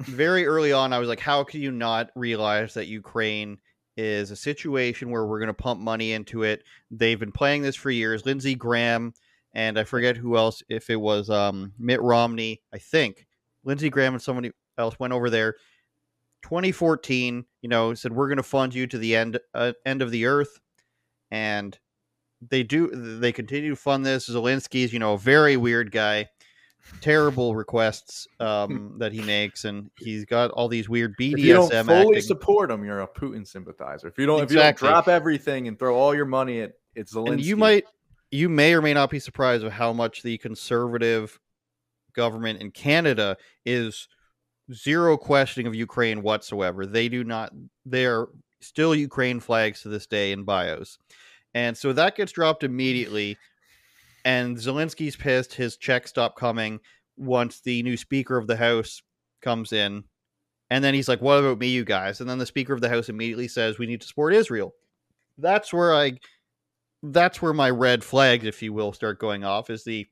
very 0.00 0.46
early 0.46 0.72
on, 0.72 0.92
I 0.92 0.98
was 0.98 1.08
like, 1.08 1.20
how 1.20 1.44
can 1.44 1.60
you 1.60 1.70
not 1.70 2.10
realize 2.16 2.74
that 2.74 2.86
Ukraine 2.86 3.58
is 3.96 4.30
a 4.30 4.36
situation 4.36 5.10
where 5.10 5.26
we're 5.26 5.38
going 5.38 5.48
to 5.48 5.54
pump 5.54 5.80
money 5.80 6.12
into 6.12 6.42
it? 6.42 6.64
They've 6.90 7.20
been 7.20 7.32
playing 7.32 7.62
this 7.62 7.76
for 7.76 7.90
years. 7.90 8.26
Lindsey 8.26 8.54
Graham 8.54 9.12
and 9.52 9.78
I 9.78 9.84
forget 9.84 10.16
who 10.16 10.36
else, 10.36 10.62
if 10.68 10.90
it 10.90 10.96
was 11.00 11.28
um, 11.28 11.72
Mitt 11.78 12.00
Romney, 12.00 12.62
I 12.72 12.78
think. 12.78 13.26
Lindsey 13.64 13.90
Graham 13.90 14.14
and 14.14 14.22
somebody 14.22 14.52
else 14.78 14.98
went 14.98 15.12
over 15.12 15.28
there 15.28 15.56
2014, 16.42 17.44
you 17.62 17.68
know, 17.68 17.94
said, 17.94 18.12
we're 18.12 18.28
going 18.28 18.38
to 18.38 18.42
fund 18.42 18.74
you 18.74 18.86
to 18.86 18.98
the 18.98 19.14
end, 19.16 19.38
uh, 19.54 19.72
end 19.84 20.02
of 20.02 20.10
the 20.10 20.26
earth. 20.26 20.58
And 21.30 21.78
they 22.48 22.62
do 22.62 22.88
they 22.88 23.32
continue 23.32 23.70
to 23.70 23.76
fund 23.76 24.04
this. 24.04 24.28
Zelensky's, 24.28 24.92
you 24.92 24.98
know, 24.98 25.14
a 25.14 25.18
very 25.18 25.56
weird 25.56 25.90
guy, 25.90 26.28
terrible 27.00 27.54
requests 27.54 28.26
um, 28.38 28.94
that 28.98 29.12
he 29.12 29.20
makes, 29.22 29.64
and 29.64 29.90
he's 29.98 30.24
got 30.24 30.50
all 30.52 30.68
these 30.68 30.88
weird 30.88 31.16
BDSM. 31.18 31.32
If 31.34 31.44
you 31.44 31.52
don't 31.52 31.70
fully 31.70 32.00
acting. 32.00 32.22
support 32.22 32.70
him, 32.70 32.84
you're 32.84 33.02
a 33.02 33.08
Putin 33.08 33.46
sympathizer. 33.46 34.08
If 34.08 34.18
you 34.18 34.26
don't, 34.26 34.42
Exactly. 34.42 34.86
if 34.86 34.90
you 34.90 34.94
don't 34.94 35.04
drop 35.04 35.08
everything 35.08 35.68
and 35.68 35.78
throw 35.78 35.96
all 35.96 36.14
your 36.14 36.24
money 36.24 36.60
at 36.60 36.72
it's 36.94 37.14
Zelensky, 37.14 37.32
and 37.32 37.40
you 37.40 37.56
might 37.56 37.84
you 38.30 38.48
may 38.48 38.74
or 38.74 38.82
may 38.82 38.94
not 38.94 39.10
be 39.10 39.18
surprised 39.18 39.64
of 39.64 39.72
how 39.72 39.92
much 39.92 40.22
the 40.22 40.38
conservative 40.38 41.38
government 42.14 42.60
in 42.60 42.70
Canada 42.70 43.36
is 43.64 44.08
zero 44.72 45.16
questioning 45.16 45.66
of 45.66 45.74
Ukraine 45.74 46.22
whatsoever. 46.22 46.86
They 46.86 47.08
do 47.08 47.24
not 47.24 47.52
they're 47.84 48.26
still 48.60 48.94
Ukraine 48.94 49.40
flags 49.40 49.82
to 49.82 49.88
this 49.88 50.06
day 50.06 50.32
in 50.32 50.44
bios. 50.44 50.98
And 51.54 51.76
so 51.76 51.92
that 51.92 52.16
gets 52.16 52.32
dropped 52.32 52.62
immediately 52.64 53.36
and 54.24 54.56
Zelensky's 54.56 55.16
pissed 55.16 55.54
his 55.54 55.76
checks 55.76 56.10
stop 56.10 56.36
coming 56.36 56.80
once 57.16 57.60
the 57.60 57.82
new 57.82 57.96
speaker 57.96 58.36
of 58.36 58.46
the 58.46 58.56
house 58.56 59.02
comes 59.40 59.72
in. 59.72 60.04
And 60.70 60.84
then 60.84 60.94
he's 60.94 61.08
like, 61.08 61.20
"What 61.20 61.38
about 61.38 61.58
me, 61.58 61.68
you 61.68 61.84
guys?" 61.84 62.20
And 62.20 62.30
then 62.30 62.38
the 62.38 62.46
speaker 62.46 62.72
of 62.72 62.80
the 62.80 62.88
house 62.88 63.08
immediately 63.08 63.48
says, 63.48 63.78
"We 63.78 63.86
need 63.86 64.00
to 64.02 64.06
support 64.06 64.34
Israel." 64.34 64.74
That's 65.38 65.72
where 65.72 65.94
I 65.94 66.18
that's 67.02 67.40
where 67.40 67.54
my 67.54 67.70
red 67.70 68.04
flags, 68.04 68.44
if 68.44 68.62
you 68.62 68.72
will, 68.72 68.92
start 68.92 69.18
going 69.18 69.42
off. 69.42 69.70
Is 69.70 69.84
the 69.84 70.06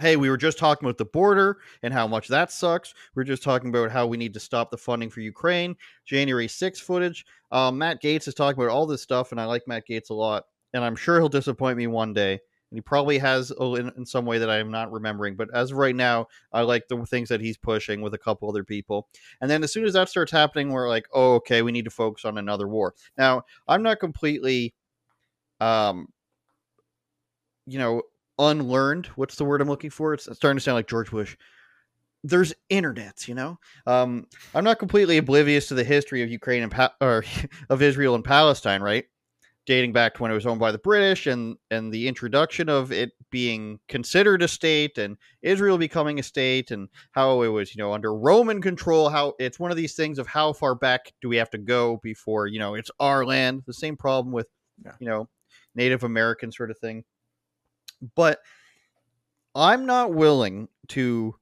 hey, 0.00 0.16
we 0.16 0.30
were 0.30 0.36
just 0.36 0.58
talking 0.58 0.86
about 0.86 0.98
the 0.98 1.04
border 1.04 1.58
and 1.82 1.92
how 1.92 2.06
much 2.06 2.28
that 2.28 2.50
sucks. 2.50 2.94
We 3.14 3.20
are 3.20 3.24
just 3.24 3.42
talking 3.42 3.68
about 3.68 3.90
how 3.90 4.06
we 4.06 4.16
need 4.16 4.34
to 4.34 4.40
stop 4.40 4.70
the 4.70 4.78
funding 4.78 5.10
for 5.10 5.20
Ukraine. 5.20 5.76
January 6.06 6.48
6th 6.48 6.80
footage. 6.80 7.26
Um, 7.52 7.78
Matt 7.78 8.02
Gaetz 8.02 8.26
is 8.26 8.34
talking 8.34 8.60
about 8.60 8.72
all 8.72 8.86
this 8.86 9.02
stuff, 9.02 9.30
and 9.30 9.40
I 9.40 9.44
like 9.44 9.68
Matt 9.68 9.84
Gaetz 9.88 10.10
a 10.10 10.14
lot. 10.14 10.44
And 10.72 10.82
I'm 10.84 10.96
sure 10.96 11.18
he'll 11.18 11.28
disappoint 11.28 11.76
me 11.76 11.86
one 11.86 12.14
day. 12.14 12.32
And 12.32 12.76
he 12.76 12.80
probably 12.80 13.18
has 13.18 13.50
in, 13.50 13.92
in 13.96 14.06
some 14.06 14.24
way 14.24 14.38
that 14.38 14.48
I 14.48 14.58
am 14.58 14.70
not 14.70 14.92
remembering. 14.92 15.34
But 15.34 15.48
as 15.52 15.72
of 15.72 15.76
right 15.76 15.96
now, 15.96 16.28
I 16.52 16.62
like 16.62 16.86
the 16.88 17.04
things 17.04 17.28
that 17.28 17.40
he's 17.40 17.58
pushing 17.58 18.00
with 18.00 18.14
a 18.14 18.18
couple 18.18 18.48
other 18.48 18.64
people. 18.64 19.08
And 19.40 19.50
then 19.50 19.62
as 19.64 19.72
soon 19.72 19.84
as 19.84 19.92
that 19.94 20.08
starts 20.08 20.30
happening, 20.32 20.70
we're 20.70 20.88
like, 20.88 21.06
oh, 21.12 21.34
okay, 21.34 21.62
we 21.62 21.72
need 21.72 21.84
to 21.84 21.90
focus 21.90 22.24
on 22.24 22.38
another 22.38 22.68
war. 22.68 22.94
Now, 23.18 23.42
I'm 23.66 23.82
not 23.82 23.98
completely, 23.98 24.74
um, 25.58 26.06
you 27.66 27.78
know, 27.80 28.02
unlearnned. 28.40 29.06
What's 29.16 29.36
the 29.36 29.44
word 29.44 29.60
I'm 29.60 29.68
looking 29.68 29.90
for? 29.90 30.14
It's 30.14 30.24
starting 30.34 30.56
to 30.56 30.62
sound 30.62 30.74
like 30.76 30.88
George 30.88 31.10
Bush. 31.10 31.36
There's 32.24 32.52
internets, 32.70 33.28
you 33.28 33.34
know. 33.34 33.58
Um, 33.86 34.26
I'm 34.54 34.64
not 34.64 34.78
completely 34.78 35.18
oblivious 35.18 35.68
to 35.68 35.74
the 35.74 35.84
history 35.84 36.22
of 36.22 36.30
Ukraine 36.30 36.62
and 36.62 36.72
pa- 36.72 36.94
or 37.00 37.24
of 37.70 37.80
Israel 37.82 38.14
and 38.14 38.24
Palestine, 38.24 38.82
right? 38.82 39.04
Dating 39.66 39.92
back 39.92 40.14
to 40.14 40.22
when 40.22 40.30
it 40.30 40.34
was 40.34 40.46
owned 40.46 40.58
by 40.60 40.72
the 40.72 40.78
British 40.78 41.26
and 41.26 41.56
and 41.70 41.92
the 41.92 42.08
introduction 42.08 42.68
of 42.68 42.92
it 42.92 43.12
being 43.30 43.78
considered 43.88 44.42
a 44.42 44.48
state 44.48 44.98
and 44.98 45.16
Israel 45.42 45.78
becoming 45.78 46.18
a 46.18 46.22
state 46.22 46.70
and 46.72 46.88
how 47.12 47.42
it 47.42 47.48
was, 47.48 47.74
you 47.74 47.82
know, 47.82 47.92
under 47.92 48.12
Roman 48.14 48.60
control. 48.60 49.08
How 49.08 49.34
it's 49.38 49.60
one 49.60 49.70
of 49.70 49.76
these 49.76 49.94
things 49.94 50.18
of 50.18 50.26
how 50.26 50.52
far 50.52 50.74
back 50.74 51.12
do 51.22 51.28
we 51.28 51.36
have 51.36 51.50
to 51.50 51.58
go 51.58 51.98
before 52.02 52.48
you 52.48 52.58
know 52.58 52.74
it's 52.74 52.90
our 52.98 53.24
land. 53.24 53.62
The 53.66 53.74
same 53.74 53.96
problem 53.96 54.32
with 54.32 54.48
Yeah. 54.84 54.92
you 54.98 55.06
know 55.08 55.28
Native 55.74 56.02
American 56.04 56.50
sort 56.52 56.70
of 56.70 56.78
thing 56.78 57.04
but 58.14 58.40
I'm 59.54 59.86
not 59.86 60.12
willing 60.12 60.68
to 60.88 61.34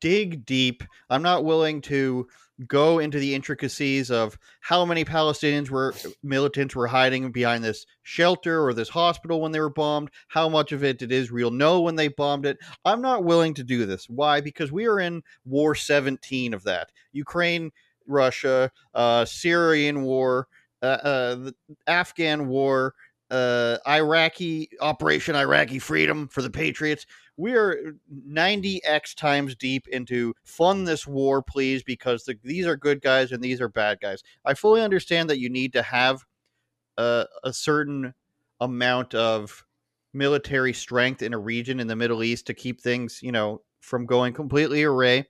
dig 0.00 0.44
deep. 0.44 0.82
I'm 1.08 1.22
not 1.22 1.44
willing 1.44 1.80
to 1.82 2.26
go 2.68 3.00
into 3.00 3.18
the 3.18 3.34
intricacies 3.34 4.10
of 4.10 4.38
how 4.60 4.84
many 4.84 5.04
Palestinians 5.04 5.70
were 5.70 5.92
militants 6.22 6.76
were 6.76 6.86
hiding 6.86 7.32
behind 7.32 7.64
this 7.64 7.84
shelter 8.02 8.64
or 8.64 8.72
this 8.72 8.88
hospital 8.88 9.40
when 9.40 9.52
they 9.52 9.60
were 9.60 9.70
bombed. 9.70 10.10
How 10.28 10.48
much 10.48 10.70
of 10.72 10.84
it 10.84 10.98
did 10.98 11.10
Israel 11.10 11.50
know 11.50 11.80
when 11.80 11.96
they 11.96 12.08
bombed 12.08 12.46
it? 12.46 12.58
I'm 12.84 13.02
not 13.02 13.24
willing 13.24 13.54
to 13.54 13.64
do 13.64 13.86
this. 13.86 14.08
Why? 14.08 14.40
Because 14.40 14.70
we 14.70 14.86
are 14.86 15.00
in 15.00 15.22
war 15.44 15.74
17 15.74 16.54
of 16.54 16.62
that. 16.64 16.92
Ukraine, 17.12 17.72
Russia, 18.06 18.70
uh, 18.94 19.24
Syrian 19.24 20.02
war, 20.02 20.46
uh, 20.82 20.86
uh, 20.86 21.34
the 21.36 21.54
Afghan 21.86 22.46
war, 22.46 22.94
uh, 23.30 23.78
Iraqi 23.88 24.68
Operation 24.80 25.34
Iraqi 25.34 25.78
Freedom 25.78 26.28
for 26.28 26.42
the 26.42 26.50
Patriots. 26.50 27.06
We 27.36 27.54
are 27.54 27.96
90x 28.28 29.14
times 29.16 29.56
deep 29.56 29.88
into 29.88 30.34
fund 30.44 30.86
this 30.86 31.06
war, 31.06 31.42
please, 31.42 31.82
because 31.82 32.24
the, 32.24 32.38
these 32.44 32.66
are 32.66 32.76
good 32.76 33.00
guys 33.00 33.32
and 33.32 33.42
these 33.42 33.60
are 33.60 33.68
bad 33.68 33.98
guys. 34.00 34.22
I 34.44 34.54
fully 34.54 34.82
understand 34.82 35.30
that 35.30 35.40
you 35.40 35.48
need 35.48 35.72
to 35.72 35.82
have 35.82 36.24
a, 36.96 37.26
a 37.42 37.52
certain 37.52 38.14
amount 38.60 39.14
of 39.14 39.64
military 40.12 40.72
strength 40.72 41.22
in 41.22 41.34
a 41.34 41.38
region 41.38 41.80
in 41.80 41.88
the 41.88 41.96
Middle 41.96 42.22
East 42.22 42.46
to 42.46 42.54
keep 42.54 42.80
things, 42.80 43.20
you 43.22 43.32
know, 43.32 43.62
from 43.80 44.06
going 44.06 44.32
completely 44.32 44.84
array. 44.84 45.26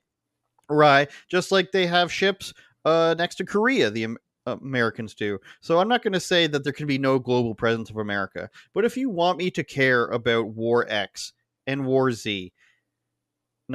Right, 0.68 1.10
just 1.28 1.52
like 1.52 1.72
they 1.72 1.86
have 1.86 2.10
ships 2.10 2.54
uh, 2.86 3.14
next 3.18 3.34
to 3.36 3.44
Korea, 3.44 3.90
the 3.90 4.16
Americans 4.46 5.14
do. 5.14 5.38
So 5.60 5.78
I'm 5.78 5.88
not 5.88 6.02
going 6.02 6.12
to 6.12 6.20
say 6.20 6.46
that 6.46 6.64
there 6.64 6.72
can 6.72 6.86
be 6.86 6.98
no 6.98 7.18
global 7.18 7.54
presence 7.54 7.90
of 7.90 7.96
America. 7.96 8.50
But 8.72 8.84
if 8.84 8.96
you 8.96 9.10
want 9.10 9.38
me 9.38 9.50
to 9.50 9.64
care 9.64 10.06
about 10.06 10.48
War 10.48 10.86
X 10.88 11.32
and 11.66 11.86
War 11.86 12.12
Z, 12.12 12.52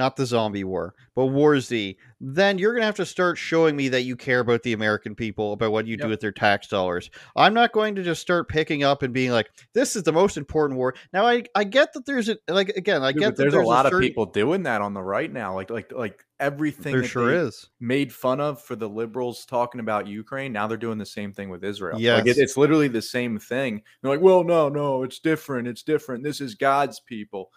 not 0.00 0.16
the 0.16 0.24
zombie 0.26 0.64
war, 0.64 0.94
but 1.14 1.26
War 1.26 1.60
Z, 1.60 1.96
then 2.20 2.58
you're 2.58 2.72
going 2.72 2.80
to 2.82 2.86
have 2.86 2.96
to 2.96 3.06
start 3.06 3.36
showing 3.38 3.76
me 3.76 3.88
that 3.90 4.02
you 4.02 4.16
care 4.16 4.40
about 4.40 4.62
the 4.62 4.72
American 4.72 5.14
people, 5.14 5.52
about 5.52 5.72
what 5.72 5.86
you 5.86 5.96
do 5.96 6.08
with 6.08 6.20
their 6.20 6.32
tax 6.32 6.66
dollars. 6.68 7.10
I'm 7.36 7.54
not 7.54 7.72
going 7.72 7.94
to 7.96 8.02
just 8.02 8.20
start 8.20 8.48
picking 8.48 8.82
up 8.82 9.02
and 9.02 9.12
being 9.14 9.30
like, 9.30 9.50
this 9.74 9.94
is 9.96 10.02
the 10.02 10.12
most 10.12 10.36
important 10.36 10.78
war. 10.78 10.94
Now, 11.12 11.26
I, 11.26 11.44
I 11.54 11.64
get 11.64 11.92
that 11.92 12.06
there's 12.06 12.28
a, 12.28 12.36
like, 12.48 12.70
again, 12.70 13.02
I 13.02 13.12
Dude, 13.12 13.20
get 13.20 13.36
that 13.36 13.50
there's, 13.50 13.54
a 13.54 13.60
lot 13.60 13.86
of 13.86 13.90
certain- 13.92 14.08
people 14.08 14.26
doing 14.26 14.62
that 14.64 14.80
on 14.80 14.94
the 14.94 15.02
right 15.02 15.32
now. 15.32 15.54
Like 15.54 15.70
like 15.70 15.92
like 15.92 16.24
everything 16.40 16.94
There 16.94 17.04
sure 17.04 17.32
is. 17.32 17.68
made 17.80 18.12
fun 18.12 18.40
of 18.40 18.62
for 18.62 18.74
the 18.74 18.88
liberals 18.88 19.44
talking 19.44 19.80
about 19.80 20.06
Ukraine. 20.06 20.52
Now 20.52 20.66
they're 20.66 20.78
doing 20.78 20.96
the 20.98 21.04
same 21.06 21.32
thing 21.34 21.50
with 21.50 21.62
Israel. 21.62 21.98
like 22.00 22.26
it, 22.26 22.38
it's 22.38 22.56
literally 22.56 22.88
the 22.88 23.02
same 23.02 23.38
thing. 23.38 23.82
They're 24.02 24.10
like, 24.10 24.22
well, 24.22 24.42
no, 24.42 24.68
no, 24.70 25.02
it's 25.02 25.18
different. 25.18 25.68
It's 25.68 25.82
different. 25.82 26.24
This 26.24 26.40
is 26.40 26.54
God's 26.54 26.98
people. 27.00 27.50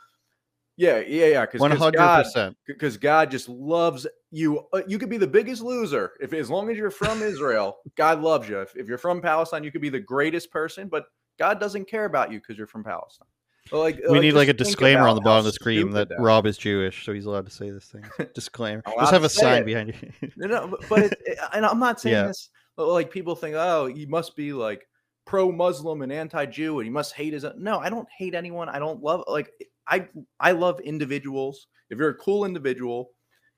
Yeah, 0.78 1.00
yeah, 1.00 1.28
yeah. 1.28 1.42
Because 1.42 1.62
one 1.62 1.72
hundred 1.72 2.00
percent. 2.00 2.58
because 2.66 2.98
God 2.98 3.30
just 3.30 3.48
loves 3.48 4.08
you. 4.32 4.66
Uh, 4.74 4.82
you 4.88 4.98
could 4.98 5.10
be 5.10 5.18
the 5.18 5.28
biggest 5.28 5.62
loser 5.62 6.14
if, 6.20 6.34
as 6.34 6.50
long 6.50 6.70
as 6.70 6.78
you're 6.78 6.92
from 6.92 7.22
Israel, 7.22 7.78
God 7.96 8.22
loves 8.22 8.50
you. 8.50 8.60
If, 8.60 8.76
if 8.76 8.88
you're 8.88 8.98
from 8.98 9.22
Palestine, 9.22 9.64
you 9.64 9.72
could 9.72 9.82
be 9.82 9.90
the 9.90 10.00
greatest 10.00 10.52
person, 10.52 10.88
but 10.88 11.06
God 11.38 11.60
doesn't 11.60 11.86
care 11.86 12.06
about 12.06 12.32
you 12.32 12.40
because 12.40 12.58
you're 12.58 12.68
from 12.68 12.84
Palestine. 12.84 13.28
Like, 13.72 14.00
We 14.10 14.20
need 14.20 14.34
like 14.34 14.50
a 14.50 14.54
disclaimer 14.54 15.08
on 15.08 15.16
the 15.16 15.22
bottom 15.22 15.40
of 15.40 15.46
the 15.46 15.54
screen 15.54 15.92
that 15.92 16.10
stupid 16.10 16.22
Rob 16.22 16.46
is 16.46 16.58
Jewish, 16.58 17.06
so 17.06 17.14
he's 17.14 17.26
allowed 17.26 17.46
to 17.46 17.52
say 17.52 17.70
this 17.70 17.86
thing. 17.86 18.04
Disclaimer. 18.36 18.84
Just 19.00 19.14
have 19.14 19.24
a 19.24 19.30
sign 19.30 19.62
it. 19.62 19.66
behind 19.66 19.94
you. 20.22 20.30
No, 20.36 20.48
no, 20.48 20.78
but, 20.90 21.00
it, 21.04 21.40
and 21.54 21.66
I'm 21.66 21.80
not 21.80 22.02
saying 22.02 22.14
Yeah. 22.14 22.28
this 22.28 22.50
like 22.78 23.10
people 23.12 23.36
think, 23.36 23.56
oh, 23.56 23.86
you 23.86 24.08
must 24.08 24.36
be 24.36 24.52
like 24.52 24.86
pro-Muslim 25.26 26.02
and 26.02 26.12
anti-Jew 26.12 26.80
and 26.80 26.86
he 26.86 26.90
must 26.90 27.14
hate 27.14 27.34
his 27.34 27.46
no, 27.58 27.80
I 27.80 27.90
don't 27.90 28.08
hate 28.18 28.36
anyone. 28.36 28.68
I 28.68 28.80
don't 28.80 29.02
love 29.02 29.24
like 29.28 29.50
I 29.88 30.08
I 30.40 30.52
love 30.52 30.80
individuals. 30.82 31.68
If 31.90 31.98
you're 31.98 32.10
a 32.10 32.16
cool 32.16 32.46
individual 32.46 33.12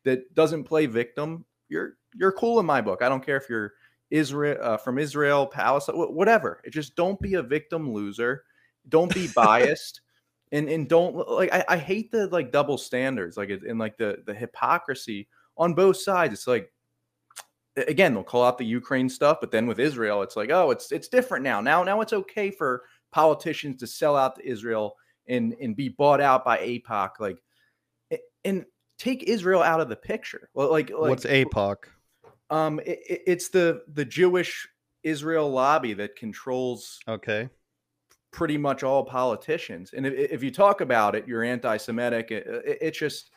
that 0.03 0.33
doesn't 0.35 0.63
play 0.63 0.85
victim, 0.85 1.45
you're 1.69 1.97
you're 2.15 2.31
cool 2.31 2.59
in 2.59 2.65
my 2.65 2.81
book. 2.81 3.01
I 3.01 3.09
don't 3.09 3.25
care 3.25 3.37
if 3.37 3.49
you're 3.49 3.73
Israel 4.11 4.57
uh, 4.61 4.77
from 4.77 4.97
Israel, 4.97 5.47
Palestine, 5.47 5.95
whatever. 5.95 6.61
It 6.63 6.71
just 6.71 6.95
don't 6.95 7.19
be 7.19 7.35
a 7.35 7.43
victim 7.43 7.91
loser. 7.91 8.43
Don't 8.89 9.13
be 9.13 9.27
biased. 9.35 10.01
And, 10.51 10.69
and 10.69 10.87
don't 10.87 11.15
like 11.27 11.51
I, 11.51 11.65
I 11.67 11.77
hate 11.77 12.11
the 12.11 12.27
like 12.27 12.51
double 12.51 12.77
standards 12.77 13.35
like 13.35 13.49
and 13.49 13.79
like 13.79 13.97
the 13.97 14.19
the 14.27 14.33
hypocrisy 14.33 15.27
on 15.57 15.73
both 15.73 15.97
sides 15.97 16.33
it's 16.33 16.47
like 16.47 16.71
again 17.75 18.13
they'll 18.13 18.23
call 18.23 18.43
out 18.43 18.59
the 18.59 18.63
ukraine 18.63 19.09
stuff 19.09 19.39
but 19.41 19.49
then 19.49 19.65
with 19.65 19.79
israel 19.79 20.21
it's 20.21 20.35
like 20.35 20.51
oh 20.51 20.69
it's 20.69 20.91
it's 20.91 21.07
different 21.07 21.43
now 21.43 21.59
now 21.59 21.83
now 21.83 21.99
it's 21.99 22.13
okay 22.13 22.51
for 22.51 22.83
politicians 23.11 23.79
to 23.79 23.87
sell 23.87 24.15
out 24.15 24.35
to 24.35 24.47
israel 24.47 24.95
and 25.27 25.55
and 25.61 25.75
be 25.75 25.89
bought 25.89 26.21
out 26.21 26.43
by 26.45 26.57
AIPAC 26.59 27.11
like 27.19 27.41
and 28.43 28.65
take 28.97 29.23
israel 29.23 29.61
out 29.61 29.81
of 29.81 29.89
the 29.89 29.95
picture 29.95 30.49
well 30.53 30.69
like, 30.71 30.89
like 30.89 31.09
What's 31.09 31.25
AIPAC? 31.25 31.75
um 32.49 32.79
it, 32.85 32.99
it- 33.09 33.21
it's 33.27 33.49
the 33.49 33.83
the 33.93 34.05
jewish 34.05 34.67
israel 35.03 35.49
lobby 35.49 35.93
that 35.93 36.15
controls 36.15 36.99
Okay. 37.07 37.49
pretty 38.31 38.57
much 38.57 38.83
all 38.83 39.03
politicians. 39.05 39.91
And 39.95 40.05
if, 40.05 40.13
if 40.31 40.43
you 40.43 40.49
talk 40.51 40.81
about 40.81 41.15
it, 41.15 41.27
you're 41.27 41.43
anti-Semitic. 41.43 42.31
It, 42.31 42.47
it- 42.47 42.77
it's 42.81 42.97
just 42.97 43.31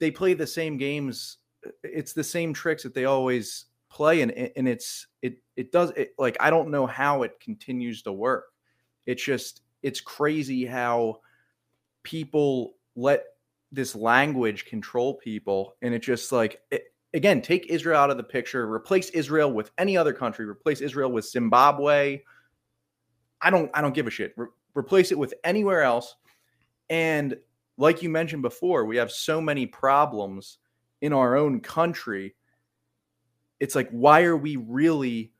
they 0.00 0.10
play 0.10 0.34
the 0.34 0.46
same 0.46 0.76
games. 0.76 1.38
It's 1.84 2.12
the 2.12 2.24
same 2.24 2.52
tricks 2.52 2.82
that 2.82 2.94
they 2.94 3.04
always 3.04 3.66
play, 3.90 4.22
and 4.22 4.32
and 4.32 4.66
it's 4.68 5.06
it 5.22 5.38
it 5.54 5.70
does 5.70 5.90
it 5.92 6.14
like 6.18 6.36
I 6.40 6.50
don't 6.50 6.70
know 6.70 6.86
how 6.86 7.22
it 7.22 7.38
continues 7.38 8.02
to 8.02 8.12
work. 8.12 8.46
It's 9.06 9.22
just 9.22 9.62
it's 9.82 10.00
crazy 10.00 10.64
how 10.64 11.20
people 12.02 12.74
let 12.94 13.24
this 13.70 13.94
language 13.94 14.66
control 14.66 15.14
people, 15.14 15.76
and 15.82 15.94
it 15.94 16.00
just 16.00 16.30
like 16.30 16.60
it, 16.70 16.92
again 17.14 17.40
take 17.42 17.66
Israel 17.66 17.98
out 17.98 18.10
of 18.10 18.16
the 18.16 18.22
picture, 18.22 18.70
replace 18.70 19.10
Israel 19.10 19.52
with 19.52 19.70
any 19.78 19.96
other 19.96 20.12
country, 20.12 20.46
replace 20.46 20.80
Israel 20.80 21.10
with 21.10 21.24
Zimbabwe. 21.26 22.20
I 23.40 23.50
don't 23.50 23.70
I 23.74 23.80
don't 23.80 23.94
give 23.94 24.06
a 24.06 24.10
shit. 24.10 24.34
Re- 24.36 24.48
replace 24.74 25.10
it 25.12 25.18
with 25.18 25.34
anywhere 25.44 25.82
else. 25.82 26.14
And 26.90 27.36
like 27.78 28.02
you 28.02 28.10
mentioned 28.10 28.42
before, 28.42 28.84
we 28.84 28.96
have 28.98 29.10
so 29.10 29.40
many 29.40 29.66
problems 29.66 30.58
in 31.00 31.12
our 31.12 31.36
own 31.36 31.60
country. 31.60 32.34
It's 33.58 33.74
like 33.74 33.90
why 33.90 34.22
are 34.24 34.36
we 34.36 34.56
really 34.56 35.32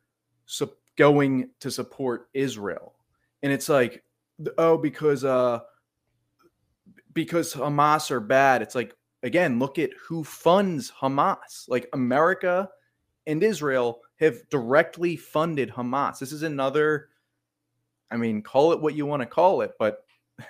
sup- 0.47 0.79
going 0.97 1.51
to 1.61 1.71
support 1.71 2.29
Israel? 2.35 2.95
And 3.43 3.53
it's 3.53 3.69
like 3.69 4.03
oh 4.59 4.79
because 4.79 5.25
uh 5.25 5.61
because 7.13 7.55
Hamas 7.55 8.11
are 8.11 8.21
bad. 8.21 8.63
It's 8.63 8.75
like 8.75 8.95
again, 9.23 9.59
look 9.59 9.79
at 9.79 9.91
who 10.09 10.25
funds 10.25 10.91
Hamas. 10.91 11.69
Like 11.69 11.89
America 11.93 12.69
and 13.27 13.43
Israel 13.43 14.01
have 14.21 14.49
directly 14.51 15.17
funded 15.17 15.71
Hamas. 15.71 16.19
This 16.19 16.33
is 16.33 16.43
another 16.43 17.09
I 18.11 18.17
mean, 18.17 18.43
call 18.43 18.73
it 18.73 18.81
what 18.81 18.95
you 18.95 19.07
want 19.07 19.21
to 19.21 19.27
call 19.27 19.63
it, 19.63 19.73
but 19.79 20.05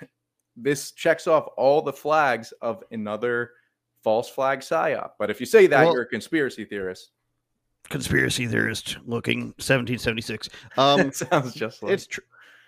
this 0.57 0.91
checks 0.91 1.27
off 1.27 1.47
all 1.55 1.81
the 1.81 1.93
flags 1.93 2.51
of 2.61 2.83
another 2.91 3.51
false 4.03 4.29
flag 4.29 4.59
psyop. 4.59 5.11
But 5.17 5.29
if 5.29 5.39
you 5.39 5.45
say 5.45 5.67
that, 5.67 5.85
Well- 5.85 5.93
you're 5.93 6.03
a 6.03 6.07
conspiracy 6.07 6.65
theorist. 6.65 7.11
Conspiracy 7.89 8.47
theorist 8.47 8.97
looking 9.05 9.47
1776. 9.57 10.49
Um, 10.77 10.99
it 11.01 11.15
sounds 11.15 11.53
just 11.53 11.83
like 11.83 11.91
It's 11.93 12.07
true. 12.07 12.23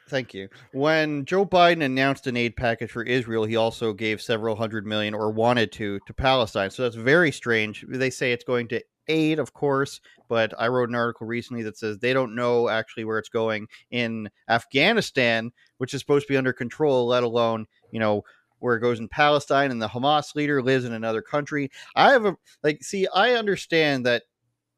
Thank 0.07 0.33
you. 0.35 0.49
When 0.71 1.25
Joe 1.25 1.45
Biden 1.45 1.83
announced 1.83 2.27
an 2.27 2.37
aid 2.37 2.55
package 2.55 2.91
for 2.91 3.01
Israel, 3.01 3.43
he 3.43 3.55
also 3.55 3.91
gave 3.91 4.21
several 4.21 4.55
hundred 4.55 4.85
million, 4.85 5.15
or 5.15 5.31
wanted 5.31 5.71
to, 5.73 5.99
to 6.05 6.13
Palestine. 6.13 6.69
So 6.69 6.83
that's 6.83 6.95
very 6.95 7.31
strange. 7.31 7.83
They 7.87 8.11
say 8.11 8.31
it's 8.31 8.43
going 8.43 8.67
to 8.67 8.83
aid, 9.07 9.39
of 9.39 9.53
course, 9.53 10.01
but 10.29 10.53
I 10.59 10.67
wrote 10.67 10.89
an 10.89 10.95
article 10.95 11.25
recently 11.25 11.63
that 11.63 11.77
says 11.77 11.97
they 11.97 12.13
don't 12.13 12.35
know 12.35 12.69
actually 12.69 13.05
where 13.05 13.17
it's 13.17 13.29
going 13.29 13.67
in 13.89 14.29
Afghanistan, 14.47 15.51
which 15.77 15.93
is 15.93 16.01
supposed 16.01 16.27
to 16.27 16.33
be 16.33 16.37
under 16.37 16.53
control, 16.53 17.07
let 17.07 17.23
alone, 17.23 17.65
you 17.91 17.99
know, 17.99 18.23
where 18.59 18.75
it 18.75 18.81
goes 18.81 18.99
in 18.99 19.07
Palestine 19.07 19.71
and 19.71 19.81
the 19.81 19.87
Hamas 19.87 20.35
leader 20.35 20.61
lives 20.61 20.85
in 20.85 20.93
another 20.93 21.21
country. 21.21 21.69
I 21.95 22.11
have 22.11 22.25
a 22.25 22.35
like 22.63 22.83
see, 22.83 23.07
I 23.13 23.33
understand 23.33 24.05
that 24.05 24.23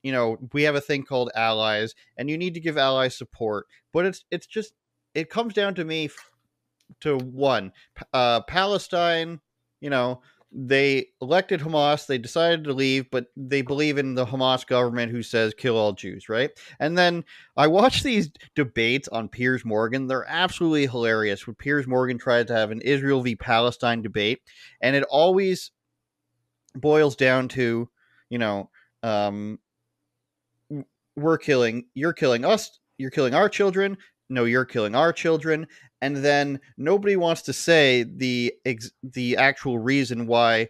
you 0.04 0.12
know, 0.12 0.38
we 0.54 0.63
have 0.63 0.76
a 0.76 0.82
thing 0.82 1.04
called 1.04 1.32
allies 1.36 1.94
and 2.18 2.30
you 2.30 2.38
need 2.38 2.54
to 2.54 2.60
give 2.60 2.78
allies 2.78 3.18
support, 3.18 3.66
but 3.92 4.06
it's 4.06 4.24
it's 4.32 4.48
just 4.48 4.74
it 5.17 5.32
comes 5.32 5.53
down 5.53 5.73
to 5.73 5.84
me 5.84 6.10
to 7.01 7.17
one 7.17 7.73
uh 8.13 8.39
palestine 8.41 9.41
you 9.82 9.89
know 9.89 10.21
they 10.51 11.08
elected 11.21 11.60
hamas 11.60 12.06
they 12.06 12.19
decided 12.19 12.63
to 12.63 12.71
leave 12.71 13.10
but 13.12 13.25
they 13.36 13.62
believe 13.62 13.97
in 13.97 14.13
the 14.13 14.25
hamas 14.25 14.65
government 14.65 15.12
who 15.12 15.21
says 15.21 15.53
kill 15.58 15.75
all 15.75 15.91
jews 15.91 16.30
right? 16.30 16.51
And 16.80 16.97
then 16.97 17.25
i 17.58 17.67
watch 17.67 18.03
these 18.03 18.32
debates 18.56 19.08
on 19.10 19.27
piers 19.27 19.65
morgan. 19.65 20.08
They're 20.08 20.30
absolutely 20.30 20.88
hilarious 20.88 21.45
when 21.45 21.56
piers 21.56 21.88
morgan 21.88 22.17
tried 22.17 22.47
to 22.47 22.56
have 22.56 22.71
an 22.71 22.82
israel 22.82 23.21
v. 23.21 23.36
Palestine 23.36 24.01
debate 24.01 24.41
and 24.82 24.95
it 24.95 25.03
always 25.10 25.71
boils 26.75 27.15
down 27.15 27.47
to 27.49 27.89
you 28.30 28.38
know 28.38 28.69
um 29.03 29.60
we're 31.15 31.39
killing 31.39 31.88
you're 31.95 32.13
killing 32.13 32.45
us 32.45 32.80
you're 32.97 33.12
killing 33.12 33.34
our 33.34 33.49
children 33.49 33.97
no 34.30 34.46
you're 34.46 34.66
killing 34.66 34.96
our 34.96 35.13
children 35.13 35.68
and 36.02 36.18
then 36.18 36.60
nobody 36.78 37.16
wants 37.16 37.42
to 37.44 37.54
say 37.54 38.04
the 38.04 38.54
ex- 38.66 38.92
the 39.04 39.38
actual 39.38 39.80
reason 39.80 40.28
why 40.28 40.68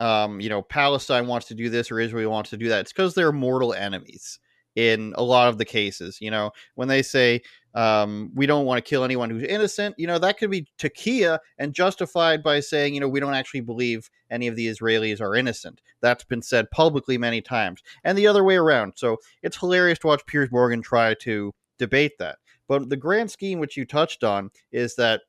um 0.00 0.40
you 0.40 0.48
know 0.48 0.62
Palestine 0.62 1.26
wants 1.26 1.46
to 1.48 1.54
do 1.54 1.68
this 1.68 1.90
or 1.90 2.00
Israel 2.00 2.30
wants 2.30 2.50
to 2.50 2.56
do 2.56 2.68
that. 2.68 2.80
It's 2.80 2.92
because 2.92 3.14
they're 3.14 3.32
mortal 3.32 3.74
enemies 3.74 4.38
in 4.76 5.12
a 5.16 5.22
lot 5.22 5.48
of 5.48 5.58
the 5.58 5.64
cases 5.64 6.18
you 6.20 6.30
know? 6.30 6.50
When 6.76 6.88
they 6.88 7.02
say 7.02 7.42
um 7.74 8.30
we 8.34 8.46
don't 8.46 8.64
want 8.66 8.84
to 8.84 8.88
kill 8.88 9.04
anyone 9.04 9.30
who's 9.30 9.44
innocent 9.44 9.94
you 9.98 10.06
know 10.06 10.18
that 10.18 10.38
could 10.38 10.50
be 10.50 10.66
taqiyya 10.78 11.38
and 11.58 11.72
justified 11.72 12.42
by 12.42 12.60
saying 12.60 12.94
you 12.94 13.00
know 13.00 13.08
we 13.08 13.20
don't 13.20 13.34
actually 13.34 13.60
believe 13.60 14.10
any 14.30 14.46
of 14.46 14.56
the 14.56 14.66
Israelis 14.68 15.20
are 15.20 15.34
innocent. 15.36 15.80
That's 16.00 16.24
been 16.24 16.42
said 16.42 16.70
publicly 16.70 17.18
many 17.18 17.40
times 17.40 17.82
and 18.04 18.16
the 18.16 18.26
other 18.26 18.44
way 18.44 18.56
around. 18.56 18.94
So 18.96 19.18
it's 19.42 19.56
hilarious 19.56 19.98
to 20.00 20.06
watch 20.08 20.24
Piers 20.26 20.50
Morgan 20.52 20.82
try 20.82 21.14
to 21.14 21.52
debate 21.78 22.12
that 22.18 22.38
but 22.70 22.88
the 22.88 22.96
grand 22.96 23.32
scheme, 23.32 23.58
which 23.58 23.76
you 23.76 23.84
touched 23.84 24.22
on, 24.22 24.48
is 24.70 24.94
that 24.94 25.22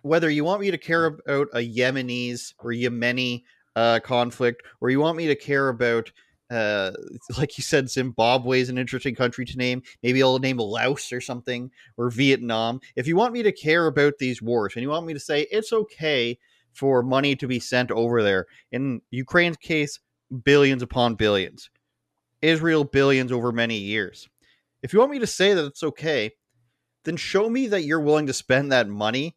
whether 0.00 0.30
you 0.30 0.44
want 0.44 0.62
me 0.62 0.70
to 0.70 0.78
care 0.78 1.04
about 1.04 1.48
a 1.52 1.58
Yemenis 1.58 2.54
or 2.58 2.70
Yemeni 2.70 3.42
uh, 3.76 4.00
conflict, 4.02 4.62
or 4.80 4.88
you 4.88 4.98
want 4.98 5.18
me 5.18 5.26
to 5.26 5.36
care 5.36 5.68
about, 5.68 6.10
uh, 6.50 6.92
like 7.38 7.58
you 7.58 7.62
said, 7.62 7.90
Zimbabwe 7.90 8.60
is 8.60 8.70
an 8.70 8.78
interesting 8.78 9.14
country 9.14 9.44
to 9.44 9.58
name. 9.58 9.82
Maybe 10.02 10.22
I'll 10.22 10.38
name 10.38 10.56
Laos 10.56 11.12
or 11.12 11.20
something, 11.20 11.70
or 11.98 12.08
Vietnam. 12.08 12.80
If 12.96 13.06
you 13.06 13.14
want 13.14 13.34
me 13.34 13.42
to 13.42 13.52
care 13.52 13.86
about 13.86 14.14
these 14.18 14.40
wars 14.40 14.72
and 14.74 14.82
you 14.82 14.88
want 14.88 15.04
me 15.04 15.12
to 15.12 15.20
say 15.20 15.42
it's 15.50 15.74
okay 15.74 16.38
for 16.72 17.02
money 17.02 17.36
to 17.36 17.46
be 17.46 17.60
sent 17.60 17.90
over 17.90 18.22
there, 18.22 18.46
in 18.72 19.02
Ukraine's 19.10 19.58
case, 19.58 20.00
billions 20.44 20.80
upon 20.82 21.16
billions, 21.16 21.68
Israel, 22.40 22.84
billions 22.84 23.32
over 23.32 23.52
many 23.52 23.76
years. 23.76 24.30
If 24.82 24.94
you 24.94 24.98
want 24.98 25.12
me 25.12 25.18
to 25.18 25.26
say 25.26 25.52
that 25.52 25.66
it's 25.66 25.82
okay, 25.82 26.32
then 27.04 27.16
show 27.16 27.48
me 27.48 27.66
that 27.68 27.84
you're 27.84 28.00
willing 28.00 28.26
to 28.26 28.32
spend 28.32 28.72
that 28.72 28.88
money 28.88 29.36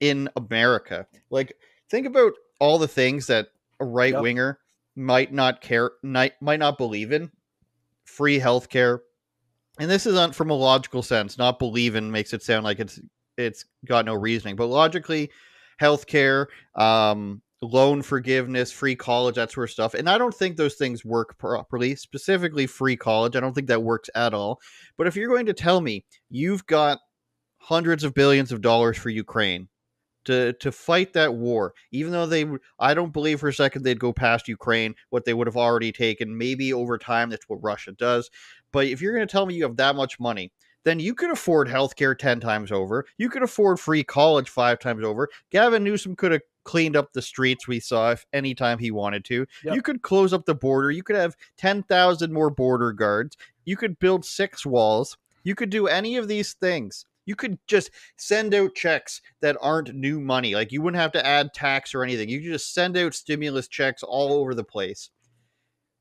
in 0.00 0.28
America. 0.36 1.06
Like, 1.30 1.54
think 1.90 2.06
about 2.06 2.32
all 2.60 2.78
the 2.78 2.88
things 2.88 3.26
that 3.28 3.48
a 3.80 3.84
right 3.84 4.20
winger 4.20 4.58
might 4.96 5.32
not 5.32 5.60
care, 5.60 5.92
might, 6.02 6.40
might 6.40 6.58
not 6.58 6.78
believe 6.78 7.12
in. 7.12 7.30
Free 8.04 8.38
healthcare, 8.38 9.00
and 9.78 9.90
this 9.90 10.06
is 10.06 10.16
on 10.16 10.32
from 10.32 10.50
a 10.50 10.54
logical 10.54 11.02
sense. 11.02 11.38
Not 11.38 11.58
believe 11.58 11.96
in 11.96 12.10
makes 12.10 12.32
it 12.32 12.42
sound 12.42 12.64
like 12.64 12.78
it's 12.78 13.00
it's 13.36 13.64
got 13.84 14.04
no 14.04 14.14
reasoning, 14.14 14.56
but 14.56 14.66
logically, 14.66 15.30
healthcare, 15.80 16.46
um, 16.74 17.42
loan 17.64 18.02
forgiveness, 18.02 18.70
free 18.70 18.96
college, 18.96 19.36
that 19.36 19.50
sort 19.50 19.68
of 19.68 19.72
stuff. 19.72 19.94
And 19.94 20.08
I 20.08 20.18
don't 20.18 20.34
think 20.34 20.56
those 20.56 20.74
things 20.74 21.04
work 21.04 21.38
properly. 21.38 21.96
Specifically, 21.96 22.66
free 22.66 22.96
college, 22.96 23.36
I 23.36 23.40
don't 23.40 23.54
think 23.54 23.68
that 23.68 23.82
works 23.82 24.10
at 24.14 24.34
all. 24.34 24.60
But 24.96 25.06
if 25.06 25.16
you're 25.16 25.28
going 25.28 25.46
to 25.46 25.54
tell 25.54 25.80
me 25.80 26.04
you've 26.30 26.66
got 26.66 26.98
hundreds 27.58 28.04
of 28.04 28.14
billions 28.14 28.52
of 28.52 28.60
dollars 28.60 28.98
for 28.98 29.08
Ukraine 29.10 29.68
to 30.24 30.52
to 30.54 30.72
fight 30.72 31.12
that 31.12 31.34
war, 31.34 31.74
even 31.92 32.12
though 32.12 32.26
they 32.26 32.46
I 32.78 32.94
don't 32.94 33.12
believe 33.12 33.40
for 33.40 33.48
a 33.48 33.54
second 33.54 33.82
they'd 33.82 34.00
go 34.00 34.12
past 34.12 34.48
Ukraine 34.48 34.94
what 35.10 35.24
they 35.24 35.34
would 35.34 35.46
have 35.46 35.56
already 35.56 35.92
taken. 35.92 36.36
Maybe 36.36 36.72
over 36.72 36.98
time 36.98 37.30
that's 37.30 37.48
what 37.48 37.62
Russia 37.62 37.92
does. 37.92 38.30
But 38.72 38.86
if 38.86 39.00
you're 39.00 39.14
going 39.14 39.26
to 39.26 39.30
tell 39.30 39.46
me 39.46 39.54
you 39.54 39.62
have 39.64 39.76
that 39.76 39.96
much 39.96 40.18
money, 40.18 40.52
then 40.84 41.00
you 41.00 41.14
could 41.14 41.30
afford 41.30 41.68
healthcare 41.68 42.16
10 42.16 42.40
times 42.40 42.70
over. 42.70 43.06
You 43.18 43.28
could 43.28 43.42
afford 43.42 43.80
free 43.80 44.04
college 44.04 44.50
five 44.50 44.78
times 44.78 45.04
over. 45.04 45.28
Gavin 45.50 45.84
Newsom 45.84 46.14
could 46.16 46.32
have 46.32 46.42
cleaned 46.64 46.96
up 46.96 47.12
the 47.12 47.22
streets 47.22 47.68
we 47.68 47.80
saw 47.80 48.10
if 48.10 48.26
anytime 48.32 48.78
he 48.78 48.90
wanted 48.90 49.24
to. 49.26 49.46
Yep. 49.64 49.74
You 49.74 49.82
could 49.82 50.02
close 50.02 50.32
up 50.32 50.44
the 50.44 50.54
border. 50.54 50.90
You 50.90 51.02
could 51.02 51.16
have 51.16 51.36
10,000 51.58 52.32
more 52.32 52.50
border 52.50 52.92
guards. 52.92 53.36
You 53.64 53.76
could 53.76 53.98
build 53.98 54.24
six 54.24 54.66
walls. 54.66 55.16
You 55.44 55.54
could 55.54 55.70
do 55.70 55.86
any 55.86 56.16
of 56.16 56.28
these 56.28 56.54
things. 56.54 57.06
You 57.26 57.36
could 57.36 57.58
just 57.66 57.90
send 58.16 58.54
out 58.54 58.74
checks 58.74 59.22
that 59.40 59.56
aren't 59.60 59.94
new 59.94 60.20
money. 60.20 60.54
Like 60.54 60.72
you 60.72 60.82
wouldn't 60.82 61.00
have 61.00 61.12
to 61.12 61.26
add 61.26 61.54
tax 61.54 61.94
or 61.94 62.02
anything. 62.02 62.28
You 62.28 62.40
could 62.40 62.52
just 62.52 62.74
send 62.74 62.96
out 62.96 63.14
stimulus 63.14 63.68
checks 63.68 64.02
all 64.02 64.32
over 64.32 64.54
the 64.54 64.64
place. 64.64 65.10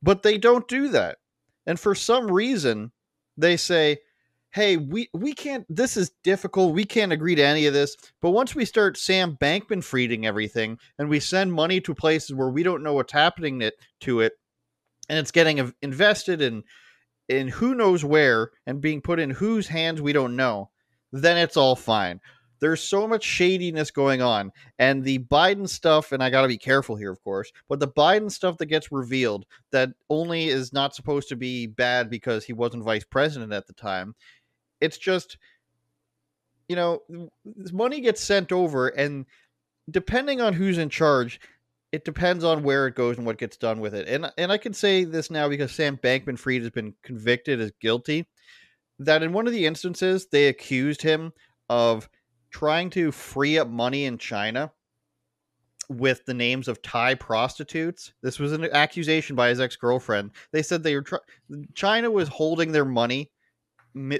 But 0.01 0.23
they 0.23 0.37
don't 0.37 0.67
do 0.67 0.89
that. 0.89 1.17
And 1.65 1.79
for 1.79 1.95
some 1.95 2.29
reason, 2.29 2.91
they 3.37 3.55
say, 3.55 3.99
hey, 4.53 4.77
we, 4.77 5.09
we 5.13 5.33
can't, 5.33 5.65
this 5.67 5.97
is 5.97 6.11
difficult. 6.23 6.75
We 6.75 6.85
can't 6.85 7.11
agree 7.11 7.33
to 7.35 7.43
any 7.43 7.65
of 7.65 7.73
this. 7.73 7.97
But 8.21 8.31
once 8.31 8.53
we 8.53 8.65
start 8.65 8.97
Sam 8.97 9.35
Bankman 9.35 9.83
freeding 9.83 10.27
everything 10.27 10.77
and 10.99 11.09
we 11.09 11.19
send 11.19 11.51
money 11.51 11.81
to 11.81 11.95
places 11.95 12.35
where 12.35 12.49
we 12.49 12.61
don't 12.61 12.83
know 12.83 12.93
what's 12.93 13.13
happening 13.13 13.61
it, 13.63 13.73
to 14.01 14.21
it, 14.21 14.33
and 15.09 15.17
it's 15.17 15.31
getting 15.31 15.73
invested 15.81 16.41
in, 16.41 16.63
in 17.27 17.47
who 17.47 17.73
knows 17.73 18.05
where 18.05 18.51
and 18.67 18.79
being 18.79 19.01
put 19.01 19.19
in 19.19 19.31
whose 19.31 19.67
hands 19.67 20.01
we 20.01 20.13
don't 20.13 20.35
know, 20.35 20.69
then 21.11 21.37
it's 21.37 21.57
all 21.57 21.75
fine. 21.75 22.21
There's 22.59 22.81
so 22.81 23.07
much 23.07 23.23
shadiness 23.23 23.91
going 23.91 24.21
on. 24.21 24.51
And 24.79 25.03
the 25.03 25.19
Biden 25.19 25.67
stuff, 25.67 26.11
and 26.11 26.23
I 26.23 26.29
got 26.29 26.43
to 26.43 26.47
be 26.47 26.57
careful 26.57 26.95
here, 26.95 27.11
of 27.11 27.21
course, 27.23 27.51
but 27.67 27.79
the 27.79 27.89
Biden 27.89 28.31
stuff 28.31 28.57
that 28.59 28.67
gets 28.67 28.91
revealed 28.91 29.45
that 29.71 29.89
only 30.09 30.47
is 30.47 30.71
not 30.71 30.95
supposed 30.95 31.27
to 31.29 31.35
be 31.35 31.67
bad 31.67 32.09
because 32.09 32.45
he 32.45 32.53
wasn't 32.53 32.83
vice 32.83 33.03
president 33.03 33.51
at 33.51 33.67
the 33.67 33.73
time. 33.73 34.15
It's 34.83 34.97
just, 34.97 35.37
you 36.67 36.75
know, 36.75 37.01
money 37.71 38.01
gets 38.01 38.21
sent 38.21 38.51
over, 38.51 38.89
and 38.89 39.25
depending 39.89 40.41
on 40.41 40.53
who's 40.53 40.77
in 40.77 40.89
charge, 40.89 41.39
it 41.93 42.03
depends 42.03 42.43
on 42.43 42.63
where 42.63 42.87
it 42.87 42.95
goes 42.95 43.17
and 43.17 43.25
what 43.25 43.37
gets 43.37 43.55
done 43.55 43.79
with 43.79 43.93
it. 43.93 44.07
And 44.09 44.31
and 44.37 44.51
I 44.51 44.57
can 44.57 44.73
say 44.73 45.05
this 45.05 45.31
now 45.31 45.47
because 45.47 45.71
Sam 45.71 45.97
Bankman 45.97 46.37
Fried 46.37 46.61
has 46.61 46.71
been 46.71 46.93
convicted 47.03 47.61
as 47.61 47.71
guilty. 47.79 48.27
That 48.99 49.23
in 49.23 49.31
one 49.31 49.47
of 49.47 49.53
the 49.53 49.65
instances 49.65 50.27
they 50.31 50.47
accused 50.47 51.01
him 51.01 51.33
of 51.69 52.09
trying 52.51 52.89
to 52.91 53.11
free 53.11 53.57
up 53.57 53.67
money 53.69 54.05
in 54.05 54.17
China 54.17 54.71
with 55.89 56.25
the 56.25 56.33
names 56.33 56.67
of 56.67 56.81
Thai 56.81 57.15
prostitutes. 57.15 58.13
This 58.21 58.39
was 58.39 58.53
an 58.53 58.65
accusation 58.71 59.35
by 59.35 59.49
his 59.49 59.59
ex 59.59 59.75
girlfriend. 59.75 60.31
They 60.51 60.63
said 60.63 60.83
they 60.83 60.95
were 60.95 61.01
try- 61.01 61.19
China 61.73 62.09
was 62.09 62.27
holding 62.27 62.71
their 62.71 62.85
money 62.85 63.31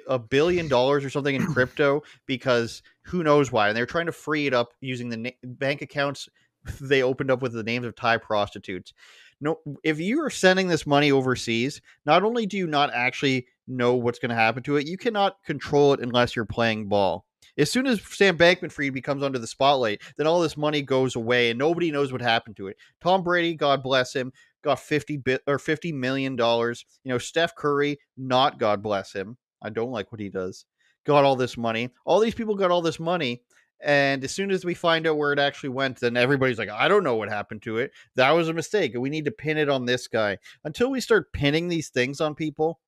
a 0.08 0.20
billion 0.20 0.68
dollars 0.68 1.04
or 1.04 1.10
something 1.10 1.36
in 1.36 1.46
crypto 1.54 2.04
because 2.26 2.82
who 3.04 3.24
knows 3.24 3.52
why, 3.52 3.68
and 3.68 3.78
they're 3.78 3.86
trying 3.86 4.06
to 4.06 4.12
free 4.12 4.48
it 4.48 4.54
up 4.54 4.74
using 4.82 5.10
the 5.10 5.18
na- 5.18 5.30
bank 5.44 5.82
accounts 5.82 6.30
they 6.82 7.04
opened 7.04 7.32
up 7.32 7.42
with 7.42 7.54
the 7.54 7.64
names 7.64 7.86
of 7.86 7.96
Thai 7.96 8.18
prostitutes. 8.18 8.94
No, 9.42 9.60
if 9.84 10.00
you 10.00 10.22
are 10.24 10.30
sending 10.30 10.68
this 10.68 10.88
money 10.88 11.12
overseas, 11.12 11.82
not 12.06 12.24
only 12.24 12.46
do 12.46 12.58
you 12.58 12.68
not 12.68 12.92
actually 12.94 13.48
know 13.68 13.96
what's 13.96 14.20
going 14.20 14.30
to 14.30 14.36
happen 14.36 14.64
to 14.64 14.78
it, 14.78 14.88
you 14.88 14.98
cannot 14.98 15.44
control 15.44 15.94
it 15.94 16.00
unless 16.00 16.36
you're 16.36 16.46
playing 16.46 16.88
ball. 16.88 17.26
As 17.58 17.70
soon 17.70 17.86
as 17.86 18.02
Sam 18.02 18.38
Bankman 18.38 18.72
Fried 18.72 18.94
becomes 18.94 19.22
under 19.22 19.38
the 19.38 19.48
spotlight, 19.48 20.02
then 20.18 20.26
all 20.26 20.42
this 20.42 20.58
money 20.58 20.82
goes 20.82 21.16
away 21.16 21.50
and 21.50 21.60
nobody 21.60 21.92
knows 21.92 22.12
what 22.12 22.22
happened 22.22 22.56
to 22.58 22.68
it. 22.68 22.78
Tom 23.02 23.22
Brady, 23.22 23.54
God 23.54 23.84
bless 23.84 24.14
him, 24.14 24.32
got 24.64 24.80
50 24.80 25.18
bit 25.18 25.42
or 25.46 25.60
50 25.60 25.92
million 25.92 26.36
dollars. 26.36 26.86
You 27.04 27.12
know, 27.12 27.18
Steph 27.18 27.56
Curry, 27.56 28.00
not 28.18 28.58
God 28.58 28.82
bless 28.82 29.14
him. 29.14 29.38
I 29.64 29.70
don't 29.70 29.92
like 29.92 30.12
what 30.12 30.22
he 30.22 30.30
does. 30.30 30.66
Got 31.06 31.24
all 31.24 31.36
this 31.36 31.58
money. 31.58 31.90
All 32.06 32.20
these 32.20 32.36
people 32.36 32.56
got 32.56 32.72
all 32.72 32.82
this 32.82 33.00
money 33.00 33.42
and 33.84 34.24
as 34.24 34.32
soon 34.32 34.50
as 34.50 34.64
we 34.64 34.74
find 34.74 35.06
out 35.06 35.18
where 35.18 35.34
it 35.34 35.40
actually 35.40 35.70
went, 35.70 36.00
then 36.00 36.16
everybody's 36.16 36.58
like, 36.58 36.70
I 36.70 36.88
don't 36.88 37.04
know 37.04 37.16
what 37.16 37.28
happened 37.28 37.62
to 37.64 37.78
it. 37.78 37.92
That 38.16 38.32
was 38.32 38.48
a 38.48 38.54
mistake. 38.54 38.94
We 38.98 39.10
need 39.10 39.26
to 39.26 39.32
pin 39.32 39.58
it 39.58 39.68
on 39.68 39.86
this 39.86 40.08
guy. 40.08 40.38
Until 40.64 40.90
we 40.90 41.02
start 41.02 41.34
pinning 41.34 41.68
these 41.68 41.90
things 41.90 42.22
on 42.22 42.34
people, 42.34 42.80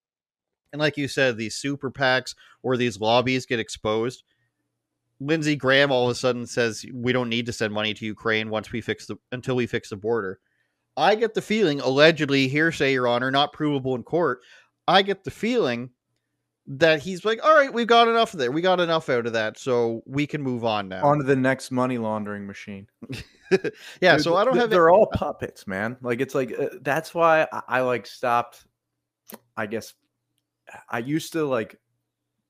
and 0.71 0.79
like 0.79 0.95
you 0.95 1.09
said, 1.09 1.37
these 1.37 1.55
super 1.55 1.91
PACs 1.91 2.33
or 2.63 2.77
these 2.77 2.99
lobbies 2.99 3.45
get 3.45 3.59
exposed. 3.59 4.23
Lindsey 5.19 5.57
Graham 5.57 5.91
all 5.91 6.05
of 6.05 6.11
a 6.11 6.15
sudden 6.15 6.45
says 6.47 6.85
we 6.93 7.11
don't 7.11 7.29
need 7.29 7.45
to 7.45 7.53
send 7.53 7.73
money 7.73 7.93
to 7.93 8.05
Ukraine 8.05 8.49
once 8.49 8.71
we 8.71 8.81
fix 8.81 9.05
the 9.05 9.17
until 9.31 9.55
we 9.55 9.67
fix 9.67 9.89
the 9.89 9.95
border. 9.95 10.39
I 10.97 11.15
get 11.15 11.33
the 11.33 11.41
feeling, 11.41 11.81
allegedly 11.81 12.47
hearsay, 12.47 12.93
Your 12.93 13.07
Honor, 13.07 13.31
not 13.31 13.51
provable 13.51 13.95
in 13.95 14.03
court. 14.03 14.39
I 14.87 15.01
get 15.01 15.25
the 15.25 15.31
feeling 15.31 15.89
that 16.67 17.01
he's 17.01 17.23
like, 17.23 17.43
all 17.45 17.53
right, 17.55 17.71
we've 17.71 17.87
got 17.87 18.07
enough 18.07 18.33
of 18.33 18.39
there. 18.39 18.51
We 18.51 18.61
got 18.61 18.79
enough 18.79 19.09
out 19.09 19.27
of 19.27 19.33
that, 19.33 19.59
so 19.59 20.01
we 20.05 20.25
can 20.25 20.41
move 20.41 20.65
on 20.65 20.87
now. 20.89 21.05
On 21.05 21.17
to 21.19 21.23
the 21.23 21.35
next 21.35 21.71
money 21.71 21.97
laundering 21.97 22.47
machine. 22.47 22.87
yeah, 24.01 24.15
Dude, 24.15 24.23
so 24.23 24.35
I 24.35 24.43
don't 24.45 24.57
have. 24.57 24.69
They're 24.69 24.89
all 24.89 25.07
puppets, 25.07 25.67
man. 25.67 25.97
Like 26.01 26.21
it's 26.21 26.33
like 26.33 26.57
uh, 26.57 26.69
that's 26.81 27.13
why 27.13 27.47
I, 27.51 27.61
I 27.67 27.81
like 27.81 28.07
stopped. 28.07 28.65
I 29.55 29.67
guess 29.67 29.93
I 30.89 30.99
used 30.99 31.33
to 31.33 31.45
like 31.45 31.79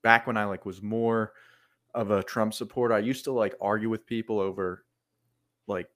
back 0.02 0.28
when 0.28 0.38
I 0.38 0.46
like 0.46 0.66
was 0.66 0.82
more 0.82 1.34
of 1.94 2.12
a 2.12 2.24
Trump 2.24 2.54
supporter. 2.54 2.94
I 2.94 3.00
used 3.00 3.26
to 3.26 3.32
like 3.32 3.56
argue 3.60 3.90
with 3.90 4.06
people 4.06 4.40
over 4.40 4.86
like 5.68 5.88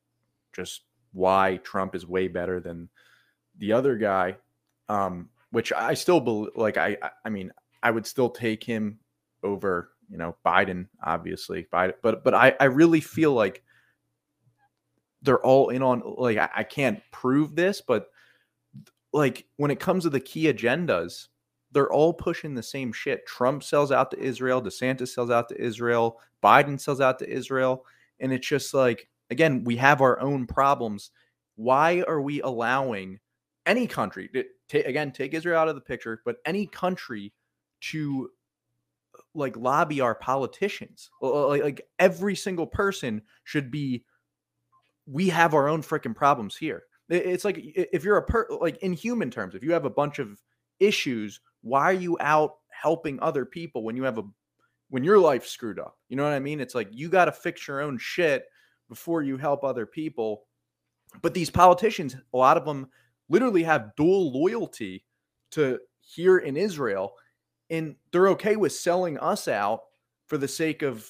just 0.54 0.82
why 1.14 1.58
Trump 1.64 1.96
is 1.96 2.06
way 2.06 2.28
better 2.28 2.60
than 2.60 2.90
the 3.58 3.74
other 3.74 3.96
guy. 3.96 4.38
Um, 4.90 5.30
which 5.52 5.72
I 5.72 5.94
still 5.94 6.20
believe. 6.20 6.52
Like 6.56 6.78
I- 6.78 6.98
I 7.24 7.30
mean, 7.30 7.52
I 7.84 7.92
would 7.92 8.06
still 8.06 8.30
take 8.30 8.64
him 8.64 9.00
over, 9.44 9.92
you 10.10 10.18
know, 10.18 10.36
Biden, 10.46 10.88
obviously. 11.04 11.68
Biden, 11.72 11.94
but 12.02 12.24
but 12.24 12.34
I, 12.34 12.56
I 12.60 12.66
really 12.66 13.00
mm-hmm. 13.00 13.08
feel 13.08 13.34
like 13.34 13.64
they're 15.22 15.44
all 15.44 15.70
in 15.70 15.84
on 15.84 16.02
like 16.18 16.38
I, 16.38 16.50
I 16.58 16.64
can't 16.64 17.02
prove 17.12 17.56
this, 17.56 17.82
but 17.82 18.08
like 19.12 19.46
when 19.58 19.72
it 19.72 19.80
comes 19.80 20.04
to 20.04 20.10
the 20.10 20.20
key 20.20 20.52
agendas, 20.52 21.28
they're 21.72 21.92
all 21.92 22.14
pushing 22.14 22.56
the 22.56 22.64
same 22.64 22.92
shit. 22.92 23.26
Trump 23.26 23.64
sells 23.64 23.92
out 23.92 24.12
to 24.12 24.20
Israel, 24.20 24.62
DeSantis 24.62 25.10
sells 25.10 25.30
out 25.30 25.50
to 25.50 25.62
Israel, 25.62 26.20
Biden 26.44 26.80
sells 26.80 27.02
out 27.02 27.20
to 27.20 27.30
Israel, 27.30 27.86
and 28.20 28.32
it's 28.32 28.48
just 28.48 28.74
like 28.74 29.08
again, 29.30 29.64
we 29.64 29.76
have 29.78 30.02
our 30.02 30.20
own 30.20 30.48
problems. 30.48 31.12
Why 31.56 32.04
are 32.08 32.22
we 32.22 32.42
allowing 32.42 33.20
any 33.66 33.88
country 33.88 34.30
to 34.34 34.44
ta- 34.70 34.88
again 34.88 35.12
take 35.12 35.34
Israel 35.34 35.60
out 35.60 35.70
of 35.70 35.76
the 35.76 35.82
picture, 35.82 36.22
but 36.26 36.38
any 36.46 36.66
country 36.66 37.34
to 37.82 38.30
like 39.34 39.56
lobby 39.58 40.02
our 40.02 40.16
politicians? 40.16 41.10
Like, 41.22 41.64
like 41.64 41.88
every 42.00 42.36
single 42.36 42.68
person 42.68 43.22
should 43.44 43.72
be 43.72 44.06
we 45.06 45.30
have 45.30 45.54
our 45.54 45.68
own 45.68 45.82
freaking 45.82 46.16
problems 46.16 46.56
here. 46.56 46.84
It's 47.10 47.44
like 47.44 47.58
if 47.60 48.04
you're 48.04 48.18
a 48.18 48.24
per 48.24 48.48
like 48.62 48.78
in 48.78 48.94
human 48.94 49.32
terms, 49.32 49.56
if 49.56 49.64
you 49.64 49.72
have 49.74 49.86
a 49.86 49.90
bunch 49.90 50.20
of 50.20 50.42
issues, 50.80 51.42
why 51.62 51.84
are 51.86 51.94
you 51.94 52.18
out 52.20 52.58
helping 52.70 53.20
other 53.20 53.46
people 53.46 53.84
when 53.84 53.96
you 53.96 54.04
have 54.04 54.20
a 54.20 54.24
when 54.90 55.04
your 55.04 55.18
life's 55.18 55.50
screwed 55.50 55.80
up? 55.80 55.98
You 56.10 56.18
know 56.18 56.24
what 56.24 56.34
I 56.34 56.40
mean? 56.40 56.60
It's 56.60 56.76
like 56.76 56.90
you 56.92 57.10
got 57.10 57.26
to 57.26 57.32
fix 57.32 57.68
your 57.68 57.82
own 57.82 57.98
shit 57.98 58.46
before 58.88 59.24
you 59.24 59.38
help 59.38 59.64
other 59.64 59.86
people. 59.86 60.46
But 61.24 61.34
these 61.34 61.50
politicians, 61.50 62.16
a 62.34 62.38
lot 62.38 62.58
of 62.58 62.66
them 62.66 62.88
literally 63.30 63.64
have 63.64 63.96
dual 63.96 64.32
loyalty 64.32 65.04
to 65.52 65.80
here 66.02 66.38
in 66.38 66.56
Israel 66.56 67.14
and 67.70 67.96
they're 68.12 68.30
okay 68.30 68.56
with 68.56 68.74
selling 68.74 69.18
us 69.20 69.48
out 69.48 69.82
for 70.28 70.38
the 70.38 70.48
sake 70.48 70.82
of 70.82 71.10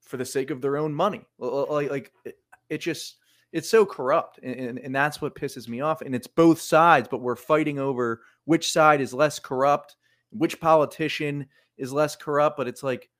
for 0.00 0.16
the 0.16 0.24
sake 0.24 0.50
of 0.50 0.60
their 0.60 0.76
own 0.76 0.92
money. 0.92 1.24
Like 1.38 1.90
like 1.90 2.12
it, 2.24 2.38
it 2.68 2.78
just 2.78 3.16
it's 3.52 3.68
so 3.68 3.84
corrupt 3.84 4.38
and, 4.42 4.54
and, 4.54 4.78
and 4.78 4.94
that's 4.94 5.20
what 5.20 5.34
pisses 5.34 5.66
me 5.68 5.80
off 5.80 6.02
and 6.02 6.14
it's 6.14 6.28
both 6.28 6.60
sides 6.60 7.08
but 7.10 7.20
we're 7.20 7.34
fighting 7.34 7.80
over 7.80 8.22
which 8.44 8.70
side 8.70 9.00
is 9.00 9.12
less 9.12 9.40
corrupt 9.40 9.96
which 10.30 10.60
politician 10.60 11.44
is 11.76 11.92
less 11.92 12.14
corrupt 12.14 12.56
but 12.56 12.68
it's 12.68 12.84
like 12.84 13.10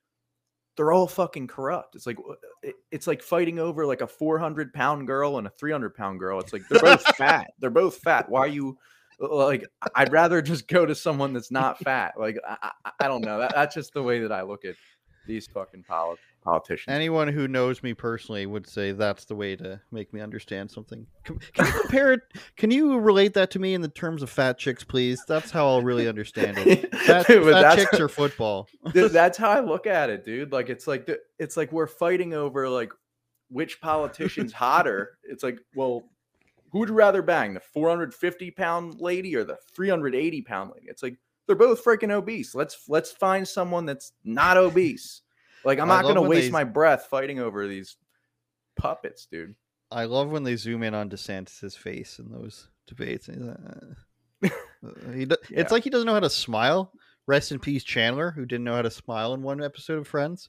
they're 0.77 0.93
all 0.93 1.09
fucking 1.09 1.47
corrupt. 1.47 1.95
It's 1.95 2.07
like 2.07 2.17
it- 2.63 2.77
it's 2.91 3.07
like 3.07 3.23
fighting 3.23 3.59
over 3.59 3.85
like 3.85 4.01
a 4.01 4.07
400 4.07 4.73
pound 4.73 5.07
girl 5.07 5.39
and 5.39 5.47
a 5.47 5.51
300 5.51 5.95
pound 5.95 6.19
girl. 6.19 6.39
It's 6.41 6.53
like 6.53 6.63
they're 6.69 6.81
both 6.81 7.03
fat. 7.17 7.51
They're 7.59 7.71
both 7.71 7.97
fat. 7.99 8.29
Why 8.29 8.41
are 8.41 8.49
you 8.49 8.79
like 9.21 9.67
i'd 9.97 10.11
rather 10.13 10.41
just 10.41 10.67
go 10.67 10.87
to 10.87 10.95
someone 10.95 11.33
that's 11.33 11.51
not 11.51 11.79
fat 11.79 12.15
like 12.19 12.39
i, 12.49 12.71
I, 13.01 13.07
don't 13.07 13.23
know 13.23 13.39
that, 13.39 13.53
that's 13.55 13.75
just 13.75 13.93
the 13.93 14.03
way 14.03 14.21
that 14.21 14.33
i 14.33 14.43
look 14.43 14.65
at 14.65 14.75
these 15.27 15.47
fucking 15.47 15.85
poli- 15.87 16.17
politicians 16.43 16.93
Anyone 16.95 17.29
who 17.29 17.47
knows 17.47 17.83
me 17.83 17.93
personally 17.93 18.47
would 18.47 18.67
say 18.67 18.93
that's 18.93 19.27
the 19.27 19.35
way 19.35 19.55
to 19.57 19.79
make 19.93 20.13
me 20.15 20.21
understand 20.23 20.71
something. 20.71 21.07
Com- 21.25 21.39
Can 21.53 21.67
you 21.67 21.73
compare 21.83 22.13
it? 22.15 22.23
Can 22.57 22.71
you 22.71 22.99
relate 22.99 23.35
that 23.35 23.51
to 23.53 23.59
me 23.59 23.75
in 23.75 23.83
the 23.83 23.89
terms 23.89 24.23
of 24.23 24.31
fat 24.31 24.57
chicks, 24.59 24.83
please? 24.83 25.23
That's 25.29 25.51
how 25.51 25.67
I'll 25.69 25.83
really 25.83 26.09
understand 26.09 26.57
it. 26.59 26.93
Fat, 27.03 27.27
Dude, 27.27 27.45
fat 27.45 27.61
that's 27.61 27.77
chicks 27.83 27.99
how- 27.99 28.05
or 28.05 28.09
football? 28.09 28.69
Th- 28.95 29.13
that's 29.13 29.37
how 29.37 29.51
I 29.51 29.61
look 29.73 29.87
at 29.87 30.09
it, 30.09 30.25
dude. 30.25 30.51
Like 30.51 30.71
it's 30.71 30.87
like 30.87 31.05
the, 31.05 31.19
it's 31.39 31.57
like 31.59 31.71
we're 31.71 31.87
fighting 31.87 32.33
over 32.33 32.67
like 32.69 32.91
which 33.51 33.79
politician's 33.83 34.53
hotter. 34.55 35.19
It's 35.25 35.43
like, 35.45 35.59
well, 35.75 36.05
who 36.71 36.81
would 36.81 36.89
you 36.89 36.95
rather 36.95 37.23
bang, 37.23 37.55
the 37.55 37.61
450 37.61 38.51
pound 38.53 39.01
lady 39.01 39.35
or 39.37 39.45
the 39.45 39.57
380 39.75 40.43
pound 40.43 40.73
lady? 40.75 40.87
It's 40.89 41.03
like 41.03 41.17
they're 41.47 41.57
both 41.57 41.85
freaking 41.85 42.13
obese. 42.13 42.55
Let's 42.55 42.85
let's 42.89 43.11
find 43.11 43.47
someone 43.47 43.87
that's 43.87 44.13
not 44.25 44.57
obese. 44.57 45.23
Like 45.65 45.79
I'm 45.79 45.91
I 45.91 46.03
not 46.03 46.09
gonna 46.09 46.23
waste 46.23 46.47
they- 46.47 46.51
my 46.53 46.65
breath 46.65 47.07
fighting 47.07 47.39
over 47.41 47.67
these 47.67 47.97
puppets, 48.77 49.27
dude. 49.27 49.55
I 49.91 50.05
love 50.05 50.31
when 50.31 50.45
they 50.45 50.55
zoom 50.55 50.85
in 50.85 50.95
on 50.95 51.11
DeSantis's 51.11 51.75
face 51.75 52.21
in 52.21 52.31
those 52.31 52.69
debates. 52.87 53.27
And 53.27 53.37
he's 53.39 53.47
like, 53.49 54.53
uh, 54.53 54.87
uh, 54.87 55.13
he 55.15 55.25
do- 55.25 55.37
Yeah. 55.51 55.61
It's 55.61 55.73
like 55.73 55.83
he 55.83 55.91
doesn't 55.91 56.07
know 56.07 56.15
how 56.15 56.21
to 56.21 56.31
smile, 56.31 56.93
Rest 57.27 57.51
in 57.51 57.59
peace, 57.59 57.83
Chandler, 57.83 58.31
who 58.31 58.47
didn't 58.47 58.65
know 58.65 58.77
how 58.77 58.83
to 58.83 58.91
smile 58.91 59.35
in 59.35 59.43
one 59.43 59.63
episode 59.63 59.99
of 59.99 60.07
Friends. 60.07 60.49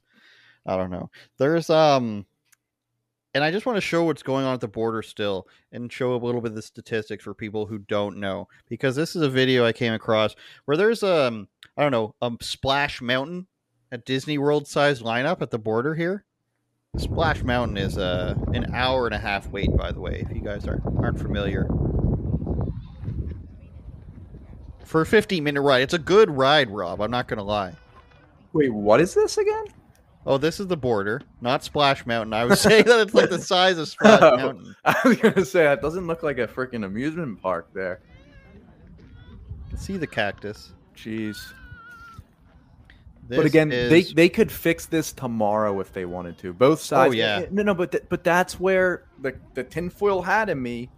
I 0.65 0.77
don't 0.77 0.91
know. 0.91 1.09
There's 1.39 1.71
um, 1.71 2.25
and 3.33 3.43
I 3.43 3.51
just 3.51 3.65
want 3.65 3.77
to 3.77 3.81
show 3.81 4.03
what's 4.03 4.23
going 4.23 4.45
on 4.45 4.53
at 4.53 4.61
the 4.61 4.67
border 4.67 5.01
still, 5.01 5.47
and 5.71 5.91
show 5.91 6.13
a 6.13 6.17
little 6.17 6.41
bit 6.41 6.51
of 6.51 6.55
the 6.55 6.61
statistics 6.61 7.23
for 7.23 7.33
people 7.33 7.65
who 7.65 7.79
don't 7.79 8.17
know, 8.17 8.47
because 8.67 8.95
this 8.95 9.15
is 9.15 9.21
a 9.21 9.29
video 9.29 9.65
I 9.65 9.71
came 9.71 9.93
across 9.93 10.35
where 10.65 10.77
there's 10.77 11.03
um, 11.03 11.47
I 11.77 11.83
don't 11.83 11.91
know, 11.91 12.15
a 12.21 12.31
Splash 12.41 13.01
Mountain, 13.01 13.47
a 13.91 13.97
Disney 13.97 14.37
World 14.37 14.67
size 14.67 15.01
lineup 15.01 15.41
at 15.41 15.51
the 15.51 15.59
border 15.59 15.95
here. 15.95 16.25
Splash 16.97 17.41
Mountain 17.43 17.77
is 17.77 17.97
uh, 17.97 18.35
an 18.53 18.73
hour 18.73 19.05
and 19.05 19.15
a 19.15 19.19
half 19.19 19.47
wait, 19.47 19.75
by 19.77 19.91
the 19.91 20.01
way, 20.01 20.25
if 20.27 20.35
you 20.35 20.41
guys 20.41 20.67
aren't 20.67 20.83
aren't 20.97 21.19
familiar. 21.19 21.67
For 24.83 25.01
a 25.01 25.05
15 25.05 25.41
minute 25.41 25.61
ride. 25.61 25.83
It's 25.83 25.93
a 25.93 25.99
good 25.99 26.29
ride, 26.29 26.69
Rob. 26.69 27.01
I'm 27.01 27.11
not 27.11 27.29
gonna 27.29 27.43
lie. 27.43 27.73
Wait, 28.51 28.73
what 28.73 28.99
is 28.99 29.13
this 29.13 29.37
again? 29.37 29.65
Oh, 30.25 30.37
this 30.37 30.59
is 30.59 30.67
the 30.67 30.77
border, 30.77 31.21
not 31.41 31.63
Splash 31.63 32.05
Mountain. 32.05 32.33
I 32.33 32.45
was 32.45 32.61
saying 32.61 32.85
that 32.85 32.99
it's 32.99 33.13
like 33.13 33.29
the 33.29 33.39
size 33.41 33.77
of 33.77 33.87
Splash 33.87 34.19
Oh. 34.21 34.37
Mountain. 34.37 34.75
I 34.85 34.95
was 35.03 35.17
gonna 35.17 35.45
say 35.45 35.63
that 35.63 35.81
doesn't 35.81 36.05
look 36.05 36.21
like 36.21 36.37
a 36.37 36.47
freaking 36.47 36.85
amusement 36.85 37.41
park 37.41 37.69
there. 37.73 38.01
See 39.75 39.97
the 39.97 40.07
cactus. 40.07 40.73
Jeez. 40.95 41.37
This 43.27 43.37
but 43.37 43.45
again, 43.45 43.71
is- 43.71 43.89
they 43.89 44.01
they 44.13 44.29
could 44.29 44.51
fix 44.51 44.85
this 44.85 45.11
tomorrow 45.11 45.79
if 45.79 45.91
they 45.93 46.05
wanted 46.05 46.37
to. 46.39 46.53
Both 46.53 46.79
oh, 46.79 46.83
sides. 46.83 47.09
Oh 47.09 47.17
yeah. 47.17 47.45
No, 47.49 47.63
no, 47.63 47.73
but 47.73 47.91
th- 47.91 48.03
but 48.09 48.23
that's 48.23 48.59
where 48.59 49.05
the 49.21 49.35
the 49.53 49.63
tinfoil 49.63 50.21
hat 50.21 50.49
in 50.49 50.61
me 50.61 50.89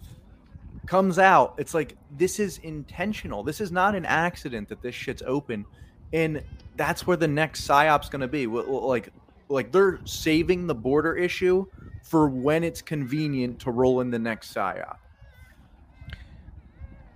comes 0.86 1.18
out. 1.18 1.56
It's 1.58 1.74
like 1.74 1.96
this 2.12 2.40
is 2.40 2.58
intentional. 2.58 3.44
This 3.44 3.62
is 3.62 3.72
not 3.72 3.96
an 3.96 4.06
accident 4.06 4.68
that 4.70 4.82
this 4.82 4.96
shit's 4.96 5.24
open, 5.26 5.66
and 6.12 6.44
that's 6.76 7.06
where 7.06 7.18
the 7.18 7.28
next 7.28 7.64
psyop's 7.64 8.10
going 8.10 8.22
to 8.22 8.28
be. 8.28 8.48
Like 8.48 9.12
like 9.50 9.72
they're 9.72 10.00
saving 10.06 10.68
the 10.68 10.76
border 10.76 11.16
issue 11.16 11.66
for 12.04 12.28
when 12.28 12.64
it's 12.64 12.82
convenient 12.82 13.60
to 13.60 13.72
roll 13.72 14.02
in 14.02 14.12
the 14.12 14.20
next 14.20 14.54
psyop. 14.54 14.98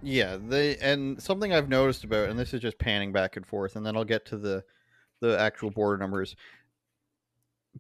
Yeah, 0.01 0.37
they 0.37 0.77
and 0.77 1.21
something 1.21 1.53
I've 1.53 1.69
noticed 1.69 2.03
about, 2.03 2.29
and 2.29 2.37
this 2.37 2.53
is 2.53 2.61
just 2.61 2.77
panning 2.77 3.11
back 3.11 3.35
and 3.35 3.45
forth, 3.45 3.75
and 3.75 3.85
then 3.85 3.97
I'll 3.97 4.05
get 4.05 4.25
to 4.27 4.37
the 4.37 4.63
the 5.19 5.39
actual 5.39 5.71
border 5.71 5.97
numbers. 5.97 6.35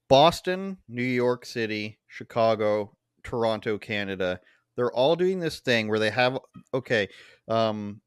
Boston, 0.07 0.77
New 0.87 1.03
York 1.03 1.45
City, 1.45 1.99
Chicago, 2.07 2.95
Toronto, 3.23 3.77
Canada, 3.77 4.39
they're 4.75 4.91
all 4.91 5.15
doing 5.15 5.39
this 5.39 5.59
thing 5.59 5.87
where 5.87 5.99
they 5.99 6.09
have 6.09 6.39
okay, 6.73 7.09
um, 7.47 8.01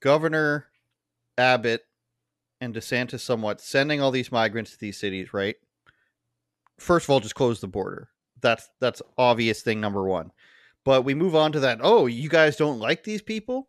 Governor 0.00 0.66
Abbott 1.38 1.84
and 2.60 2.74
DeSantis 2.74 3.20
somewhat 3.20 3.60
sending 3.60 4.00
all 4.00 4.10
these 4.10 4.32
migrants 4.32 4.72
to 4.72 4.78
these 4.78 4.98
cities, 4.98 5.32
right? 5.32 5.56
First 6.78 7.06
of 7.06 7.10
all, 7.10 7.20
just 7.20 7.34
close 7.34 7.60
the 7.60 7.68
border. 7.68 8.08
That's 8.40 8.68
that's 8.80 9.02
obvious 9.16 9.62
thing 9.62 9.80
number 9.80 10.04
one. 10.04 10.30
But 10.84 11.04
we 11.04 11.14
move 11.14 11.34
on 11.34 11.52
to 11.52 11.60
that. 11.60 11.80
Oh, 11.82 12.06
you 12.06 12.28
guys 12.28 12.56
don't 12.56 12.78
like 12.78 13.02
these 13.02 13.22
people? 13.22 13.68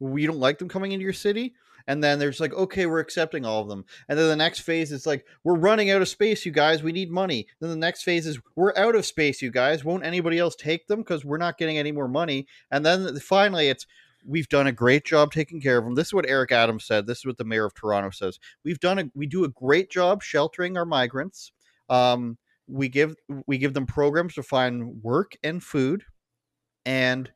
We 0.00 0.26
don't 0.26 0.40
like 0.40 0.58
them 0.58 0.68
coming 0.68 0.92
into 0.92 1.04
your 1.04 1.12
city? 1.12 1.54
And 1.86 2.04
then 2.04 2.18
there's 2.18 2.38
like, 2.38 2.52
okay, 2.52 2.84
we're 2.84 2.98
accepting 3.00 3.46
all 3.46 3.62
of 3.62 3.68
them. 3.68 3.86
And 4.08 4.18
then 4.18 4.28
the 4.28 4.36
next 4.36 4.60
phase 4.60 4.92
is 4.92 5.06
like, 5.06 5.24
we're 5.42 5.56
running 5.56 5.90
out 5.90 6.02
of 6.02 6.08
space, 6.08 6.44
you 6.44 6.52
guys. 6.52 6.82
We 6.82 6.92
need 6.92 7.10
money. 7.10 7.46
Then 7.60 7.70
the 7.70 7.76
next 7.76 8.02
phase 8.02 8.26
is, 8.26 8.38
we're 8.56 8.76
out 8.76 8.94
of 8.94 9.06
space, 9.06 9.40
you 9.40 9.50
guys. 9.50 9.86
Won't 9.86 10.04
anybody 10.04 10.38
else 10.38 10.54
take 10.54 10.86
them 10.86 10.98
because 10.98 11.24
we're 11.24 11.38
not 11.38 11.56
getting 11.56 11.78
any 11.78 11.90
more 11.90 12.06
money? 12.06 12.46
And 12.70 12.84
then 12.84 13.18
finally, 13.20 13.68
it's, 13.68 13.86
we've 14.28 14.48
done 14.48 14.66
a 14.66 14.72
great 14.72 15.04
job 15.04 15.32
taking 15.32 15.60
care 15.60 15.78
of 15.78 15.84
them. 15.84 15.94
This 15.94 16.08
is 16.08 16.14
what 16.14 16.28
Eric 16.28 16.52
Adams 16.52 16.84
said. 16.84 17.06
This 17.06 17.18
is 17.18 17.26
what 17.26 17.38
the 17.38 17.44
mayor 17.44 17.64
of 17.64 17.74
Toronto 17.74 18.10
says. 18.10 18.38
We've 18.64 18.78
done 18.78 18.98
a, 18.98 19.04
we 19.14 19.26
do 19.26 19.44
a 19.44 19.48
great 19.48 19.90
job 19.90 20.22
sheltering 20.22 20.76
our 20.76 20.84
migrants. 20.84 21.52
Um, 21.88 22.36
we 22.68 22.88
give 22.88 23.16
we 23.46 23.58
give 23.58 23.74
them 23.74 23.86
programs 23.86 24.34
to 24.34 24.42
find 24.42 25.02
work 25.02 25.32
and 25.42 25.62
food 25.62 26.04
and 26.84 27.30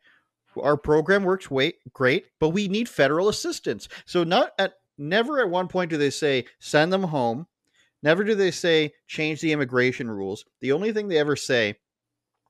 our 0.62 0.76
program 0.76 1.24
works 1.24 1.48
great 1.94 2.26
but 2.38 2.50
we 2.50 2.68
need 2.68 2.88
federal 2.88 3.30
assistance 3.30 3.88
so 4.04 4.22
not 4.22 4.50
at 4.58 4.74
never 4.98 5.40
at 5.40 5.48
one 5.48 5.68
point 5.68 5.90
do 5.90 5.96
they 5.96 6.10
say 6.10 6.44
send 6.60 6.92
them 6.92 7.02
home 7.02 7.46
never 8.02 8.22
do 8.22 8.34
they 8.34 8.50
say 8.50 8.92
change 9.06 9.40
the 9.40 9.52
immigration 9.52 10.10
rules 10.10 10.44
the 10.60 10.72
only 10.72 10.92
thing 10.92 11.08
they 11.08 11.18
ever 11.18 11.34
say 11.34 11.74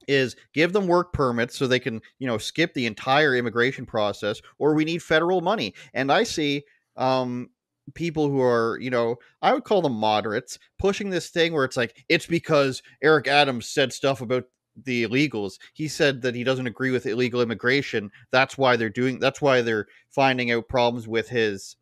is 0.09 0.37
give 0.53 0.73
them 0.73 0.87
work 0.87 1.13
permits 1.13 1.57
so 1.57 1.67
they 1.67 1.79
can 1.79 2.01
you 2.19 2.27
know 2.27 2.39
skip 2.39 2.75
the 2.75 2.87
entire 2.87 3.37
immigration 3.37 3.87
process 3.87 4.41
or 4.59 4.75
we 4.75 4.85
need 4.85 5.03
federal 5.03 5.41
money. 5.41 5.75
And 5.95 6.13
i 6.13 6.23
see 6.23 6.65
um 6.97 7.49
people 7.95 8.29
who 8.29 8.41
are 8.41 8.79
you 8.81 8.91
know 8.91 9.17
i 9.41 9.53
would 9.53 9.65
call 9.65 9.83
them 9.83 9.95
moderates 9.95 10.59
pushing 10.79 11.11
this 11.11 11.31
thing 11.31 11.53
where 11.53 11.65
it's 11.65 11.77
like 11.77 12.05
it's 12.09 12.27
because 12.27 12.81
eric 13.03 13.27
adams 13.27 13.69
said 13.69 13.93
stuff 13.93 14.21
about 14.21 14.45
the 14.85 15.07
illegals. 15.07 15.59
He 15.75 15.89
said 15.89 16.23
that 16.23 16.35
he 16.35 16.45
doesn't 16.45 16.67
agree 16.67 16.91
with 16.91 17.07
illegal 17.07 17.43
immigration. 17.43 18.11
That's 18.31 18.57
why 18.57 18.77
they're 18.77 18.89
doing 18.89 19.19
that's 19.19 19.43
why 19.43 19.63
they're 19.63 19.87
finding 20.11 20.51
out 20.51 20.69
problems 20.69 21.07
with 21.07 21.29
his 21.29 21.77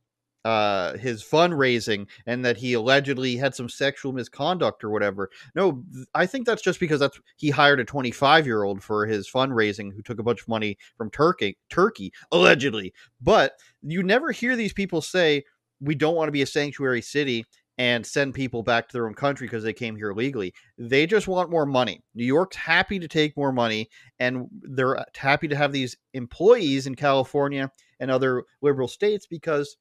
uh 0.44 0.96
his 0.96 1.22
fundraising 1.22 2.06
and 2.26 2.44
that 2.44 2.56
he 2.56 2.72
allegedly 2.72 3.36
had 3.36 3.54
some 3.54 3.68
sexual 3.68 4.12
misconduct 4.12 4.82
or 4.82 4.90
whatever 4.90 5.28
no 5.54 5.82
i 6.14 6.24
think 6.24 6.46
that's 6.46 6.62
just 6.62 6.80
because 6.80 7.00
that's 7.00 7.20
he 7.36 7.50
hired 7.50 7.78
a 7.78 7.84
25 7.84 8.46
year 8.46 8.62
old 8.62 8.82
for 8.82 9.04
his 9.06 9.30
fundraising 9.30 9.92
who 9.94 10.02
took 10.02 10.18
a 10.18 10.22
bunch 10.22 10.40
of 10.40 10.48
money 10.48 10.78
from 10.96 11.10
turkey 11.10 11.58
turkey 11.68 12.12
allegedly 12.32 12.92
but 13.20 13.52
you 13.82 14.02
never 14.02 14.30
hear 14.30 14.56
these 14.56 14.72
people 14.72 15.02
say 15.02 15.44
we 15.80 15.94
don't 15.94 16.14
want 16.14 16.28
to 16.28 16.32
be 16.32 16.42
a 16.42 16.46
sanctuary 16.46 17.02
city 17.02 17.44
and 17.80 18.04
send 18.04 18.34
people 18.34 18.62
back 18.62 18.86
to 18.86 18.92
their 18.92 19.06
own 19.06 19.14
country 19.14 19.46
because 19.46 19.64
they 19.64 19.72
came 19.72 19.96
here 19.96 20.10
illegally. 20.10 20.52
They 20.76 21.06
just 21.06 21.26
want 21.26 21.50
more 21.50 21.64
money. 21.64 22.02
New 22.14 22.26
York's 22.26 22.56
happy 22.56 22.98
to 22.98 23.08
take 23.08 23.34
more 23.38 23.52
money, 23.52 23.88
and 24.18 24.48
they're 24.52 25.02
happy 25.16 25.48
to 25.48 25.56
have 25.56 25.72
these 25.72 25.96
employees 26.12 26.86
in 26.86 26.94
California 26.94 27.70
and 27.98 28.10
other 28.10 28.44
liberal 28.60 28.86
states 28.86 29.26
because 29.26 29.78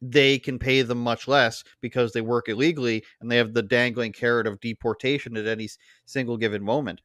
they 0.00 0.38
can 0.38 0.58
pay 0.58 0.82
them 0.82 0.98
much 0.98 1.26
less 1.26 1.64
because 1.80 2.12
they 2.12 2.20
work 2.20 2.48
illegally 2.48 3.04
and 3.20 3.30
they 3.30 3.36
have 3.36 3.54
the 3.54 3.62
dangling 3.62 4.12
carrot 4.12 4.46
of 4.46 4.60
deportation 4.60 5.36
at 5.36 5.46
any 5.46 5.68
single 6.06 6.36
given 6.36 6.62
moment. 6.62 7.00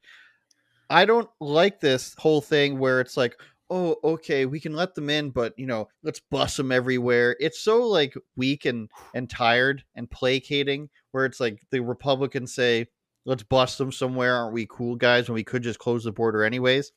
I 0.89 1.06
don't 1.06 1.30
like 1.39 1.80
this 1.80 2.14
whole 2.18 2.41
thing 2.41 2.78
where 2.78 3.00
it's 3.00 3.18
like, 3.18 3.39
oh, 3.70 3.96
okay, 4.04 4.46
we 4.46 4.60
can 4.60 4.76
let 4.76 4.94
them 4.94 5.10
in, 5.10 5.32
but 5.32 5.58
you 5.58 5.66
know, 5.66 5.88
let's 6.04 6.20
bus 6.20 6.58
them 6.58 6.72
everywhere. 6.72 7.36
It's 7.39 7.60
so 7.60 7.88
like 7.88 8.14
weak 8.36 8.66
and 8.66 8.89
and 9.16 9.30
tired 9.30 9.84
and 9.96 10.10
placating. 10.10 10.89
Where 11.12 11.26
it's 11.26 11.39
like 11.39 11.62
the 11.72 11.80
Republicans 11.80 12.54
say, 12.54 12.88
let's 13.26 13.44
bust 13.44 13.78
them 13.78 13.91
somewhere. 13.91 14.36
Aren't 14.36 14.54
we 14.54 14.68
cool 14.70 14.96
guys? 14.96 15.28
When 15.28 15.36
we 15.36 15.44
could 15.44 15.64
just 15.64 15.80
close 15.80 16.04
the 16.04 16.12
border 16.12 16.44
anyways. 16.44 16.91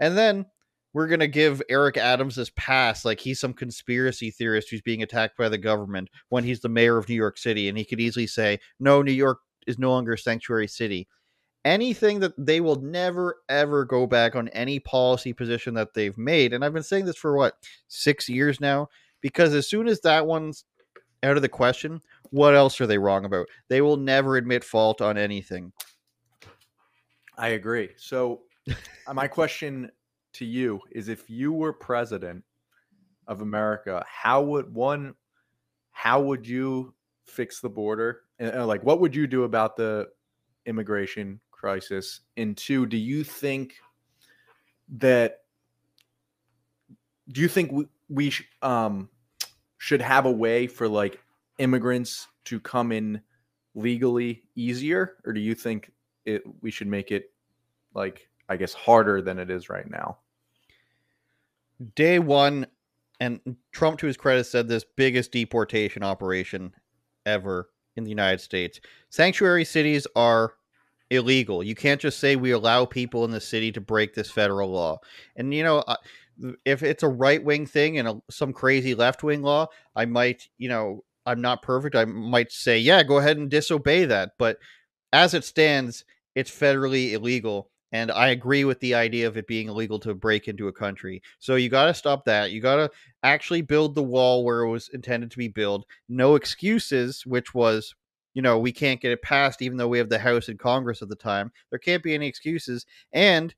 And 0.00 0.16
then 0.16 0.46
we're 0.92 1.08
gonna 1.08 1.26
give 1.26 1.62
Eric 1.68 1.96
Adams 1.96 2.36
this 2.36 2.50
pass, 2.56 3.04
like 3.04 3.20
he's 3.20 3.40
some 3.40 3.52
conspiracy 3.52 4.30
theorist 4.30 4.70
who's 4.70 4.80
being 4.80 5.02
attacked 5.02 5.36
by 5.36 5.48
the 5.48 5.58
government 5.58 6.08
when 6.28 6.44
he's 6.44 6.60
the 6.60 6.68
mayor 6.68 6.96
of 6.96 7.08
New 7.08 7.14
York 7.14 7.38
City, 7.38 7.68
and 7.68 7.76
he 7.76 7.84
could 7.84 8.00
easily 8.00 8.26
say, 8.26 8.58
no, 8.80 9.02
New 9.02 9.12
York 9.12 9.40
is 9.66 9.78
no 9.78 9.90
longer 9.90 10.14
a 10.14 10.18
sanctuary 10.18 10.68
city. 10.68 11.08
Anything 11.64 12.20
that 12.20 12.32
they 12.38 12.60
will 12.60 12.80
never 12.80 13.42
ever 13.48 13.84
go 13.84 14.06
back 14.06 14.34
on 14.34 14.48
any 14.48 14.78
policy 14.78 15.32
position 15.32 15.74
that 15.74 15.92
they've 15.92 16.16
made 16.16 16.52
and 16.52 16.64
i've 16.64 16.72
been 16.72 16.84
saying 16.84 17.04
this 17.04 17.16
for 17.16 17.36
what 17.36 17.54
six 17.88 18.28
years 18.28 18.60
now 18.60 18.88
because 19.20 19.52
as 19.52 19.68
soon 19.68 19.88
as 19.88 20.00
that 20.00 20.24
one's 20.24 20.64
out 21.24 21.36
of 21.36 21.42
the 21.42 21.48
question 21.48 22.00
what 22.30 22.54
else 22.54 22.80
are 22.80 22.86
they 22.86 22.98
wrong 22.98 23.24
about? 23.24 23.48
They 23.68 23.80
will 23.80 23.96
never 23.96 24.36
admit 24.36 24.64
fault 24.64 25.00
on 25.00 25.16
anything. 25.16 25.72
I 27.36 27.48
agree. 27.48 27.90
So, 27.96 28.42
uh, 29.06 29.14
my 29.14 29.28
question 29.28 29.90
to 30.34 30.44
you 30.44 30.80
is: 30.90 31.08
If 31.08 31.28
you 31.28 31.52
were 31.52 31.72
president 31.72 32.44
of 33.26 33.42
America, 33.42 34.04
how 34.08 34.42
would 34.42 34.72
one? 34.72 35.14
How 35.90 36.20
would 36.20 36.46
you 36.46 36.94
fix 37.26 37.60
the 37.60 37.68
border? 37.68 38.22
And 38.38 38.54
uh, 38.56 38.66
like, 38.66 38.82
what 38.84 39.00
would 39.00 39.14
you 39.14 39.26
do 39.26 39.44
about 39.44 39.76
the 39.76 40.08
immigration 40.66 41.40
crisis? 41.50 42.20
And 42.36 42.56
two, 42.56 42.86
do 42.86 42.96
you 42.96 43.24
think 43.24 43.74
that? 44.96 45.40
Do 47.30 47.40
you 47.40 47.48
think 47.48 47.72
we, 47.72 47.84
we 48.08 48.30
sh- 48.30 48.48
um 48.62 49.08
should 49.78 50.02
have 50.02 50.26
a 50.26 50.32
way 50.32 50.66
for 50.66 50.88
like 50.88 51.20
immigrants 51.58 52.26
to 52.44 52.60
come 52.60 52.92
in 52.92 53.20
legally 53.74 54.42
easier, 54.54 55.16
or 55.24 55.32
do 55.32 55.40
you 55.40 55.54
think 55.54 55.92
it 56.24 56.42
we 56.60 56.70
should 56.70 56.86
make 56.86 57.10
it 57.10 57.32
like 57.94 58.27
I 58.48 58.56
guess 58.56 58.72
harder 58.74 59.20
than 59.22 59.38
it 59.38 59.50
is 59.50 59.68
right 59.68 59.88
now. 59.88 60.18
day 61.94 62.18
one 62.18 62.66
and 63.20 63.40
trump 63.72 63.98
to 63.98 64.06
his 64.06 64.16
credit 64.16 64.44
said 64.44 64.68
this 64.68 64.84
biggest 64.96 65.32
deportation 65.32 66.02
operation 66.02 66.72
ever 67.26 67.70
in 67.96 68.04
the 68.04 68.10
united 68.10 68.40
states 68.40 68.80
sanctuary 69.10 69.64
cities 69.64 70.06
are 70.16 70.54
illegal 71.10 71.62
you 71.62 71.74
can't 71.74 72.00
just 72.00 72.18
say 72.18 72.36
we 72.36 72.50
allow 72.50 72.84
people 72.84 73.24
in 73.24 73.30
the 73.30 73.40
city 73.40 73.72
to 73.72 73.80
break 73.80 74.14
this 74.14 74.30
federal 74.30 74.70
law 74.70 74.98
and 75.36 75.54
you 75.54 75.62
know 75.62 75.78
uh, 75.86 75.96
if 76.64 76.82
it's 76.82 77.02
a 77.02 77.08
right 77.08 77.42
wing 77.42 77.66
thing 77.66 77.98
and 77.98 78.08
a, 78.08 78.20
some 78.30 78.52
crazy 78.52 78.94
left 78.94 79.22
wing 79.22 79.42
law 79.42 79.66
i 79.96 80.04
might 80.04 80.48
you 80.58 80.68
know 80.68 81.02
I'm 81.26 81.42
not 81.42 81.60
perfect. 81.60 81.94
I 81.94 82.06
might 82.06 82.50
say, 82.50 82.78
yeah, 82.78 83.02
go 83.02 83.18
ahead 83.18 83.36
and 83.36 83.50
disobey 83.50 84.06
that. 84.06 84.30
But 84.38 84.58
as 85.12 85.34
it 85.34 85.44
stands, 85.44 86.04
it's 86.34 86.50
federally 86.50 87.12
illegal. 87.12 87.70
And 87.92 88.10
I 88.10 88.28
agree 88.28 88.64
with 88.64 88.80
the 88.80 88.94
idea 88.94 89.26
of 89.26 89.36
it 89.36 89.46
being 89.46 89.68
illegal 89.68 89.98
to 90.00 90.14
break 90.14 90.46
into 90.46 90.68
a 90.68 90.72
country. 90.72 91.22
So 91.38 91.54
you 91.54 91.68
got 91.68 91.86
to 91.86 91.94
stop 91.94 92.24
that. 92.26 92.50
You 92.50 92.60
got 92.60 92.76
to 92.76 92.90
actually 93.22 93.62
build 93.62 93.94
the 93.94 94.02
wall 94.02 94.44
where 94.44 94.60
it 94.60 94.70
was 94.70 94.90
intended 94.90 95.30
to 95.30 95.38
be 95.38 95.48
built. 95.48 95.86
No 96.08 96.34
excuses, 96.34 97.24
which 97.24 97.54
was, 97.54 97.94
you 98.34 98.42
know, 98.42 98.58
we 98.58 98.72
can't 98.72 99.00
get 99.00 99.12
it 99.12 99.22
passed, 99.22 99.62
even 99.62 99.78
though 99.78 99.88
we 99.88 99.98
have 99.98 100.10
the 100.10 100.18
House 100.18 100.48
and 100.48 100.58
Congress 100.58 101.00
at 101.00 101.08
the 101.08 101.16
time. 101.16 101.50
There 101.70 101.78
can't 101.78 102.02
be 102.02 102.14
any 102.14 102.26
excuses. 102.26 102.84
And 103.12 103.54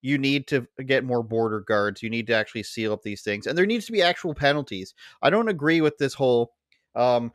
you 0.00 0.18
need 0.18 0.46
to 0.48 0.66
get 0.86 1.04
more 1.04 1.22
border 1.22 1.60
guards. 1.60 2.02
You 2.02 2.10
need 2.10 2.26
to 2.28 2.34
actually 2.34 2.62
seal 2.62 2.92
up 2.92 3.02
these 3.02 3.22
things. 3.22 3.46
And 3.46 3.56
there 3.56 3.66
needs 3.66 3.86
to 3.86 3.92
be 3.92 4.02
actual 4.02 4.34
penalties. 4.34 4.94
I 5.22 5.30
don't 5.30 5.48
agree 5.48 5.80
with 5.80 5.98
this 5.98 6.14
whole 6.14 6.52
um, 6.94 7.32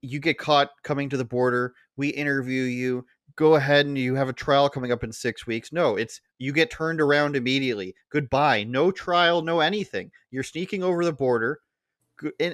you 0.00 0.20
get 0.20 0.38
caught 0.38 0.70
coming 0.82 1.08
to 1.08 1.16
the 1.16 1.24
border, 1.24 1.74
we 1.96 2.08
interview 2.08 2.62
you, 2.62 3.04
go 3.38 3.54
ahead 3.54 3.86
and 3.86 3.96
you 3.96 4.16
have 4.16 4.28
a 4.28 4.32
trial 4.32 4.68
coming 4.68 4.90
up 4.90 5.04
in 5.04 5.12
six 5.12 5.46
weeks. 5.46 5.72
No, 5.72 5.94
it's 5.94 6.20
you 6.38 6.52
get 6.52 6.72
turned 6.72 7.00
around 7.00 7.36
immediately. 7.36 7.94
Goodbye. 8.10 8.64
No 8.64 8.90
trial, 8.90 9.42
no 9.42 9.60
anything. 9.60 10.10
You're 10.32 10.42
sneaking 10.42 10.82
over 10.82 11.04
the 11.04 11.12
border. 11.12 11.60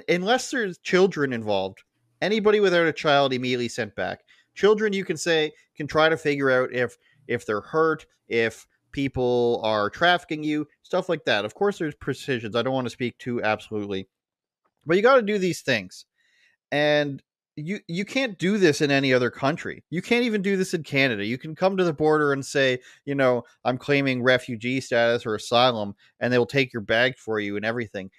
Unless 0.07 0.51
there's 0.51 0.77
children 0.77 1.33
involved, 1.33 1.79
anybody 2.21 2.59
without 2.59 2.85
a 2.85 2.93
child 2.93 3.33
immediately 3.33 3.67
sent 3.67 3.95
back. 3.95 4.21
Children, 4.53 4.93
you 4.93 5.03
can 5.03 5.17
say, 5.17 5.51
can 5.75 5.87
try 5.87 6.07
to 6.07 6.15
figure 6.15 6.51
out 6.51 6.71
if 6.71 6.97
if 7.27 7.47
they're 7.47 7.61
hurt, 7.61 8.05
if 8.27 8.67
people 8.91 9.59
are 9.63 9.89
trafficking 9.89 10.43
you, 10.43 10.67
stuff 10.83 11.09
like 11.09 11.25
that. 11.25 11.45
Of 11.45 11.55
course, 11.55 11.79
there's 11.79 11.95
precisions. 11.95 12.55
I 12.55 12.61
don't 12.61 12.75
want 12.75 12.85
to 12.85 12.91
speak 12.91 13.17
too 13.17 13.41
absolutely, 13.41 14.07
but 14.85 14.97
you 14.97 15.01
got 15.01 15.15
to 15.15 15.23
do 15.23 15.39
these 15.39 15.61
things, 15.61 16.05
and 16.71 17.23
you 17.55 17.79
you 17.87 18.05
can't 18.05 18.37
do 18.37 18.57
this 18.57 18.81
in 18.81 18.91
any 18.91 19.13
other 19.13 19.29
country. 19.29 19.83
You 19.89 20.01
can't 20.01 20.25
even 20.25 20.41
do 20.41 20.57
this 20.57 20.73
in 20.73 20.83
Canada. 20.83 21.25
You 21.25 21.37
can 21.37 21.55
come 21.55 21.77
to 21.77 21.83
the 21.83 21.93
border 21.93 22.33
and 22.33 22.45
say, 22.45 22.79
you 23.05 23.15
know, 23.15 23.43
I'm 23.63 23.77
claiming 23.77 24.23
refugee 24.23 24.81
status 24.81 25.25
or 25.25 25.35
asylum, 25.35 25.95
and 26.19 26.31
they 26.31 26.37
will 26.37 26.45
take 26.45 26.73
your 26.73 26.81
bag 26.81 27.17
for 27.17 27.39
you 27.39 27.55
and 27.55 27.65
everything. 27.65 28.11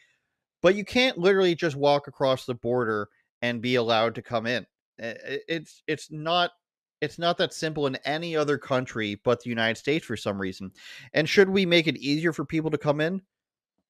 But 0.62 0.74
you 0.74 0.84
can't 0.84 1.18
literally 1.18 1.54
just 1.54 1.76
walk 1.76 2.08
across 2.08 2.46
the 2.46 2.54
border 2.54 3.08
and 3.42 3.60
be 3.62 3.74
allowed 3.74 4.14
to 4.16 4.22
come 4.22 4.46
in. 4.46 4.66
Eh, 4.98 5.14
eh, 5.24 5.38
it's 5.48 5.82
it's 5.86 6.10
not 6.10 6.52
it's 7.02 7.18
not 7.18 7.36
that 7.38 7.52
simple 7.52 7.86
in 7.86 7.96
any 8.06 8.34
other 8.34 8.56
country 8.56 9.20
but 9.22 9.42
the 9.42 9.50
United 9.50 9.76
States 9.76 10.06
for 10.06 10.16
some 10.16 10.40
reason. 10.40 10.70
And 11.12 11.28
should 11.28 11.50
we 11.50 11.66
make 11.66 11.86
it 11.86 11.98
easier 11.98 12.32
for 12.32 12.44
people 12.44 12.70
to 12.70 12.78
come 12.78 13.00
in? 13.00 13.22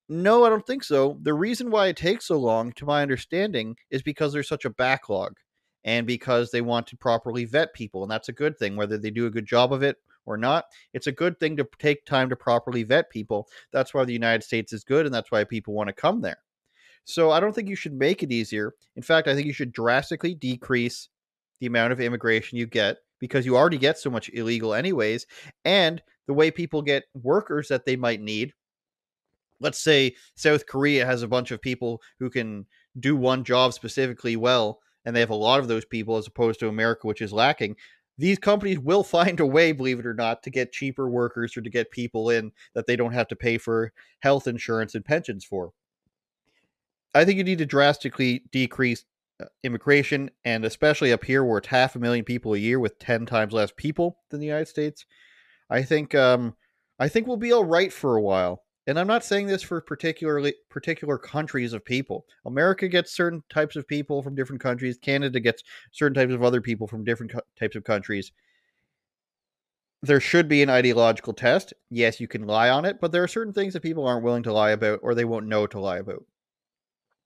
No, 0.08 0.44
I 0.44 0.48
don't 0.48 0.66
think 0.66 0.84
so. 0.84 1.18
The 1.22 1.34
reason 1.34 1.70
why 1.70 1.88
it 1.88 1.96
takes 1.96 2.26
so 2.26 2.38
long, 2.38 2.72
to 2.72 2.84
my 2.84 3.02
understanding, 3.02 3.76
is 3.90 4.02
because 4.02 4.32
there's 4.32 4.48
such 4.48 4.64
a 4.64 4.70
backlog 4.70 5.36
and 5.84 6.06
because 6.06 6.50
they 6.50 6.60
want 6.60 6.86
to 6.88 6.96
properly 6.96 7.44
vet 7.44 7.74
people. 7.74 8.02
And 8.02 8.10
that's 8.10 8.28
a 8.28 8.32
good 8.32 8.56
thing, 8.58 8.76
whether 8.76 8.98
they 8.98 9.10
do 9.10 9.26
a 9.26 9.30
good 9.30 9.46
job 9.46 9.72
of 9.72 9.82
it 9.82 9.96
or 10.24 10.36
not. 10.36 10.66
It's 10.92 11.06
a 11.06 11.12
good 11.12 11.40
thing 11.40 11.56
to 11.56 11.68
take 11.78 12.04
time 12.04 12.28
to 12.28 12.36
properly 12.36 12.84
vet 12.84 13.10
people. 13.10 13.48
That's 13.72 13.94
why 13.94 14.04
the 14.04 14.12
United 14.12 14.42
States 14.42 14.72
is 14.72 14.84
good, 14.84 15.06
and 15.06 15.14
that's 15.14 15.30
why 15.30 15.44
people 15.44 15.74
want 15.74 15.88
to 15.88 15.92
come 15.92 16.20
there. 16.20 16.38
So 17.04 17.30
I 17.30 17.40
don't 17.40 17.54
think 17.54 17.68
you 17.68 17.76
should 17.76 17.94
make 17.94 18.22
it 18.22 18.32
easier. 18.32 18.74
In 18.96 19.02
fact, 19.02 19.28
I 19.28 19.34
think 19.34 19.46
you 19.46 19.52
should 19.52 19.72
drastically 19.72 20.34
decrease 20.34 21.08
the 21.60 21.66
amount 21.66 21.92
of 21.92 22.00
immigration 22.00 22.58
you 22.58 22.66
get 22.66 22.98
because 23.20 23.46
you 23.46 23.56
already 23.56 23.78
get 23.78 23.98
so 23.98 24.10
much 24.10 24.28
illegal, 24.34 24.74
anyways. 24.74 25.26
And 25.64 26.02
the 26.26 26.34
way 26.34 26.50
people 26.50 26.82
get 26.82 27.04
workers 27.14 27.68
that 27.68 27.86
they 27.86 27.96
might 27.96 28.20
need 28.20 28.52
let's 29.60 29.78
say 29.78 30.14
South 30.34 30.66
Korea 30.66 31.06
has 31.06 31.22
a 31.22 31.28
bunch 31.28 31.50
of 31.50 31.60
people 31.60 32.02
who 32.18 32.30
can 32.30 32.66
do 32.98 33.16
one 33.16 33.44
job 33.44 33.72
specifically 33.72 34.36
well, 34.36 34.80
and 35.04 35.14
they 35.14 35.20
have 35.20 35.30
a 35.30 35.34
lot 35.34 35.60
of 35.60 35.68
those 35.68 35.84
people 35.84 36.16
as 36.16 36.26
opposed 36.26 36.60
to 36.60 36.68
America, 36.68 37.06
which 37.06 37.22
is 37.22 37.32
lacking. 37.32 37.76
These 38.18 38.38
companies 38.38 38.78
will 38.78 39.04
find 39.04 39.40
a 39.40 39.46
way, 39.46 39.72
believe 39.72 39.98
it 39.98 40.06
or 40.06 40.14
not, 40.14 40.42
to 40.44 40.50
get 40.50 40.72
cheaper 40.72 41.08
workers 41.08 41.56
or 41.56 41.62
to 41.62 41.70
get 41.70 41.90
people 41.90 42.30
in 42.30 42.52
that 42.74 42.86
they 42.86 42.96
don't 42.96 43.12
have 43.12 43.28
to 43.28 43.36
pay 43.36 43.58
for 43.58 43.92
health 44.20 44.46
insurance 44.46 44.94
and 44.94 45.04
pensions 45.04 45.44
for. 45.44 45.72
I 47.14 47.24
think 47.24 47.38
you 47.38 47.44
need 47.44 47.58
to 47.58 47.66
drastically 47.66 48.44
decrease 48.52 49.04
uh, 49.40 49.46
immigration, 49.62 50.30
and 50.44 50.64
especially 50.64 51.12
up 51.12 51.24
here 51.24 51.44
where 51.44 51.58
it's 51.58 51.68
half 51.68 51.96
a 51.96 51.98
million 51.98 52.24
people 52.24 52.54
a 52.54 52.58
year 52.58 52.80
with 52.80 52.98
10 52.98 53.26
times 53.26 53.52
less 53.52 53.72
people 53.76 54.18
than 54.30 54.40
the 54.40 54.46
United 54.46 54.68
States. 54.68 55.04
I 55.68 55.82
think 55.82 56.14
um, 56.14 56.54
I 56.98 57.08
think 57.08 57.26
we'll 57.26 57.36
be 57.36 57.52
all 57.52 57.64
right 57.64 57.92
for 57.92 58.16
a 58.16 58.22
while 58.22 58.62
and 58.86 58.98
I'm 58.98 59.06
not 59.06 59.24
saying 59.24 59.46
this 59.46 59.62
for 59.62 59.80
particularly 59.80 60.54
particular 60.70 61.18
countries 61.18 61.72
of 61.72 61.84
people. 61.84 62.26
America 62.44 62.88
gets 62.88 63.16
certain 63.16 63.42
types 63.50 63.74
of 63.74 63.88
people 63.88 64.22
from 64.22 64.34
different 64.34 64.62
countries. 64.62 64.98
Canada 64.98 65.40
gets 65.40 65.62
certain 65.92 66.14
types 66.14 66.32
of 66.32 66.42
other 66.42 66.60
people 66.60 66.86
from 66.86 67.04
different 67.04 67.32
co- 67.32 67.40
types 67.58 67.74
of 67.74 67.84
countries. 67.84 68.32
There 70.02 70.20
should 70.20 70.48
be 70.48 70.62
an 70.62 70.70
ideological 70.70 71.32
test. 71.32 71.72
Yes, 71.90 72.20
you 72.20 72.28
can 72.28 72.46
lie 72.46 72.70
on 72.70 72.84
it, 72.84 73.00
but 73.00 73.10
there 73.10 73.24
are 73.24 73.28
certain 73.28 73.52
things 73.52 73.72
that 73.72 73.82
people 73.82 74.06
aren't 74.06 74.22
willing 74.22 74.44
to 74.44 74.52
lie 74.52 74.70
about 74.70 75.00
or 75.02 75.14
they 75.14 75.24
won't 75.24 75.46
know 75.46 75.66
to 75.66 75.80
lie 75.80 75.98
about. 75.98 76.24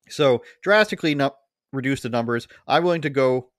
So, 0.08 0.42
drastically 0.62 1.14
not 1.14 1.36
reduce 1.72 2.00
the 2.00 2.08
numbers. 2.08 2.48
I'm 2.66 2.84
willing 2.84 3.02
to 3.02 3.10
go 3.10 3.50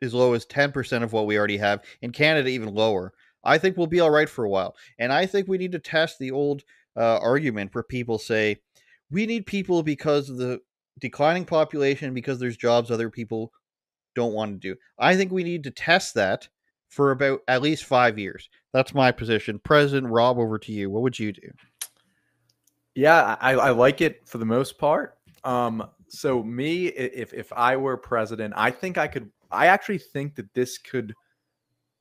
as 0.00 0.14
low 0.14 0.34
as 0.34 0.46
10% 0.46 1.02
of 1.02 1.12
what 1.12 1.26
we 1.26 1.36
already 1.36 1.56
have. 1.56 1.82
In 2.02 2.12
Canada, 2.12 2.48
even 2.48 2.72
lower. 2.72 3.12
I 3.44 3.58
think 3.58 3.76
we'll 3.76 3.86
be 3.86 4.00
all 4.00 4.10
right 4.10 4.28
for 4.28 4.44
a 4.44 4.48
while. 4.48 4.76
And 4.98 5.12
I 5.12 5.26
think 5.26 5.48
we 5.48 5.58
need 5.58 5.72
to 5.72 5.78
test 5.78 6.18
the 6.18 6.30
old 6.30 6.62
uh, 6.98 7.18
argument 7.18 7.74
where 7.74 7.84
people 7.84 8.18
say 8.18 8.56
we 9.10 9.24
need 9.24 9.46
people 9.46 9.82
because 9.82 10.28
of 10.28 10.36
the 10.36 10.60
declining 10.98 11.44
population 11.44 12.12
because 12.12 12.38
there's 12.38 12.56
jobs 12.56 12.90
other 12.90 13.10
people 13.10 13.52
don't 14.14 14.32
want 14.32 14.52
to 14.52 14.58
do. 14.58 14.78
I 14.98 15.16
think 15.16 15.30
we 15.30 15.44
need 15.44 15.62
to 15.64 15.70
test 15.70 16.14
that 16.14 16.48
for 16.88 17.12
about 17.12 17.40
at 17.48 17.62
least 17.62 17.84
five 17.84 18.18
years. 18.18 18.48
That's 18.72 18.94
my 18.94 19.12
position. 19.12 19.60
President 19.62 20.12
Rob, 20.12 20.38
over 20.38 20.58
to 20.58 20.72
you. 20.72 20.90
What 20.90 21.02
would 21.02 21.18
you 21.18 21.32
do? 21.32 21.50
Yeah, 22.94 23.36
I, 23.40 23.52
I 23.52 23.70
like 23.70 24.00
it 24.00 24.26
for 24.26 24.38
the 24.38 24.44
most 24.44 24.78
part. 24.78 25.18
Um, 25.44 25.88
so 26.08 26.42
me, 26.42 26.86
if 26.88 27.32
if 27.32 27.52
I 27.52 27.76
were 27.76 27.96
president, 27.96 28.54
I 28.56 28.70
think 28.70 28.98
I 28.98 29.06
could. 29.06 29.30
I 29.50 29.66
actually 29.66 29.98
think 29.98 30.34
that 30.34 30.52
this 30.52 30.78
could 30.78 31.14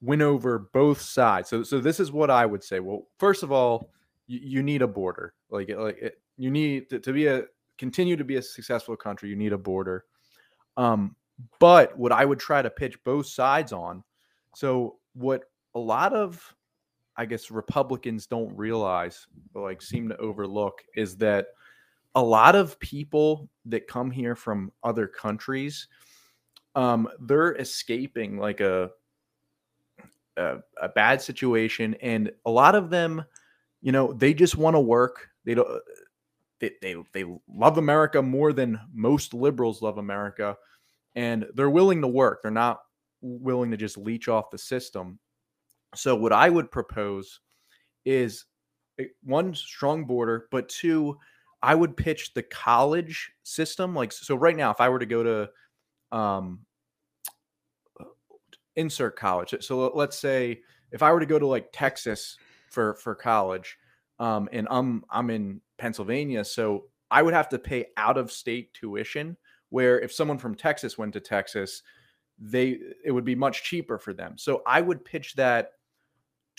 win 0.01 0.21
over 0.21 0.69
both 0.73 0.99
sides. 1.01 1.49
So 1.49 1.61
so 1.61 1.79
this 1.79 1.99
is 1.99 2.11
what 2.11 2.31
I 2.31 2.45
would 2.45 2.63
say. 2.63 2.79
Well, 2.79 3.03
first 3.19 3.43
of 3.43 3.51
all, 3.51 3.91
you, 4.27 4.39
you 4.43 4.63
need 4.63 4.81
a 4.81 4.87
border. 4.87 5.33
Like 5.49 5.69
like 5.69 5.97
it, 5.97 6.21
you 6.37 6.51
need 6.51 6.89
to, 6.89 6.99
to 6.99 7.13
be 7.13 7.27
a 7.27 7.43
continue 7.77 8.15
to 8.15 8.23
be 8.23 8.35
a 8.35 8.41
successful 8.41 8.95
country. 8.95 9.29
You 9.29 9.35
need 9.35 9.53
a 9.53 9.57
border. 9.57 10.05
Um, 10.77 11.15
but 11.59 11.97
what 11.97 12.11
I 12.11 12.25
would 12.25 12.39
try 12.39 12.61
to 12.61 12.69
pitch 12.69 13.03
both 13.03 13.27
sides 13.27 13.71
on. 13.71 14.03
So 14.55 14.97
what 15.13 15.43
a 15.75 15.79
lot 15.79 16.13
of 16.13 16.53
I 17.17 17.25
guess 17.25 17.49
Republicans 17.49 18.27
don't 18.27 18.55
realize, 18.55 19.25
like 19.55 19.81
seem 19.81 20.07
to 20.09 20.17
overlook, 20.17 20.83
is 20.95 21.17
that 21.17 21.47
a 22.13 22.21
lot 22.21 22.55
of 22.55 22.79
people 22.79 23.49
that 23.65 23.87
come 23.87 24.11
here 24.11 24.35
from 24.35 24.71
other 24.83 25.07
countries, 25.07 25.87
um, 26.75 27.09
they're 27.19 27.55
escaping 27.55 28.37
like 28.37 28.59
a, 28.59 28.91
a, 30.37 30.57
a 30.79 30.89
bad 30.89 31.21
situation, 31.21 31.95
and 32.03 32.31
a 32.45 32.51
lot 32.51 32.75
of 32.75 32.91
them 32.91 33.25
you 33.81 33.91
know, 33.91 34.13
they 34.13 34.33
just 34.33 34.57
want 34.57 34.75
to 34.75 34.79
work. 34.79 35.29
They 35.45 35.55
don't 35.55 35.69
uh, 35.69 35.79
they, 36.59 36.71
they 36.81 36.95
they 37.13 37.25
love 37.47 37.77
America 37.77 38.21
more 38.21 38.53
than 38.53 38.79
most 38.93 39.33
liberals 39.33 39.81
love 39.81 39.97
America 39.97 40.57
and 41.15 41.47
they're 41.55 41.69
willing 41.69 42.01
to 42.01 42.07
work. 42.07 42.41
They're 42.41 42.51
not 42.51 42.81
willing 43.21 43.71
to 43.71 43.77
just 43.77 43.97
leech 43.97 44.27
off 44.27 44.51
the 44.51 44.57
system. 44.57 45.19
So 45.95 46.15
what 46.15 46.31
I 46.31 46.49
would 46.49 46.71
propose 46.71 47.39
is 48.05 48.45
eh, 48.99 49.05
one 49.23 49.55
strong 49.55 50.05
border, 50.05 50.47
but 50.51 50.69
two 50.69 51.17
I 51.63 51.73
would 51.73 51.97
pitch 51.97 52.33
the 52.33 52.43
college 52.43 53.31
system 53.43 53.95
like 53.95 54.11
so 54.11 54.35
right 54.35 54.55
now 54.55 54.69
if 54.69 54.79
I 54.79 54.89
were 54.89 54.99
to 54.99 55.05
go 55.05 55.23
to 55.23 55.49
um 56.17 56.59
insert 58.75 59.15
college. 59.15 59.55
So 59.61 59.91
let's 59.95 60.17
say 60.17 60.61
if 60.91 61.01
I 61.01 61.11
were 61.11 61.19
to 61.19 61.25
go 61.25 61.39
to 61.39 61.47
like 61.47 61.69
Texas 61.73 62.37
for 62.77 62.93
for 62.93 63.15
college, 63.15 63.75
um, 64.19 64.47
and 64.51 64.67
I'm 64.69 65.03
I'm 65.09 65.31
in 65.31 65.61
Pennsylvania, 65.79 66.45
so 66.45 66.83
I 67.09 67.23
would 67.23 67.33
have 67.33 67.49
to 67.49 67.57
pay 67.57 67.87
out 67.97 68.19
of 68.19 68.31
state 68.31 68.71
tuition. 68.75 69.35
Where 69.69 69.99
if 69.99 70.13
someone 70.13 70.37
from 70.37 70.53
Texas 70.53 70.95
went 70.95 71.13
to 71.13 71.19
Texas, 71.19 71.81
they 72.37 72.77
it 73.03 73.11
would 73.11 73.25
be 73.25 73.33
much 73.33 73.63
cheaper 73.63 73.97
for 73.97 74.13
them. 74.13 74.37
So 74.37 74.61
I 74.67 74.81
would 74.81 75.03
pitch 75.03 75.33
that 75.37 75.71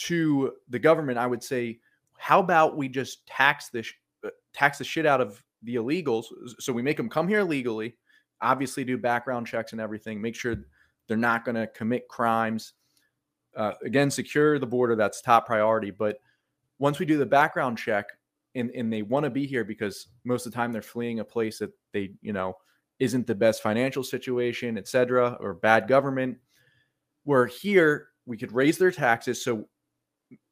to 0.08 0.54
the 0.68 0.80
government. 0.80 1.18
I 1.18 1.28
would 1.28 1.44
say, 1.44 1.78
how 2.18 2.40
about 2.40 2.76
we 2.76 2.88
just 2.88 3.24
tax 3.28 3.68
this 3.68 3.88
uh, 4.26 4.30
tax 4.52 4.78
the 4.78 4.84
shit 4.84 5.06
out 5.06 5.20
of 5.20 5.40
the 5.62 5.76
illegals, 5.76 6.24
so 6.58 6.72
we 6.72 6.82
make 6.82 6.96
them 6.96 7.08
come 7.08 7.28
here 7.28 7.44
legally, 7.44 7.94
obviously 8.40 8.82
do 8.82 8.98
background 8.98 9.46
checks 9.46 9.70
and 9.70 9.80
everything, 9.80 10.20
make 10.20 10.34
sure 10.34 10.56
they're 11.06 11.16
not 11.16 11.44
going 11.44 11.54
to 11.54 11.68
commit 11.68 12.08
crimes 12.08 12.72
uh, 13.58 13.72
again, 13.84 14.10
secure 14.10 14.58
the 14.58 14.66
border. 14.66 14.96
That's 14.96 15.20
top 15.20 15.46
priority. 15.46 15.90
But 15.90 16.20
once 16.78 16.98
we 16.98 17.04
do 17.04 17.18
the 17.18 17.26
background 17.26 17.76
check 17.76 18.06
and, 18.54 18.70
and 18.70 18.90
they 18.90 19.02
want 19.02 19.24
to 19.24 19.30
be 19.30 19.46
here 19.46 19.64
because 19.64 20.06
most 20.24 20.46
of 20.46 20.52
the 20.52 20.56
time 20.56 20.72
they're 20.72 20.80
fleeing 20.80 21.20
a 21.20 21.24
place 21.24 21.58
that 21.58 21.72
they, 21.92 22.12
you 22.22 22.32
know, 22.32 22.56
isn't 22.98 23.26
the 23.26 23.34
best 23.34 23.62
financial 23.62 24.02
situation, 24.02 24.78
et 24.78 24.88
cetera, 24.88 25.36
or 25.40 25.54
bad 25.54 25.86
government. 25.88 26.38
Where 27.24 27.46
here 27.46 28.08
we 28.26 28.36
could 28.36 28.52
raise 28.52 28.78
their 28.78 28.90
taxes. 28.90 29.44
So 29.44 29.68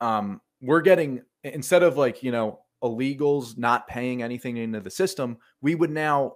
um, 0.01 0.41
we're 0.61 0.83
getting, 0.83 1.23
instead 1.43 1.83
of 1.83 1.97
like, 1.97 2.23
you 2.23 2.33
know, 2.33 2.61
illegals 2.83 3.57
not 3.57 3.89
paying 3.89 4.23
anything 4.23 4.57
into 4.59 4.81
the 4.81 4.91
system, 4.91 5.39
we 5.61 5.75
would 5.75 5.91
now 5.91 6.35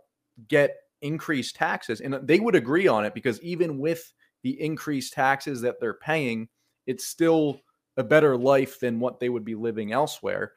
get 0.48 0.76
increased 1.02 1.56
taxes. 1.56 2.00
And 2.00 2.14
they 2.22 2.40
would 2.40 2.54
agree 2.54 2.88
on 2.88 3.04
it 3.04 3.14
because 3.14 3.40
even 3.42 3.78
with 3.78 4.12
the 4.42 4.60
increased 4.60 5.12
taxes 5.12 5.60
that 5.60 5.80
they're 5.80 5.94
paying, 5.94 6.48
it's 6.90 7.06
still 7.06 7.60
a 7.96 8.02
better 8.02 8.36
life 8.36 8.80
than 8.80 8.98
what 8.98 9.20
they 9.20 9.28
would 9.28 9.44
be 9.44 9.54
living 9.54 9.92
elsewhere. 9.92 10.54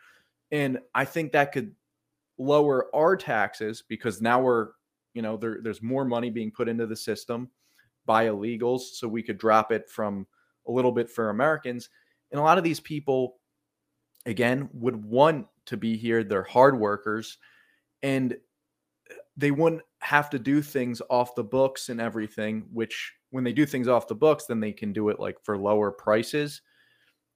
And 0.51 0.79
I 0.95 1.05
think 1.05 1.31
that 1.31 1.51
could 1.51 1.75
lower 2.39 2.93
our 2.95 3.15
taxes 3.15 3.83
because 3.87 4.19
now 4.19 4.41
we're, 4.41 4.69
you 5.13 5.21
know, 5.21 5.37
there, 5.37 5.59
there's 5.61 5.83
more 5.83 6.03
money 6.03 6.31
being 6.31 6.49
put 6.49 6.67
into 6.67 6.87
the 6.87 6.95
system 6.95 7.51
by 8.07 8.25
illegals. 8.25 8.81
So 8.95 9.07
we 9.07 9.21
could 9.21 9.37
drop 9.37 9.71
it 9.71 9.87
from 9.87 10.25
a 10.67 10.71
little 10.71 10.91
bit 10.91 11.07
for 11.07 11.29
Americans. 11.29 11.89
And 12.31 12.39
a 12.39 12.43
lot 12.43 12.57
of 12.57 12.63
these 12.63 12.79
people, 12.79 13.35
again, 14.25 14.69
would 14.73 15.05
want 15.05 15.45
to 15.67 15.77
be 15.77 15.95
here. 15.95 16.23
They're 16.23 16.41
hard 16.41 16.79
workers 16.79 17.37
and 18.01 18.35
they 19.37 19.51
wouldn't 19.51 19.83
have 19.99 20.31
to 20.31 20.39
do 20.39 20.63
things 20.63 20.99
off 21.11 21.35
the 21.35 21.43
books 21.43 21.89
and 21.89 22.01
everything, 22.01 22.65
which 22.73 23.13
when 23.33 23.43
they 23.43 23.51
do 23.51 23.65
things 23.65 23.87
off 23.87 24.07
the 24.07 24.13
books, 24.13 24.45
then 24.45 24.59
they 24.59 24.71
can 24.71 24.93
do 24.93 25.09
it 25.09 25.19
like 25.19 25.37
for 25.43 25.57
lower 25.57 25.89
prices 25.89 26.61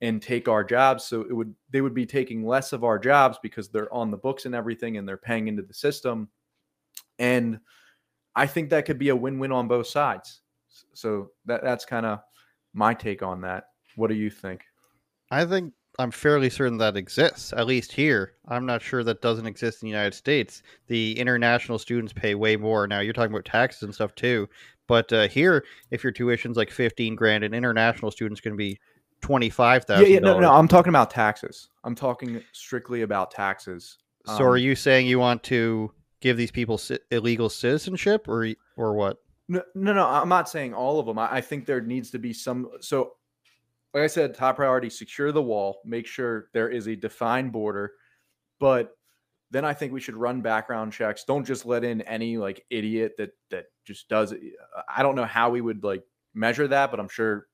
and 0.02 0.22
take 0.22 0.48
our 0.48 0.64
jobs. 0.64 1.04
So 1.04 1.22
it 1.22 1.34
would 1.34 1.56
they 1.72 1.82
would 1.82 1.96
be 1.96 2.06
taking 2.06 2.46
less 2.46 2.72
of 2.72 2.84
our 2.84 3.00
jobs 3.00 3.40
because 3.42 3.70
they're 3.70 3.92
on 3.92 4.12
the 4.12 4.18
books 4.18 4.46
and 4.46 4.54
everything 4.54 4.98
and 4.98 5.08
they're 5.08 5.18
paying 5.18 5.48
into 5.48 5.64
the 5.64 5.74
system. 5.74 6.30
And 7.18 7.60
I 8.36 8.46
think 8.46 8.70
that 8.70 8.86
could 8.86 9.00
be 9.00 9.10
a 9.10 9.16
win-win 9.16 9.52
on 9.52 9.68
both 9.68 9.88
sides. 9.88 10.42
So 10.94 11.32
that 11.46 11.64
that's 11.64 11.84
kind 11.84 12.06
of 12.06 12.20
my 12.76 12.94
take 12.94 13.24
on 13.24 13.42
that. 13.42 13.70
What 13.96 14.10
do 14.10 14.16
you 14.16 14.30
think? 14.30 14.62
I 15.32 15.46
think 15.46 15.74
I'm 15.98 16.12
fairly 16.12 16.52
certain 16.52 16.78
that 16.78 16.96
exists, 16.96 17.54
at 17.54 17.66
least 17.66 17.92
here. 17.92 18.34
I'm 18.48 18.68
not 18.68 18.84
sure 18.84 19.04
that 19.04 19.24
doesn't 19.24 19.48
exist 19.48 19.82
in 19.82 19.88
the 19.88 19.92
United 19.92 20.14
States. 20.14 20.62
The 20.86 21.18
international 21.18 21.80
students 21.80 22.14
pay 22.14 22.36
way 22.36 22.56
more. 22.56 22.86
Now 22.86 23.00
you're 23.00 23.14
talking 23.14 23.34
about 23.34 23.46
taxes 23.46 23.82
and 23.82 23.96
stuff 23.96 24.14
too, 24.14 24.48
but 24.88 25.12
uh, 25.14 25.28
here, 25.28 25.66
if 25.92 26.04
your 26.04 26.12
tuition's 26.12 26.58
like 26.58 26.72
15 26.72 27.16
grand, 27.16 27.44
an 27.44 27.54
international 27.54 28.12
student's 28.12 28.42
going 28.42 28.54
to 28.54 28.58
be 28.58 28.80
twenty 29.22 29.50
five 29.50 29.86
Yeah, 29.90 29.98
yeah, 30.02 30.20
no, 30.20 30.40
no, 30.40 30.52
I'm 30.52 30.68
talking 30.68 30.90
about 30.90 31.10
taxes. 31.12 31.70
I'm 31.84 31.96
talking 31.96 32.42
strictly 32.52 33.02
about 33.02 33.32
taxes. 33.32 33.98
So 34.26 34.44
are 34.44 34.58
Um, 34.58 34.64
you 34.64 34.76
saying 34.76 35.08
you 35.08 35.20
want 35.20 35.44
to 35.44 35.92
give 36.20 36.38
these 36.38 36.52
people 36.52 36.80
illegal 37.12 37.50
citizenship, 37.50 38.28
or 38.28 38.48
or 38.76 38.94
what? 38.94 39.18
No, 39.48 39.62
no, 39.76 39.94
no. 39.94 40.06
I'm 40.06 40.30
not 40.30 40.50
saying 40.50 40.74
all 40.74 41.00
of 41.00 41.06
them. 41.06 41.18
I, 41.18 41.36
I 41.36 41.42
think 41.42 41.66
there 41.66 41.82
needs 41.82 42.12
to 42.12 42.20
be 42.20 42.34
some. 42.34 42.70
So, 42.82 43.14
like 43.94 44.04
I 44.04 44.08
said, 44.08 44.36
top 44.36 44.58
priority: 44.58 44.90
secure 44.90 45.32
the 45.32 45.42
wall, 45.42 45.82
make 45.86 46.06
sure 46.06 46.50
there 46.54 46.70
is 46.70 46.88
a 46.88 46.96
defined 46.96 47.52
border. 47.54 47.94
But 48.60 48.97
then 49.52 49.66
I 49.66 49.74
think 49.74 49.94
we 49.94 50.00
should 50.00 50.18
run 50.18 50.42
background 50.42 50.94
checks. 50.94 51.24
Don't 51.24 51.46
just 51.46 51.66
let 51.66 51.84
in 51.84 52.02
any 52.02 52.38
like 52.38 52.66
idiot 52.70 53.14
that 53.18 53.32
that 53.50 53.66
just 53.86 54.10
does 54.10 54.32
it. 54.32 54.42
I 54.94 55.04
don't 55.04 55.16
know 55.16 55.26
how 55.26 55.50
we 55.50 55.62
would 55.62 55.84
like 55.84 56.04
measure 56.34 56.68
that, 56.68 56.92
but 56.92 57.00
I'm 57.00 57.10
sure 57.10 57.48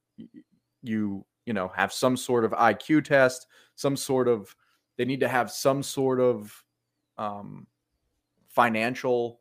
you 0.82 1.26
you 1.46 1.54
know 1.54 1.72
have 1.76 1.94
some 1.94 2.18
sort 2.18 2.46
of 2.46 2.52
IQ 2.52 3.06
test, 3.06 3.48
some 3.76 3.96
sort 3.96 4.28
of. 4.28 4.56
They 4.96 5.06
need 5.06 5.22
to 5.22 5.28
have 5.28 5.50
some 5.50 5.82
sort 5.82 6.20
of 6.20 6.64
um, 7.18 7.68
financial 8.50 9.40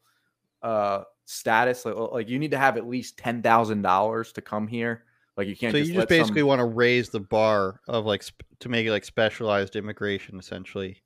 uh 0.63 1.03
status 1.25 1.85
like, 1.85 1.97
like 1.97 2.29
you 2.29 2.39
need 2.39 2.53
to 2.53 2.59
have 2.59 2.77
at 2.77 2.87
least 2.87 3.19
ten 3.19 3.43
thousand 3.43 3.83
dollars 3.83 4.33
to 4.33 4.41
come 4.41 4.69
here 4.69 5.05
like 5.37 5.49
you 5.49 5.57
can't 5.57 5.73
So 5.73 5.79
just 5.79 5.89
you 5.89 5.95
just 5.95 6.09
basically 6.09 6.41
some, 6.41 6.49
want 6.49 6.59
to 6.61 6.67
raise 6.67 7.09
the 7.09 7.21
bar 7.21 7.81
of 7.89 8.05
like 8.05 8.23
sp- 8.25 8.45
to 8.61 8.69
make 8.69 8.87
it 8.87 8.91
like 8.91 9.05
specialized 9.05 9.77
immigration, 9.77 10.39
essentially. 10.39 11.02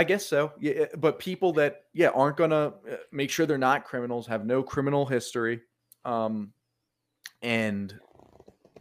I 0.00 0.04
guess 0.04 0.24
so 0.26 0.50
yeah 0.58 0.86
but 0.96 1.18
people 1.18 1.52
that 1.52 1.84
yeah 1.92 2.08
aren't 2.08 2.36
gonna 2.36 2.72
uh, 2.90 2.96
make 3.12 3.28
sure 3.30 3.44
they're 3.46 3.58
not 3.58 3.84
criminals 3.84 4.26
have 4.26 4.44
no 4.46 4.62
criminal 4.62 5.04
history 5.04 5.60
um 6.04 6.52
and 7.42 7.98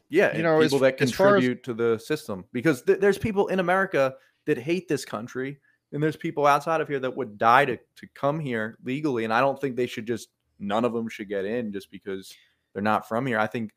yeah 0.10 0.36
You 0.36 0.44
know, 0.44 0.60
as- 0.60 0.68
people 0.72 0.80
that 0.80 0.96
as 1.02 1.10
as- 1.10 1.16
contribute 1.16 1.64
to 1.64 1.74
the 1.74 1.98
system 2.00 2.46
because 2.52 2.82
th- 2.84 3.00
there's 3.00 3.18
people 3.18 3.48
in 3.48 3.60
america 3.60 4.16
that 4.46 4.58
hate 4.58 4.88
this 4.88 5.06
country 5.06 5.60
and 5.92 6.02
there's 6.02 6.16
people 6.16 6.46
outside 6.46 6.82
of 6.82 6.88
here 6.88 7.00
that 7.00 7.16
would 7.16 7.38
die 7.38 7.66
to, 7.66 7.76
to 7.78 8.08
come 8.16 8.40
here 8.40 8.78
legally 8.84 9.24
and 9.26 9.34
i 9.34 9.40
don't 9.42 9.60
think 9.60 9.76
they 9.76 9.88
should 9.88 10.08
just 10.08 10.30
none 10.60 10.86
of 10.86 10.94
them 10.94 11.08
should 11.10 11.30
get 11.30 11.46
in 11.46 11.72
just 11.72 11.90
because 11.92 12.34
they're 12.74 12.84
not 12.84 13.08
from 13.08 13.26
here. 13.26 13.40
I 13.40 13.48
think 13.48 13.72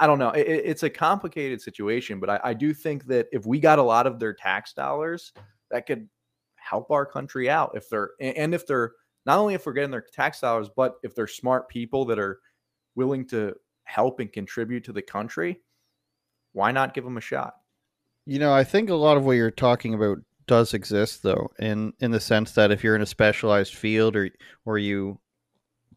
i 0.00 0.06
don't 0.06 0.18
know 0.18 0.30
it- 0.30 0.46
it's 0.70 0.82
a 0.82 0.90
complicated 0.90 1.60
situation 1.60 2.18
but 2.20 2.30
I, 2.30 2.40
I 2.50 2.54
do 2.54 2.72
think 2.74 3.04
that 3.06 3.28
if 3.32 3.46
we 3.46 3.60
got 3.60 3.78
a 3.78 3.82
lot 3.82 4.06
of 4.06 4.18
their 4.18 4.32
tax 4.32 4.72
dollars 4.72 5.32
that 5.70 5.86
could 5.86 6.08
help 6.70 6.90
our 6.90 7.04
country 7.06 7.48
out 7.50 7.72
if 7.74 7.88
they're 7.90 8.10
and 8.20 8.54
if 8.54 8.66
they're 8.66 8.92
not 9.26 9.38
only 9.38 9.54
if 9.54 9.66
we're 9.66 9.72
getting 9.74 9.90
their 9.90 10.04
tax 10.12 10.40
dollars 10.40 10.68
but 10.74 10.94
if 11.02 11.14
they're 11.14 11.26
smart 11.26 11.68
people 11.68 12.04
that 12.06 12.18
are 12.18 12.40
willing 12.94 13.26
to 13.26 13.54
help 13.84 14.18
and 14.20 14.32
contribute 14.32 14.82
to 14.84 14.92
the 14.92 15.02
country 15.02 15.60
why 16.52 16.72
not 16.72 16.94
give 16.94 17.04
them 17.04 17.16
a 17.18 17.20
shot 17.20 17.54
You 18.26 18.38
know, 18.38 18.52
I 18.54 18.64
think 18.64 18.88
a 18.88 18.94
lot 18.94 19.16
of 19.18 19.24
what 19.26 19.32
you're 19.32 19.50
talking 19.50 19.92
about 19.94 20.18
does 20.46 20.72
exist, 20.74 21.22
though, 21.22 21.50
in 21.58 21.92
in 22.00 22.10
the 22.10 22.20
sense 22.20 22.52
that 22.52 22.70
if 22.70 22.82
you're 22.84 22.96
in 22.96 23.02
a 23.02 23.06
specialized 23.06 23.74
field 23.74 24.16
or 24.16 24.30
or 24.64 24.78
you 24.78 25.18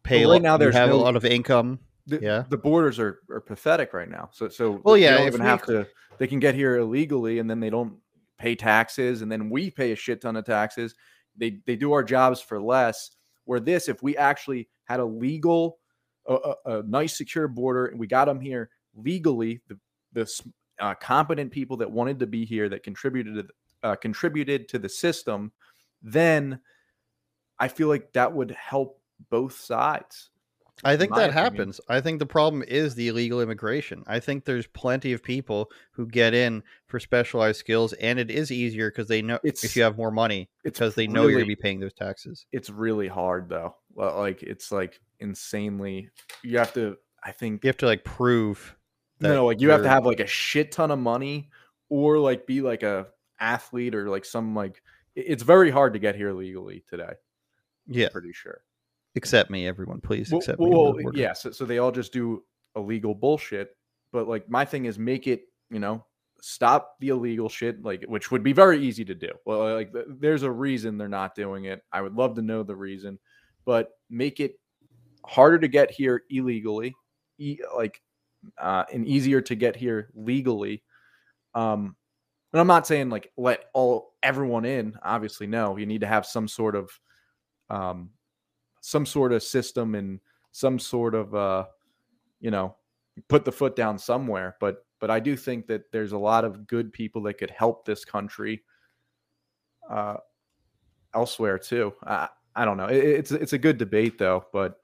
pay 0.02 0.20
Well, 0.26 0.32
right 0.34 0.42
lot, 0.42 0.42
now 0.42 0.56
there's 0.58 0.74
have 0.74 0.90
no- 0.90 0.96
a 0.96 1.02
lot 1.06 1.16
of 1.16 1.24
income. 1.24 1.78
the, 2.06 2.18
Yeah. 2.20 2.44
the 2.48 2.56
borders 2.58 2.98
are, 2.98 3.20
are 3.30 3.40
pathetic 3.40 3.92
right 3.94 4.08
now. 4.10 4.28
So 4.32 4.48
so 4.48 4.80
Well, 4.84 4.96
yeah, 4.98 5.12
they 5.12 5.18
don't 5.18 5.26
even 5.28 5.40
we 5.42 5.46
have 5.46 5.62
to. 5.66 5.86
They 6.18 6.26
can 6.26 6.40
get 6.40 6.54
here 6.54 6.76
illegally, 6.78 7.38
and 7.38 7.48
then 7.48 7.60
they 7.60 7.70
don't 7.70 7.94
pay 8.38 8.54
taxes, 8.54 9.22
and 9.22 9.30
then 9.30 9.50
we 9.50 9.70
pay 9.70 9.92
a 9.92 9.96
shit 9.96 10.20
ton 10.20 10.36
of 10.36 10.44
taxes. 10.44 10.94
They 11.36 11.60
they 11.66 11.76
do 11.76 11.92
our 11.92 12.02
jobs 12.04 12.40
for 12.40 12.60
less. 12.60 13.10
Where 13.44 13.60
this, 13.60 13.88
if 13.88 14.02
we 14.02 14.16
actually 14.16 14.68
had 14.84 15.00
a 15.00 15.04
legal, 15.04 15.78
a, 16.26 16.34
a, 16.34 16.54
a 16.66 16.82
nice 16.82 17.16
secure 17.16 17.48
border, 17.48 17.86
and 17.86 17.98
we 17.98 18.06
got 18.06 18.26
them 18.26 18.40
here 18.40 18.70
legally, 18.94 19.62
the 19.68 19.78
the 20.12 20.30
uh, 20.80 20.94
competent 20.94 21.50
people 21.50 21.76
that 21.78 21.90
wanted 21.90 22.18
to 22.20 22.26
be 22.26 22.44
here 22.44 22.68
that 22.68 22.82
contributed 22.82 23.34
to 23.34 23.46
uh, 23.82 23.96
contributed 23.96 24.68
to 24.68 24.78
the 24.78 24.88
system, 24.88 25.52
then 26.02 26.60
I 27.58 27.68
feel 27.68 27.88
like 27.88 28.12
that 28.12 28.32
would 28.32 28.50
help 28.50 29.00
both 29.30 29.58
sides. 29.58 30.30
I 30.84 30.96
think 30.96 31.14
that 31.14 31.30
opinion. 31.30 31.44
happens. 31.44 31.80
I 31.88 32.00
think 32.00 32.18
the 32.18 32.26
problem 32.26 32.62
is 32.66 32.94
the 32.94 33.08
illegal 33.08 33.40
immigration. 33.40 34.04
I 34.06 34.20
think 34.20 34.44
there's 34.44 34.66
plenty 34.66 35.12
of 35.12 35.22
people 35.22 35.70
who 35.92 36.06
get 36.06 36.34
in 36.34 36.62
for 36.86 37.00
specialized 37.00 37.58
skills, 37.58 37.92
and 37.94 38.18
it 38.18 38.30
is 38.30 38.50
easier 38.50 38.90
because 38.90 39.08
they 39.08 39.22
know 39.22 39.38
if 39.42 39.76
you 39.76 39.82
have 39.82 39.96
more 39.96 40.10
money 40.10 40.48
it's 40.64 40.78
because 40.78 40.94
they 40.94 41.06
know 41.06 41.22
you're 41.22 41.32
going 41.32 41.44
to 41.44 41.48
be 41.48 41.56
paying 41.56 41.80
those 41.80 41.94
taxes. 41.94 42.46
it's 42.52 42.70
really 42.70 43.08
hard 43.08 43.48
though. 43.48 43.74
Well, 43.94 44.18
Like 44.18 44.42
it's 44.42 44.70
like 44.70 45.00
insanely. 45.20 46.10
You 46.42 46.58
have 46.58 46.72
to. 46.74 46.96
I 47.22 47.32
think 47.32 47.64
You 47.64 47.68
have 47.68 47.76
to 47.78 47.86
like 47.86 48.04
prove. 48.04 48.76
that 49.20 49.28
no, 49.28 49.46
like 49.46 49.60
you 49.60 49.70
have 49.70 49.82
to 49.82 49.88
have 49.88 50.06
like 50.06 50.20
a 50.20 50.26
shit 50.26 50.70
ton 50.72 50.90
of 50.90 50.98
money, 50.98 51.50
or 51.88 52.18
like 52.18 52.46
be 52.46 52.60
like 52.60 52.82
a 52.82 53.08
athlete 53.40 53.94
or 53.94 54.08
like 54.08 54.24
some 54.24 54.54
like. 54.54 54.82
It's 55.16 55.42
very 55.42 55.72
hard 55.72 55.94
to 55.94 55.98
get 55.98 56.14
here 56.14 56.32
legally 56.32 56.84
today. 56.88 57.14
Yeah, 57.88 58.06
I'm 58.06 58.12
pretty 58.12 58.32
sure. 58.32 58.60
Accept 59.18 59.50
me, 59.50 59.66
everyone. 59.66 60.00
Please 60.00 60.30
Well, 60.30 60.38
accept 60.38 60.58
me. 60.58 60.70
well, 60.70 60.94
the 60.94 61.02
border. 61.02 61.18
yeah. 61.18 61.34
So, 61.34 61.50
so 61.50 61.66
they 61.66 61.76
all 61.78 61.92
just 61.92 62.12
do 62.12 62.42
illegal 62.74 63.14
bullshit. 63.14 63.76
But 64.12 64.26
like 64.26 64.48
my 64.48 64.64
thing 64.64 64.86
is 64.86 64.98
make 64.98 65.26
it. 65.26 65.42
You 65.70 65.80
know, 65.80 66.06
stop 66.40 66.94
the 67.00 67.08
illegal 67.08 67.50
shit. 67.50 67.82
Like 67.82 68.04
which 68.08 68.30
would 68.30 68.42
be 68.42 68.54
very 68.54 68.82
easy 68.82 69.04
to 69.04 69.14
do. 69.14 69.28
Well, 69.44 69.74
like 69.74 69.92
there's 70.08 70.42
a 70.44 70.50
reason 70.50 70.96
they're 70.96 71.08
not 71.08 71.34
doing 71.34 71.66
it. 71.66 71.82
I 71.92 72.00
would 72.00 72.14
love 72.14 72.34
to 72.36 72.42
know 72.42 72.62
the 72.62 72.74
reason, 72.76 73.18
but 73.66 73.90
make 74.08 74.40
it 74.40 74.54
harder 75.26 75.58
to 75.58 75.68
get 75.68 75.90
here 75.90 76.22
illegally, 76.30 76.94
e- 77.38 77.58
like 77.76 78.00
uh, 78.56 78.84
and 78.92 79.06
easier 79.06 79.42
to 79.42 79.54
get 79.54 79.76
here 79.76 80.10
legally. 80.14 80.82
Um, 81.54 81.96
and 82.52 82.60
I'm 82.60 82.66
not 82.66 82.86
saying 82.86 83.10
like 83.10 83.30
let 83.36 83.64
all 83.74 84.14
everyone 84.22 84.64
in. 84.64 84.96
Obviously, 85.02 85.46
no. 85.46 85.76
You 85.76 85.84
need 85.84 86.00
to 86.00 86.06
have 86.06 86.24
some 86.24 86.48
sort 86.48 86.76
of 86.76 86.90
um, 87.68 88.08
some 88.80 89.06
sort 89.06 89.32
of 89.32 89.42
system 89.42 89.94
and 89.94 90.20
some 90.52 90.78
sort 90.78 91.14
of 91.14 91.34
uh, 91.34 91.66
you 92.40 92.50
know 92.50 92.74
put 93.28 93.44
the 93.44 93.52
foot 93.52 93.76
down 93.76 93.98
somewhere. 93.98 94.56
But 94.60 94.84
but 95.00 95.10
I 95.10 95.20
do 95.20 95.36
think 95.36 95.66
that 95.68 95.90
there's 95.92 96.12
a 96.12 96.18
lot 96.18 96.44
of 96.44 96.66
good 96.66 96.92
people 96.92 97.22
that 97.22 97.34
could 97.34 97.50
help 97.50 97.84
this 97.84 98.04
country 98.04 98.62
uh, 99.88 100.16
elsewhere 101.14 101.58
too. 101.58 101.94
I, 102.04 102.28
I 102.54 102.64
don't 102.64 102.76
know. 102.76 102.86
It, 102.86 103.04
it's 103.04 103.30
it's 103.32 103.52
a 103.52 103.58
good 103.58 103.78
debate 103.78 104.18
though, 104.18 104.44
but 104.52 104.76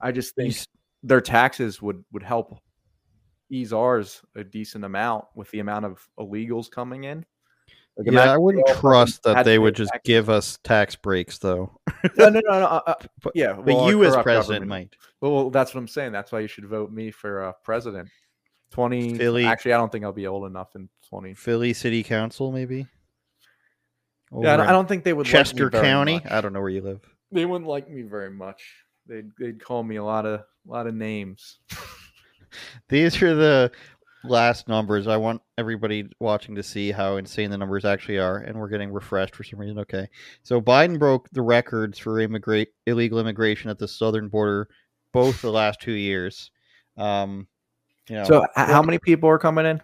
I 0.00 0.12
just 0.12 0.34
think 0.34 0.56
their 1.02 1.20
taxes 1.20 1.80
would 1.80 2.04
would 2.12 2.22
help 2.22 2.58
ease 3.50 3.72
ours 3.72 4.22
a 4.34 4.42
decent 4.42 4.84
amount 4.84 5.26
with 5.34 5.50
the 5.50 5.60
amount 5.60 5.84
of 5.84 6.08
illegals 6.18 6.70
coming 6.70 7.04
in. 7.04 7.24
Like, 7.96 8.10
yeah, 8.10 8.32
I 8.32 8.38
wouldn't 8.38 8.66
they 8.66 8.72
all 8.72 8.76
fucking 8.76 8.90
trust 8.90 9.22
that 9.24 9.44
they 9.44 9.58
would 9.58 9.74
just 9.74 9.92
give 10.04 10.30
us 10.30 10.58
tax 10.64 10.96
breaks, 10.96 11.38
though. 11.38 11.78
No, 12.16 12.28
no, 12.28 12.40
no, 12.40 12.40
no. 12.60 12.66
Uh, 12.66 12.80
uh, 12.86 12.94
But- 13.22 13.32
yeah, 13.36 13.52
but 13.54 13.64
well, 13.64 13.88
you 13.88 14.04
as 14.04 14.14
president 14.16 14.62
government- 14.62 14.68
might. 14.68 14.96
Well, 15.20 15.50
that's 15.50 15.74
what 15.74 15.80
I'm 15.80 15.88
saying. 15.88 16.12
That's 16.12 16.32
why 16.32 16.40
you 16.40 16.48
should 16.48 16.66
vote 16.66 16.90
me 16.92 17.10
for 17.10 17.44
uh, 17.44 17.52
president. 17.64 18.08
Twenty. 18.70 19.16
Philly- 19.16 19.44
Actually, 19.44 19.74
I 19.74 19.76
don't 19.78 19.92
think 19.92 20.04
I'll 20.04 20.12
be 20.12 20.26
old 20.26 20.46
enough 20.46 20.74
in 20.76 20.88
twenty. 21.08 21.34
Philly 21.34 21.72
City 21.72 22.02
Council, 22.02 22.50
maybe. 22.52 22.86
Yeah, 24.32 24.36
I 24.36 24.36
Over 24.36 24.56
don't, 24.56 24.60
I 24.68 24.72
don't 24.72 24.88
think 24.88 25.04
they 25.04 25.12
would. 25.12 25.26
Chester 25.26 25.64
like 25.64 25.72
me 25.74 25.78
very 25.78 25.90
County. 25.92 26.14
much. 26.14 26.30
I 26.30 26.40
don't 26.40 26.52
know 26.54 26.60
where 26.60 26.70
you 26.70 26.80
live. 26.80 27.00
They 27.30 27.44
wouldn't 27.44 27.68
like 27.68 27.90
me 27.90 28.02
very 28.02 28.30
much. 28.30 28.62
They'd 29.06 29.30
they'd 29.38 29.62
call 29.62 29.82
me 29.82 29.96
a 29.96 30.04
lot 30.04 30.24
of 30.26 30.40
a 30.40 30.44
lot 30.70 30.86
of 30.86 30.94
names. 30.94 31.58
These 32.88 33.20
are 33.22 33.34
the 33.34 33.72
last 34.24 34.68
numbers. 34.68 35.06
I 35.06 35.16
want 35.16 35.42
everybody 35.58 36.08
watching 36.20 36.54
to 36.54 36.62
see 36.62 36.92
how 36.92 37.16
insane 37.16 37.50
the 37.50 37.58
numbers 37.58 37.84
actually 37.84 38.18
are, 38.18 38.38
and 38.38 38.58
we're 38.58 38.68
getting 38.68 38.92
refreshed 38.92 39.34
for 39.34 39.44
some 39.44 39.58
reason. 39.58 39.78
Okay, 39.80 40.08
so 40.42 40.60
Biden 40.60 40.98
broke 40.98 41.28
the 41.30 41.42
records 41.42 41.98
for 41.98 42.20
immigrate 42.20 42.68
illegal 42.86 43.18
immigration 43.18 43.70
at 43.70 43.78
the 43.78 43.88
southern 43.88 44.28
border, 44.28 44.68
both 45.12 45.42
the 45.42 45.50
last 45.52 45.80
two 45.80 45.92
years. 45.92 46.50
Um, 46.96 47.46
you 48.08 48.16
know, 48.16 48.24
So, 48.24 48.42
h- 48.44 48.48
how 48.54 48.82
many 48.82 48.98
people 48.98 49.28
are 49.28 49.38
coming 49.38 49.66
in? 49.66 49.80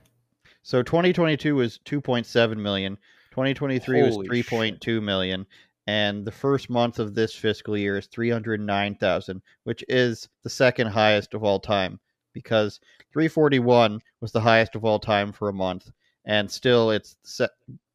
So 0.63 0.83
2022 0.83 1.55
was 1.55 1.79
2.7 1.85 2.57
million. 2.59 2.97
2023 3.31 4.03
was 4.03 4.17
3.2 4.17 5.03
million, 5.03 5.47
and 5.87 6.25
the 6.25 6.33
first 6.33 6.69
month 6.69 6.99
of 6.99 7.15
this 7.15 7.35
fiscal 7.35 7.77
year 7.77 7.99
is 7.99 8.07
309,000, 8.07 9.41
which 9.65 9.85
is 9.89 10.29
the 10.43 10.51
second 10.51 10.89
highest 10.89 11.35
of 11.35 11.45
all 11.45 11.61
time 11.61 12.01
because 12.39 12.79
341 13.13 14.01
was 14.21 14.33
the 14.33 14.41
highest 14.41 14.77
of 14.77 14.85
all 14.85 14.99
time 14.99 15.33
for 15.33 15.49
a 15.49 15.53
month, 15.53 15.91
and 16.25 16.51
still 16.51 16.91
it's 16.91 17.17
se- 17.25 17.49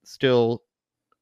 still 0.03 0.63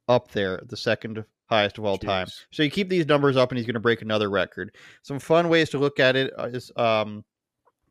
up 0.08 0.32
there, 0.32 0.62
the 0.68 0.78
second 0.78 1.24
highest 1.50 1.78
of 1.78 1.86
all 1.86 1.98
time. 1.98 2.28
So 2.52 2.64
you 2.64 2.72
keep 2.72 2.90
these 2.90 3.06
numbers 3.06 3.38
up, 3.38 3.52
and 3.52 3.58
he's 3.58 3.68
going 3.68 3.76
to 3.76 3.80
break 3.80 4.02
another 4.02 4.30
record. 4.30 4.76
Some 5.04 5.20
fun 5.20 5.50
ways 5.50 5.70
to 5.70 5.78
look 5.78 6.00
at 6.00 6.16
it 6.16 6.34
is 6.46 6.72
um, 6.78 7.24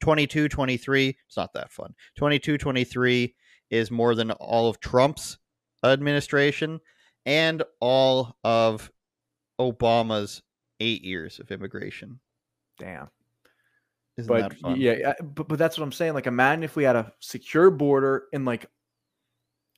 22 0.01 0.49
23. 0.49 1.17
It's 1.27 1.37
not 1.37 1.53
that 1.53 1.71
fun. 1.71 1.95
22 2.17 2.59
23 2.59 3.35
is 3.71 3.91
more 3.91 4.15
than 4.15 4.33
all 4.33 4.69
of 4.69 4.81
Trump's 4.81 5.39
administration 5.85 6.81
and 7.25 7.63
all 7.81 8.37
of 8.43 8.91
Obama's 9.61 10.43
eight 10.81 11.05
years 11.05 11.39
of 11.39 11.51
immigration. 11.51 12.19
Damn. 12.79 13.11
Isn't 14.17 14.29
but 14.29 14.51
that 14.51 14.59
fun? 14.59 14.81
yeah, 14.81 14.93
yeah, 14.93 15.13
but, 15.23 15.49
but 15.49 15.59
that's 15.59 15.79
what 15.79 15.85
I'm 15.85 15.93
saying. 15.93 16.15
Like, 16.15 16.27
imagine 16.27 16.63
if 16.63 16.77
we 16.77 16.85
had 16.85 16.97
a 16.97 17.13
secure 17.21 17.71
border 17.71 18.25
and 18.33 18.45
like 18.45 18.67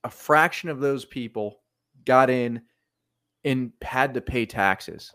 a 0.04 0.10
fraction 0.10 0.68
of 0.68 0.80
those 0.80 1.04
people 1.04 1.60
got 2.04 2.30
in 2.30 2.62
and 3.44 3.72
had 3.82 4.14
to 4.14 4.20
pay 4.20 4.46
taxes, 4.46 5.12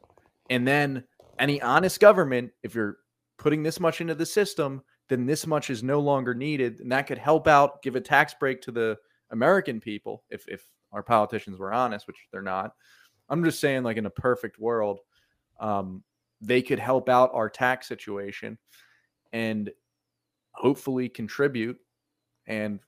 and 0.49 0.67
then 0.67 1.03
any 1.39 1.61
honest 1.61 1.99
government, 1.99 2.51
if 2.63 2.73
you're 2.73 2.97
putting 3.37 3.63
this 3.63 3.79
much 3.79 4.01
into 4.01 4.15
the 4.15 4.25
system, 4.25 4.81
then 5.09 5.25
this 5.25 5.47
much 5.47 5.69
is 5.69 5.83
no 5.83 5.99
longer 5.99 6.33
needed, 6.33 6.79
and 6.79 6.91
that 6.91 7.07
could 7.07 7.17
help 7.17 7.47
out, 7.47 7.81
give 7.81 7.95
a 7.95 8.01
tax 8.01 8.33
break 8.39 8.61
to 8.61 8.71
the 8.71 8.97
American 9.31 9.79
people 9.79 10.23
if 10.29 10.47
if 10.47 10.67
our 10.91 11.03
politicians 11.03 11.59
were 11.59 11.73
honest, 11.73 12.07
which 12.07 12.27
they're 12.31 12.41
not. 12.41 12.71
I'm 13.29 13.43
just 13.43 13.59
saying, 13.59 13.83
like 13.83 13.97
in 13.97 14.05
a 14.05 14.11
perfect 14.11 14.59
world, 14.59 14.99
um, 15.59 16.03
they 16.41 16.61
could 16.61 16.79
help 16.79 17.09
out 17.09 17.31
our 17.33 17.49
tax 17.49 17.87
situation 17.87 18.57
and 19.33 19.71
hopefully 20.51 21.09
contribute 21.09 21.77
and 22.47 22.79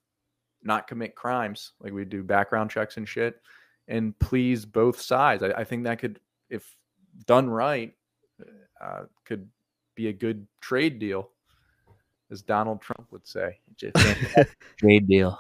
not 0.64 0.88
commit 0.88 1.16
crimes 1.16 1.74
like 1.82 1.94
we 1.94 2.06
do 2.06 2.24
background 2.24 2.70
checks 2.70 2.98
and 2.98 3.08
shit 3.08 3.42
and 3.90 4.18
please 4.20 4.66
both 4.66 5.02
sides. 5.02 5.44
I, 5.44 5.50
I 5.50 5.64
think 5.66 5.84
that 5.84 6.00
could, 6.00 6.20
if 6.50 6.78
done 7.26 7.50
right, 7.50 7.94
uh, 8.80 9.04
could 9.26 9.50
be 9.96 10.08
a 10.08 10.14
good 10.14 10.48
trade 10.62 11.00
deal, 11.00 11.30
as 12.32 12.42
Donald 12.42 12.82
Trump 12.82 13.12
would 13.12 13.28
say. 13.28 13.60
Trade 14.78 15.08
deal. 15.08 15.38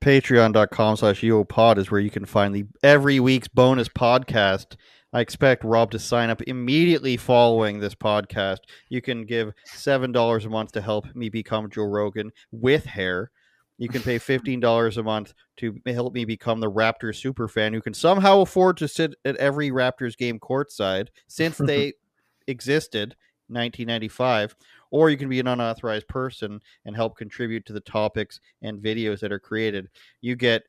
Patreon.com 0.00 0.96
slash 0.96 1.20
UOPod 1.20 1.78
is 1.78 1.90
where 1.90 2.00
you 2.00 2.10
can 2.10 2.24
find 2.26 2.54
the 2.54 2.66
every 2.82 3.20
week's 3.20 3.48
bonus 3.48 3.88
podcast. 3.88 4.76
I 5.14 5.20
expect 5.20 5.62
Rob 5.62 5.92
to 5.92 5.98
sign 6.00 6.28
up 6.28 6.42
immediately 6.42 7.16
following 7.16 7.78
this 7.78 7.94
podcast. 7.94 8.58
You 8.88 9.00
can 9.00 9.24
give 9.24 9.52
$7 9.68 10.44
a 10.44 10.48
month 10.48 10.72
to 10.72 10.80
help 10.80 11.06
me 11.14 11.28
become 11.28 11.70
Joe 11.70 11.84
Rogan 11.84 12.32
with 12.50 12.84
hair. 12.84 13.30
You 13.78 13.88
can 13.88 14.02
pay 14.02 14.18
$15 14.18 14.96
a 14.96 15.02
month 15.04 15.32
to 15.58 15.80
help 15.86 16.14
me 16.14 16.24
become 16.24 16.58
the 16.58 16.70
Raptors 16.70 17.14
super 17.14 17.46
fan 17.46 17.72
who 17.72 17.80
can 17.80 17.94
somehow 17.94 18.40
afford 18.40 18.76
to 18.78 18.88
sit 18.88 19.14
at 19.24 19.36
every 19.36 19.70
Raptors 19.70 20.16
game 20.16 20.40
courtside 20.40 21.08
since 21.28 21.58
they 21.58 21.92
existed 22.48 23.14
1995 23.48 24.56
or 24.90 25.10
you 25.10 25.16
can 25.16 25.28
be 25.28 25.38
an 25.38 25.46
unauthorized 25.46 26.08
person 26.08 26.60
and 26.86 26.96
help 26.96 27.16
contribute 27.16 27.64
to 27.66 27.72
the 27.72 27.80
topics 27.80 28.40
and 28.62 28.82
videos 28.82 29.20
that 29.20 29.32
are 29.32 29.38
created 29.38 29.86
you 30.22 30.34
get 30.34 30.62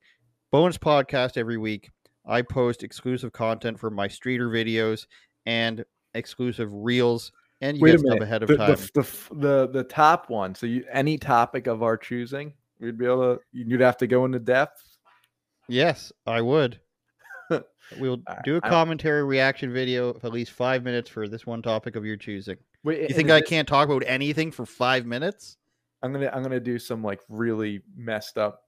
bonus 0.51 0.77
podcast 0.77 1.37
every 1.37 1.57
week 1.57 1.89
i 2.27 2.41
post 2.41 2.83
exclusive 2.83 3.31
content 3.31 3.79
for 3.79 3.89
my 3.89 4.07
streeter 4.07 4.49
videos 4.49 5.07
and 5.45 5.83
exclusive 6.13 6.69
reels 6.73 7.31
and 7.61 7.77
you 7.77 7.83
Wait 7.83 7.91
get 7.91 7.95
a 7.95 7.99
stuff 7.99 8.09
minute. 8.13 8.23
ahead 8.23 8.43
of 8.43 8.49
the, 8.49 8.57
time 8.57 8.75
The, 8.75 9.01
the, 9.01 9.35
the, 9.35 9.67
the 9.67 9.83
top 9.85 10.29
one. 10.29 10.53
So 10.53 10.65
you, 10.65 10.83
any 10.91 11.17
topic 11.17 11.67
of 11.67 11.83
our 11.83 11.95
choosing, 11.97 12.53
we'd 12.81 12.97
be 12.97 13.05
able 13.05 13.35
to, 13.37 13.41
you'd 13.53 13.79
have 13.79 13.95
to 13.97 14.07
go 14.07 14.25
into 14.25 14.39
depth. 14.39 14.83
yes 15.67 16.11
i 16.25 16.41
would 16.41 16.79
we'll 17.99 18.21
do 18.43 18.57
a 18.57 18.61
commentary 18.61 19.23
reaction 19.23 19.71
video 19.71 20.09
of 20.09 20.25
at 20.25 20.31
least 20.33 20.51
five 20.51 20.83
minutes 20.83 21.09
for 21.09 21.27
this 21.27 21.45
one 21.45 21.61
topic 21.61 21.95
of 21.95 22.05
your 22.05 22.17
choosing 22.17 22.57
Wait, 22.83 23.09
you 23.09 23.15
think 23.15 23.29
i 23.29 23.41
can't 23.41 23.67
talk 23.67 23.87
about 23.87 24.03
anything 24.05 24.51
for 24.51 24.65
five 24.65 25.05
minutes 25.05 25.57
I'm 26.03 26.13
gonna 26.13 26.29
I'm 26.31 26.43
gonna 26.43 26.59
do 26.59 26.77
some 26.77 27.01
like 27.03 27.21
really 27.29 27.81
messed 27.97 28.37
up. 28.37 28.61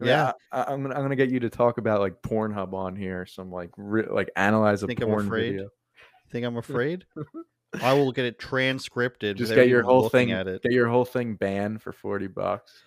Yeah. 0.00 0.32
I, 0.52 0.72
am 0.72 0.82
gonna 0.82 0.94
I'm 0.94 1.02
gonna 1.02 1.16
get 1.16 1.30
you 1.30 1.40
to 1.40 1.50
talk 1.50 1.78
about 1.78 2.00
like 2.00 2.22
Pornhub 2.22 2.72
on 2.72 2.96
here, 2.96 3.26
some 3.26 3.50
like 3.50 3.70
re- 3.76 4.08
like 4.10 4.30
analyze 4.36 4.82
a 4.82 4.86
Think 4.86 5.02
I'm 5.02 5.12
afraid? 5.12 5.52
video. 5.52 5.68
think 6.30 6.46
i'm 6.46 6.56
afraid 6.58 7.04
i 7.82 7.92
will 7.92 8.12
get 8.12 8.24
it 8.24 8.38
transcripted 8.38 9.36
Just 9.36 9.52
get 9.52 9.66
your 9.68 9.82
whole 9.82 10.08
thing 10.08 10.30
at 10.30 10.46
it 10.46 10.62
get 10.62 10.70
your 10.72 10.88
whole 10.88 11.04
thing 11.04 11.34
banned 11.34 11.82
for 11.82 11.92
forty 11.92 12.28
bucks. 12.28 12.72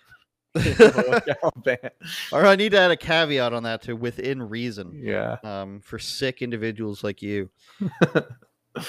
Right, 0.54 1.92
I 2.32 2.56
need 2.56 2.72
to 2.72 2.78
add 2.78 2.90
a 2.90 2.96
caveat 2.96 3.52
on 3.52 3.64
that 3.64 3.82
to 3.82 3.94
within 3.94 4.42
reason. 4.42 4.92
yeah. 4.94 5.36
Um, 5.42 5.80
for 5.80 5.98
sick 5.98 6.42
individuals 6.42 7.02
like 7.04 7.22
you, 7.22 7.50
I'm 7.80 7.90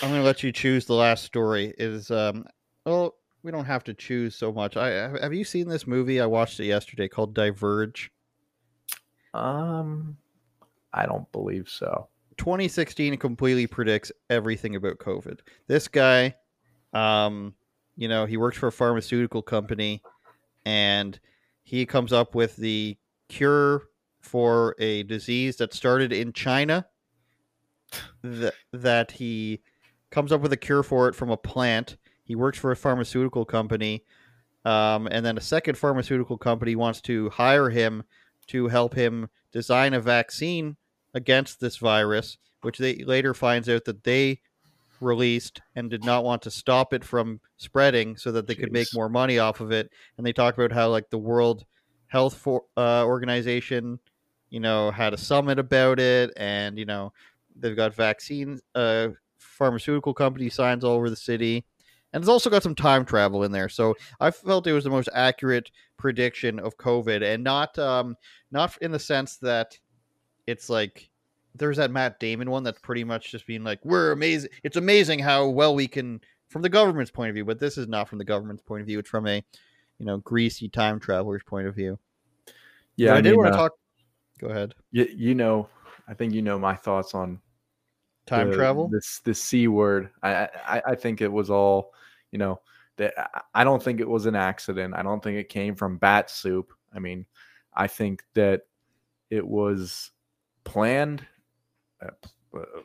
going 0.01 0.13
to 0.15 0.21
let 0.23 0.43
you 0.43 0.51
choose 0.51 0.85
the 0.85 0.93
last 0.93 1.23
story. 1.23 1.73
It 1.77 1.89
is 1.89 2.11
um, 2.11 2.45
well, 2.85 3.15
we 3.43 3.51
don't 3.51 3.65
have 3.65 3.83
to 3.85 3.93
choose 3.93 4.35
so 4.35 4.51
much. 4.51 4.77
I 4.77 4.89
have 5.19 5.33
you 5.33 5.43
seen 5.43 5.67
this 5.67 5.87
movie? 5.87 6.21
I 6.21 6.25
watched 6.27 6.59
it 6.59 6.65
yesterday 6.65 7.07
called 7.07 7.33
Diverge. 7.33 8.11
Um, 9.35 10.17
I 10.93 11.05
don't 11.05 11.29
believe 11.31 11.69
so. 11.69 12.07
2016 12.37 13.17
completely 13.17 13.67
predicts 13.67 14.11
everything 14.29 14.75
about 14.75 14.97
COVID. 14.97 15.39
This 15.67 15.87
guy, 15.87 16.35
um, 16.93 17.53
you 17.97 18.07
know, 18.07 18.25
he 18.25 18.37
works 18.37 18.57
for 18.57 18.67
a 18.67 18.71
pharmaceutical 18.71 19.41
company, 19.41 20.01
and 20.65 21.19
he 21.63 21.85
comes 21.85 22.13
up 22.13 22.35
with 22.35 22.55
the 22.55 22.97
cure 23.29 23.83
for 24.19 24.75
a 24.79 25.03
disease 25.03 25.57
that 25.57 25.73
started 25.73 26.11
in 26.11 26.33
China. 26.33 26.85
That 28.23 28.55
that 28.73 29.11
he 29.11 29.61
comes 30.09 30.31
up 30.31 30.41
with 30.41 30.51
a 30.51 30.57
cure 30.57 30.83
for 30.83 31.07
it 31.07 31.15
from 31.15 31.29
a 31.29 31.37
plant. 31.37 31.97
He 32.23 32.35
works 32.35 32.57
for 32.57 32.71
a 32.71 32.75
pharmaceutical 32.75 33.45
company, 33.45 34.03
um, 34.65 35.07
and 35.11 35.25
then 35.25 35.37
a 35.37 35.41
second 35.41 35.77
pharmaceutical 35.77 36.37
company 36.37 36.75
wants 36.75 36.99
to 37.01 37.29
hire 37.29 37.69
him 37.69 38.03
to 38.47 38.67
help 38.67 38.93
him 38.93 39.29
design 39.51 39.93
a 39.93 40.01
vaccine 40.01 40.75
against 41.13 41.59
this 41.59 41.77
virus, 41.77 42.37
which 42.61 42.77
they 42.77 42.95
later 43.03 43.33
finds 43.33 43.69
out 43.69 43.85
that 43.85 44.03
they 44.03 44.39
released 45.01 45.61
and 45.75 45.89
did 45.89 46.03
not 46.03 46.23
want 46.23 46.41
to 46.43 46.51
stop 46.51 46.93
it 46.93 47.03
from 47.03 47.39
spreading 47.57 48.17
so 48.17 48.31
that 48.31 48.47
they 48.47 48.55
could 48.55 48.71
make 48.71 48.87
more 48.93 49.09
money 49.09 49.39
off 49.39 49.59
of 49.59 49.71
it. 49.71 49.91
And 50.17 50.25
they 50.25 50.33
talk 50.33 50.57
about 50.57 50.71
how 50.71 50.89
like 50.89 51.09
the 51.09 51.17
World 51.17 51.65
Health 52.07 52.35
for, 52.37 52.63
uh, 52.77 53.03
Organization, 53.05 53.99
you 54.49 54.59
know, 54.59 54.91
had 54.91 55.13
a 55.13 55.17
summit 55.17 55.59
about 55.59 55.99
it, 55.99 56.31
and 56.37 56.77
you 56.77 56.85
know 56.85 57.11
they've 57.55 57.75
got 57.75 57.93
vaccine 57.93 58.59
uh, 58.73 59.09
pharmaceutical 59.37 60.13
company 60.13 60.49
signs 60.49 60.83
all 60.83 60.95
over 60.95 61.09
the 61.09 61.15
city. 61.15 61.65
And 62.15 62.23
it's 62.23 62.29
also 62.29 62.49
got 62.49 62.63
some 62.63 62.75
time 62.75 63.03
travel 63.03 63.43
in 63.43 63.51
there, 63.51 63.67
so 63.67 63.93
I 64.21 64.31
felt 64.31 64.67
it 64.67 64.71
was 64.71 64.85
the 64.85 64.89
most 64.89 65.09
accurate 65.13 65.69
prediction 65.97 66.59
of 66.59 66.77
COVID, 66.77 67.21
and 67.21 67.43
not 67.43 67.77
um, 67.77 68.15
not 68.51 68.77
in 68.81 68.93
the 68.93 68.99
sense 68.99 69.35
that 69.39 69.77
it's 70.47 70.69
like 70.69 71.09
there's 71.55 71.75
that 71.75 71.91
Matt 71.91 72.17
Damon 72.21 72.49
one 72.49 72.63
that's 72.63 72.79
pretty 72.79 73.03
much 73.03 73.31
just 73.31 73.45
being 73.45 73.65
like, 73.65 73.83
we're 73.83 74.13
amazing. 74.13 74.49
It's 74.63 74.77
amazing 74.77 75.19
how 75.19 75.49
well 75.49 75.75
we 75.75 75.89
can, 75.89 76.21
from 76.47 76.61
the 76.61 76.69
government's 76.69 77.11
point 77.11 77.29
of 77.29 77.33
view, 77.33 77.43
but 77.43 77.59
this 77.59 77.77
is 77.77 77.89
not 77.89 78.07
from 78.07 78.17
the 78.17 78.23
government's 78.23 78.63
point 78.63 78.79
of 78.79 78.87
view. 78.87 78.99
It's 78.99 79.09
from 79.09 79.27
a, 79.27 79.43
you 79.99 80.05
know, 80.05 80.19
greasy 80.19 80.69
time 80.69 81.01
traveler's 81.01 81.43
point 81.43 81.67
of 81.67 81.75
view. 81.75 81.99
Yeah, 82.95 83.13
I, 83.13 83.17
I, 83.17 83.21
did 83.21 83.31
mean, 83.31 83.39
want 83.39 83.49
to 83.49 83.55
uh, 83.55 83.61
talk. 83.61 83.71
Go 84.39 84.47
ahead. 84.47 84.73
You, 84.91 85.05
you 85.13 85.35
know, 85.35 85.67
I 86.07 86.13
think 86.13 86.33
you 86.33 86.41
know 86.41 86.57
my 86.57 86.75
thoughts 86.75 87.13
on 87.13 87.41
Time 88.25 88.49
the- 88.49 88.55
travel. 88.55 88.87
This 88.87 89.19
this 89.23 89.41
c 89.41 89.67
word. 89.67 90.09
I, 90.23 90.47
I 90.65 90.81
I 90.87 90.95
think 90.95 91.21
it 91.21 91.31
was 91.31 91.49
all, 91.49 91.91
you 92.35 92.39
know, 92.39 92.59
that 92.97 93.13
I- 93.53 93.63
don't 93.63 93.81
think 93.81 94.01
it 94.01 94.09
was 94.09 94.25
an 94.25 94.35
accident. 94.35 94.93
I 94.93 95.03
don't 95.03 95.23
think 95.23 95.37
it 95.37 95.47
came 95.47 95.73
from 95.73 95.97
bat 95.97 96.29
soup. 96.29 96.73
I 96.93 96.99
mean, 96.99 97.25
I 97.73 97.87
think 97.87 98.23
that 98.33 98.63
it 99.29 99.47
was 99.47 100.11
planned. 100.65 101.25
uh, 102.01 102.09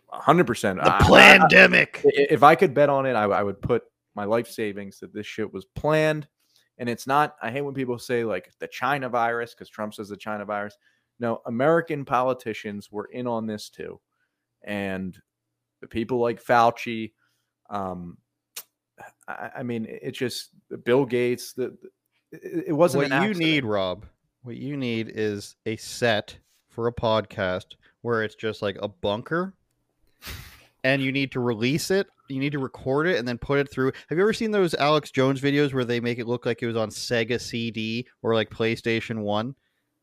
hundred 0.09 0.47
percent. 0.47 0.79
The 0.79 0.93
I- 0.93 0.99
I- 0.99 1.35
I- 1.35 1.39
pandemic. 1.39 2.01
I- 2.07 2.27
if 2.31 2.45
I 2.45 2.55
could 2.55 2.75
bet 2.75 2.89
on 2.89 3.07
it, 3.07 3.15
I, 3.15 3.25
I 3.25 3.43
would 3.43 3.61
put 3.61 3.83
my 4.15 4.23
life 4.25 4.49
savings 4.49 5.01
that 5.01 5.13
this 5.13 5.27
shit 5.27 5.53
was 5.53 5.65
planned. 5.65 6.29
And 6.79 6.89
it's 6.89 7.09
not, 7.09 7.35
I 7.43 7.51
hate 7.51 7.63
when 7.63 7.75
people 7.75 7.99
say 7.99 8.23
like 8.23 8.53
the 8.61 8.69
China 8.69 9.09
virus 9.09 9.53
because 9.53 9.69
Trump 9.69 9.95
says 9.95 10.11
the 10.11 10.17
China 10.17 10.45
virus. 10.45 10.79
No, 11.19 11.43
American 11.47 12.05
politicians 12.05 12.93
were 12.93 13.07
in 13.07 13.27
on 13.27 13.47
this 13.49 13.69
too. 13.69 14.01
And 14.63 15.19
the 15.81 15.89
people 15.89 16.19
like 16.21 16.41
Fauci, 16.41 17.15
um, 17.69 18.17
I, 19.31 19.51
I 19.59 19.63
mean, 19.63 19.87
it's 19.89 20.19
just 20.19 20.51
Bill 20.85 21.05
Gates, 21.05 21.53
the, 21.53 21.77
it, 22.33 22.65
it 22.69 22.73
wasn't 22.73 23.11
what 23.11 23.23
you 23.23 23.35
need, 23.35 23.65
Rob, 23.65 24.07
what 24.43 24.57
you 24.57 24.77
need 24.77 25.13
is 25.15 25.57
a 25.67 25.77
set 25.77 26.37
for 26.69 26.87
a 26.87 26.93
podcast 26.93 27.75
where 28.03 28.23
it's 28.23 28.35
just 28.35 28.63
like 28.63 28.77
a 28.81 28.89
bunker 28.89 29.55
and 30.85 31.03
you 31.03 31.13
need 31.13 31.33
to 31.33 31.41
release 31.41 31.91
it. 31.91 32.07
You 32.29 32.39
need 32.39 32.53
to 32.53 32.59
record 32.59 33.07
it 33.07 33.19
and 33.19 33.27
then 33.27 33.39
put 33.39 33.59
it 33.59 33.71
through. 33.71 33.93
Have 34.09 34.17
you 34.17 34.23
ever 34.23 34.33
seen 34.33 34.51
those 34.51 34.75
Alex 34.75 35.11
Jones 35.11 35.41
videos 35.41 35.75
where 35.75 35.85
they 35.85 36.01
make 36.01 36.19
it 36.19 36.27
look 36.27 36.47
like 36.47 36.63
it 36.63 36.67
was 36.67 36.77
on 36.77 36.91
Sega 36.91 37.41
CD 37.41 38.07
or 38.23 38.35
like 38.35 38.51
PlayStation 38.51 39.21
1? 39.21 39.55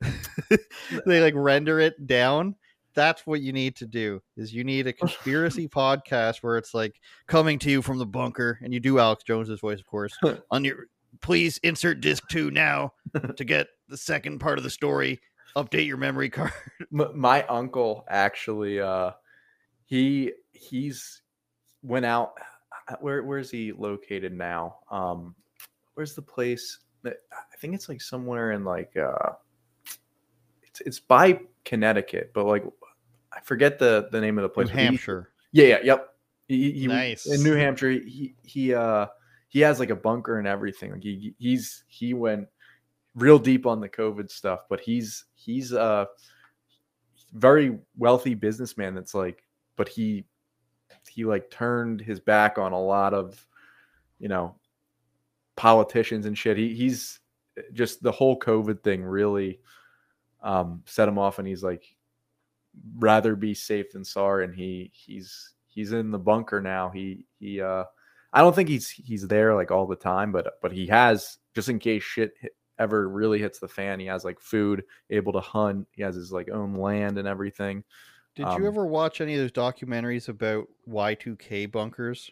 they 1.06 1.22
like 1.22 1.34
render 1.36 1.80
it 1.80 2.06
down. 2.06 2.56
That's 2.98 3.28
what 3.28 3.42
you 3.42 3.54
need 3.54 3.76
to 3.76 3.86
do. 3.86 4.24
Is 4.38 4.52
you 4.52 4.64
need 4.64 4.88
a 4.88 4.94
conspiracy 5.04 5.68
podcast 5.68 6.38
where 6.38 6.58
it's 6.58 6.74
like 6.74 7.00
coming 7.28 7.60
to 7.60 7.70
you 7.70 7.84
from 7.84 8.00
the 8.00 8.08
bunker 8.08 8.58
and 8.64 8.74
you 8.74 8.80
do 8.80 8.98
Alex 8.98 9.24
Jones's 9.24 9.60
voice 9.60 9.80
of 9.80 9.86
course. 9.86 10.18
on 10.52 10.66
your 10.66 10.88
please 11.22 11.60
insert 11.60 12.02
disc 12.02 12.28
2 12.30 12.50
now 12.50 12.92
to 13.38 13.46
get 13.46 13.68
the 13.88 13.96
second 13.96 14.40
part 14.40 14.58
of 14.58 14.64
the 14.64 14.70
story. 14.72 15.20
Update 15.56 15.86
your 15.86 15.98
memory 15.98 16.30
card. 16.32 16.52
My 16.90 17.44
uncle 17.44 18.04
actually 18.10 18.82
uh 18.82 19.12
he 19.86 20.32
he's 20.54 21.22
went 21.84 22.06
out 22.06 22.34
uh, 22.90 22.96
where 23.00 23.22
where's 23.22 23.52
he 23.52 23.72
located 23.72 24.34
now 24.34 24.78
um 24.90 25.36
where's 25.94 26.16
the 26.16 26.22
place 26.22 26.80
that 27.04 27.18
i 27.32 27.56
think 27.58 27.74
it's 27.74 27.88
like 27.88 28.02
somewhere 28.02 28.52
in 28.52 28.66
like 28.66 28.96
uh 28.98 29.32
it's 30.64 30.82
it's 30.82 31.00
by 31.00 31.40
connecticut 31.64 32.32
but 32.34 32.46
like 32.46 32.64
i 33.38 33.42
forget 33.42 33.78
the 33.80 34.10
the 34.12 34.20
name 34.20 34.38
of 34.38 34.42
the 34.42 34.48
New 34.50 34.54
place 34.54 34.70
he- 34.70 34.78
Hampshire. 34.78 35.32
yeah 35.52 35.66
yeah 35.68 35.80
yep 35.84 36.10
he, 36.48 36.72
he 36.72 36.88
Nice. 36.88 37.26
in 37.26 37.44
new 37.44 37.56
hampshire 37.56 37.92
he 37.92 38.36
he 38.44 38.74
uh 38.74 39.06
he 39.50 39.60
has 39.62 39.80
like 39.80 39.90
a 39.92 39.96
bunker 39.96 40.40
and 40.40 40.48
everything 40.48 40.92
like 40.92 41.04
he 41.04 41.34
he's 41.38 41.84
he 41.88 42.14
went 42.14 42.48
real 43.16 43.40
deep 43.40 43.66
on 43.66 43.80
the 43.82 43.90
covid 43.90 44.30
stuff 44.32 44.62
but 44.70 44.80
he's 44.80 45.26
he's 45.36 45.74
uh 45.74 46.06
very 47.34 47.78
wealthy 47.98 48.34
businessman 48.34 48.96
that's 48.96 49.14
like 49.14 49.44
but 49.76 49.88
he 49.90 50.26
he 51.10 51.26
like 51.26 51.50
turned 51.52 52.00
his 52.02 52.20
back 52.20 52.58
on 52.58 52.72
a 52.74 52.80
lot 52.82 53.14
of 53.14 53.46
you 54.20 54.28
know 54.28 54.56
politicians 55.56 56.26
and 56.26 56.38
shit 56.38 56.58
he 56.58 56.74
he's 56.74 57.20
just 57.74 58.02
the 58.04 58.12
whole 58.12 58.38
covid 58.40 58.82
thing 58.84 59.04
really 59.04 59.60
um 60.44 60.82
set 60.86 61.08
him 61.08 61.18
off 61.18 61.40
and 61.40 61.48
he's 61.48 61.64
like 61.64 61.84
rather 62.98 63.36
be 63.36 63.54
safe 63.54 63.92
than 63.92 64.04
sorry 64.04 64.46
and 64.46 64.56
he 64.56 64.92
he's 64.94 65.54
he's 65.66 65.92
in 65.92 66.12
the 66.12 66.20
bunker 66.20 66.62
now 66.62 66.90
he 66.90 67.26
he 67.40 67.62
uh 67.62 67.84
i 68.34 68.42
don't 68.42 68.56
think 68.56 68.70
he's 68.70 68.90
he's 68.90 69.28
there 69.28 69.54
like 69.56 69.72
all 69.72 69.88
the 69.88 69.96
time 69.96 70.32
but 70.32 70.54
but 70.62 70.72
he 70.72 70.88
has 70.88 71.38
just 71.56 71.70
in 71.70 71.80
case 71.80 72.04
shit 72.04 72.34
hit, 72.40 72.56
ever 72.80 73.10
really 73.10 73.40
hits 73.40 73.60
the 73.60 73.68
fan 73.68 74.00
he 74.00 74.06
has 74.06 74.24
like 74.24 74.40
food 74.40 74.84
able 75.10 75.34
to 75.34 75.40
hunt 75.40 75.88
he 75.92 76.02
has 76.04 76.16
his 76.16 76.32
like 76.32 76.50
own 76.50 76.76
land 76.76 77.18
and 77.18 77.28
everything 77.28 77.84
Did 78.36 78.46
Um, 78.48 78.62
you 78.62 78.68
ever 78.68 78.86
watch 78.86 79.20
any 79.20 79.34
of 79.34 79.40
those 79.40 79.52
documentaries 79.52 80.30
about 80.30 80.68
Y2K 80.88 81.72
bunkers? 81.72 82.30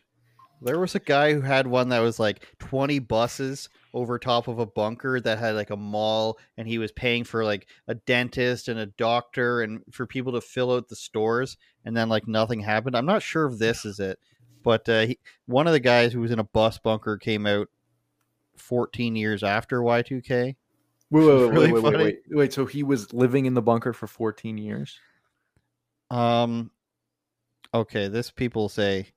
There 0.62 0.80
was 0.80 0.96
a 0.96 1.00
guy 1.00 1.34
who 1.34 1.42
had 1.42 1.68
one 1.68 1.90
that 1.90 2.00
was 2.00 2.20
like 2.20 2.46
20 2.60 3.00
buses 3.00 3.70
over 3.94 4.18
top 4.18 4.48
of 4.48 4.60
a 4.60 4.66
bunker 4.66 5.20
that 5.22 5.38
had 5.38 5.56
like 5.56 5.70
a 5.70 5.78
mall, 5.78 6.38
and 6.58 6.68
he 6.68 6.78
was 6.78 6.92
paying 6.92 7.24
for 7.24 7.44
like 7.44 7.68
a 7.88 7.96
dentist 7.96 8.68
and 8.68 8.80
a 8.80 8.86
doctor 8.88 9.62
and 9.62 9.82
for 9.92 10.06
people 10.08 10.34
to 10.34 10.42
fill 10.42 10.72
out 10.74 10.88
the 10.88 10.96
stores, 10.96 11.58
and 11.86 11.96
then 11.96 12.10
like 12.10 12.28
nothing 12.28 12.60
happened. 12.62 12.96
I'm 12.96 13.06
not 13.06 13.22
sure 13.22 13.46
if 13.48 13.60
this 13.60 13.86
is 13.86 14.00
it, 14.00 14.20
but 14.64 14.88
uh, 14.90 15.06
he, 15.08 15.20
one 15.46 15.68
of 15.68 15.74
the 15.74 15.80
guys 15.80 16.14
who 16.14 16.22
was 16.22 16.32
in 16.32 16.40
a 16.40 16.44
bus 16.44 16.78
bunker 16.80 17.18
came 17.18 17.46
out 17.46 17.70
14 18.58 19.16
years 19.16 19.44
after 19.44 19.82
Y2K. 19.82 20.30
wait 20.30 20.56
wait 21.12 21.26
wait, 21.52 21.52
really 21.52 21.72
wait, 21.72 21.84
wait, 21.84 21.92
funny. 21.94 22.04
wait 22.04 22.20
wait 22.32 22.54
so 22.54 22.66
he 22.66 22.84
was 22.84 23.14
living 23.14 23.46
in 23.46 23.54
the 23.54 23.62
bunker 23.62 23.94
for 23.94 24.08
14 24.08 24.58
years 24.58 25.00
Um. 26.10 26.72
Okay, 27.74 28.08
this 28.08 28.32
people 28.32 28.70
say 28.70 29.08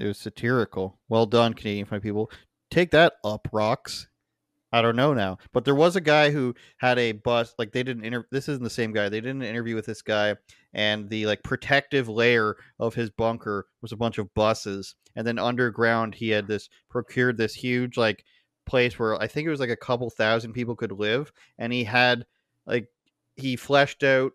it 0.00 0.06
was 0.06 0.18
satirical. 0.18 0.98
Well 1.08 1.26
done, 1.26 1.54
Canadian 1.54 1.86
funny 1.86 2.00
people. 2.00 2.30
Take 2.70 2.90
that 2.92 3.14
up, 3.24 3.48
rocks. 3.52 4.08
I 4.72 4.82
don't 4.82 4.96
know 4.96 5.12
now, 5.14 5.38
but 5.52 5.64
there 5.64 5.74
was 5.74 5.96
a 5.96 6.00
guy 6.00 6.30
who 6.30 6.54
had 6.78 6.96
a 6.98 7.12
bus. 7.12 7.54
Like 7.58 7.72
they 7.72 7.82
did 7.82 7.98
an 7.98 8.04
inter. 8.04 8.24
This 8.30 8.48
isn't 8.48 8.62
the 8.62 8.70
same 8.70 8.92
guy. 8.92 9.08
They 9.08 9.20
did 9.20 9.34
an 9.34 9.42
interview 9.42 9.74
with 9.74 9.86
this 9.86 10.00
guy, 10.00 10.36
and 10.72 11.10
the 11.10 11.26
like 11.26 11.42
protective 11.42 12.08
layer 12.08 12.56
of 12.78 12.94
his 12.94 13.10
bunker 13.10 13.66
was 13.82 13.90
a 13.90 13.96
bunch 13.96 14.18
of 14.18 14.32
buses, 14.34 14.94
and 15.16 15.26
then 15.26 15.40
underground 15.40 16.14
he 16.14 16.30
had 16.30 16.46
this 16.46 16.68
procured 16.88 17.36
this 17.36 17.54
huge 17.54 17.96
like 17.96 18.24
place 18.64 18.96
where 18.96 19.20
I 19.20 19.26
think 19.26 19.46
it 19.46 19.50
was 19.50 19.60
like 19.60 19.70
a 19.70 19.76
couple 19.76 20.08
thousand 20.08 20.52
people 20.52 20.76
could 20.76 20.92
live, 20.92 21.32
and 21.58 21.72
he 21.72 21.82
had 21.82 22.24
like 22.64 22.86
he 23.36 23.56
fleshed 23.56 24.04
out 24.04 24.32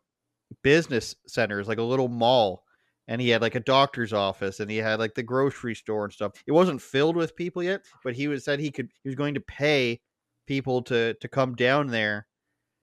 business 0.64 1.16
centers 1.28 1.68
like 1.68 1.78
a 1.78 1.84
little 1.84 2.10
mall 2.10 2.65
and 3.08 3.22
he 3.22 3.30
had 3.30 3.42
like 3.42 3.56
a 3.56 3.60
doctor's 3.60 4.14
office 4.14 4.60
and 4.60 4.70
he 4.72 4.78
had 4.78 5.00
like 5.00 5.14
the 5.14 5.24
grocery 5.24 5.76
store 5.76 6.06
and 6.06 6.14
stuff 6.14 6.32
it 6.48 6.52
wasn't 6.52 6.82
filled 6.82 7.16
with 7.16 7.36
people 7.36 7.62
yet 7.64 7.82
but 8.04 8.16
he 8.16 8.28
was 8.28 8.44
said 8.44 8.60
he 8.60 8.72
could 8.72 8.90
he 9.04 9.10
was 9.10 9.16
going 9.16 9.34
to 9.34 9.42
pay 9.42 10.00
people 10.48 10.82
to 10.82 11.14
to 11.16 11.28
come 11.28 11.56
down 11.56 11.88
there 11.88 12.28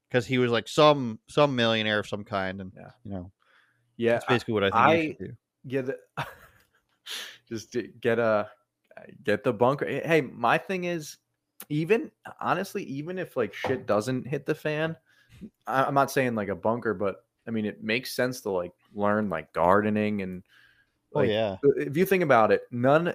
because 0.08 0.26
he 0.26 0.38
was 0.38 0.50
like 0.50 0.68
some 0.68 1.18
some 1.28 1.54
millionaire 1.56 1.98
of 2.00 2.06
some 2.08 2.24
kind 2.24 2.60
and 2.60 2.72
Yeah. 2.76 2.90
you 3.04 3.10
know 3.12 3.32
yeah 3.96 4.12
that's 4.12 4.26
basically 4.26 4.54
what 4.54 4.64
i 4.64 4.70
think 4.70 4.76
I- 4.76 4.96
he 4.96 5.06
should 5.08 5.18
do 5.18 5.36
get 5.68 5.86
the, 5.86 5.98
just 7.48 7.76
get 8.00 8.18
a 8.18 8.48
get 9.24 9.42
the 9.44 9.52
bunker. 9.52 9.86
Eh, 9.86 10.06
Hey, 10.06 10.20
my 10.20 10.58
thing 10.58 10.84
is 10.84 11.16
even 11.68 12.10
honestly, 12.40 12.82
even 12.84 13.18
if 13.18 13.36
like 13.36 13.54
shit 13.54 13.86
doesn't 13.86 14.26
hit 14.26 14.44
the 14.46 14.54
fan, 14.54 14.96
I'm 15.66 15.94
not 15.94 16.10
saying 16.10 16.34
like 16.34 16.48
a 16.48 16.54
bunker, 16.54 16.92
but 16.94 17.24
I 17.46 17.50
mean 17.50 17.64
it 17.64 17.82
makes 17.82 18.12
sense 18.12 18.40
to 18.42 18.50
like 18.50 18.72
learn 18.94 19.28
like 19.28 19.52
gardening 19.52 20.22
and 20.22 20.42
oh 21.14 21.22
yeah 21.22 21.56
if 21.62 21.96
you 21.96 22.04
think 22.06 22.22
about 22.22 22.50
it, 22.52 22.62
none 22.70 23.14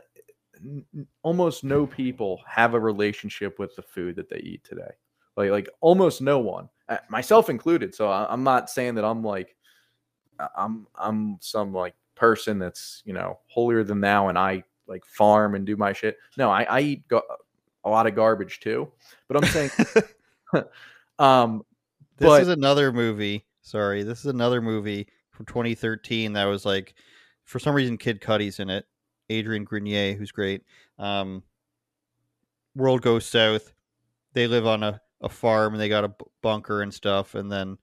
n- 0.63 0.85
almost 1.23 1.63
no 1.63 1.85
people 1.85 2.41
have 2.45 2.73
a 2.73 2.79
relationship 2.79 3.59
with 3.59 3.75
the 3.75 3.81
food 3.81 4.15
that 4.15 4.29
they 4.29 4.39
eat 4.39 4.63
today. 4.63 4.91
Like 5.35 5.51
like 5.51 5.69
almost 5.81 6.21
no 6.21 6.39
one, 6.39 6.69
myself 7.09 7.49
included. 7.49 7.93
So 7.93 8.09
I, 8.09 8.31
I'm 8.31 8.43
not 8.43 8.69
saying 8.69 8.95
that 8.95 9.05
I'm 9.05 9.23
like 9.23 9.55
I'm 10.55 10.87
I'm 10.95 11.37
some 11.41 11.73
like 11.73 11.95
person 12.15 12.59
that's 12.59 13.03
you 13.05 13.13
know 13.13 13.39
holier 13.47 13.83
than 13.83 14.01
thou, 14.01 14.27
and 14.29 14.37
I 14.37 14.63
like 14.87 15.05
farm 15.05 15.55
and 15.55 15.65
do 15.65 15.75
my 15.77 15.93
shit. 15.93 16.17
No, 16.37 16.49
I, 16.49 16.63
I 16.63 16.79
eat 16.81 17.07
go- 17.07 17.23
a 17.83 17.89
lot 17.89 18.07
of 18.07 18.15
garbage 18.15 18.59
too. 18.59 18.91
But 19.27 19.37
I'm 19.37 19.49
saying, 19.49 19.71
um, 21.19 21.63
this 22.17 22.27
but 22.27 22.41
is 22.41 22.47
another 22.47 22.91
movie 22.91 23.45
sorry 23.67 24.01
this 24.01 24.19
is 24.19 24.27
another 24.27 24.61
movie 24.61 25.05
from 25.31 25.45
2013 25.45 26.31
that 26.33 26.45
was 26.45 26.65
like 26.65 26.93
for 27.43 27.59
some 27.59 27.75
reason 27.75 27.97
kid 27.97 28.21
cudi's 28.21 28.59
in 28.59 28.69
it 28.69 28.85
adrian 29.29 29.65
grenier 29.65 30.13
who's 30.13 30.31
great 30.31 30.63
um 30.99 31.43
world 32.75 33.01
goes 33.01 33.25
south 33.25 33.73
they 34.33 34.47
live 34.47 34.65
on 34.65 34.83
a, 34.83 35.01
a 35.21 35.27
farm 35.27 35.73
and 35.73 35.81
they 35.81 35.89
got 35.89 36.05
a 36.05 36.09
b- 36.09 36.25
bunker 36.41 36.81
and 36.81 36.93
stuff 36.93 37.35
and 37.35 37.51
then 37.51 37.77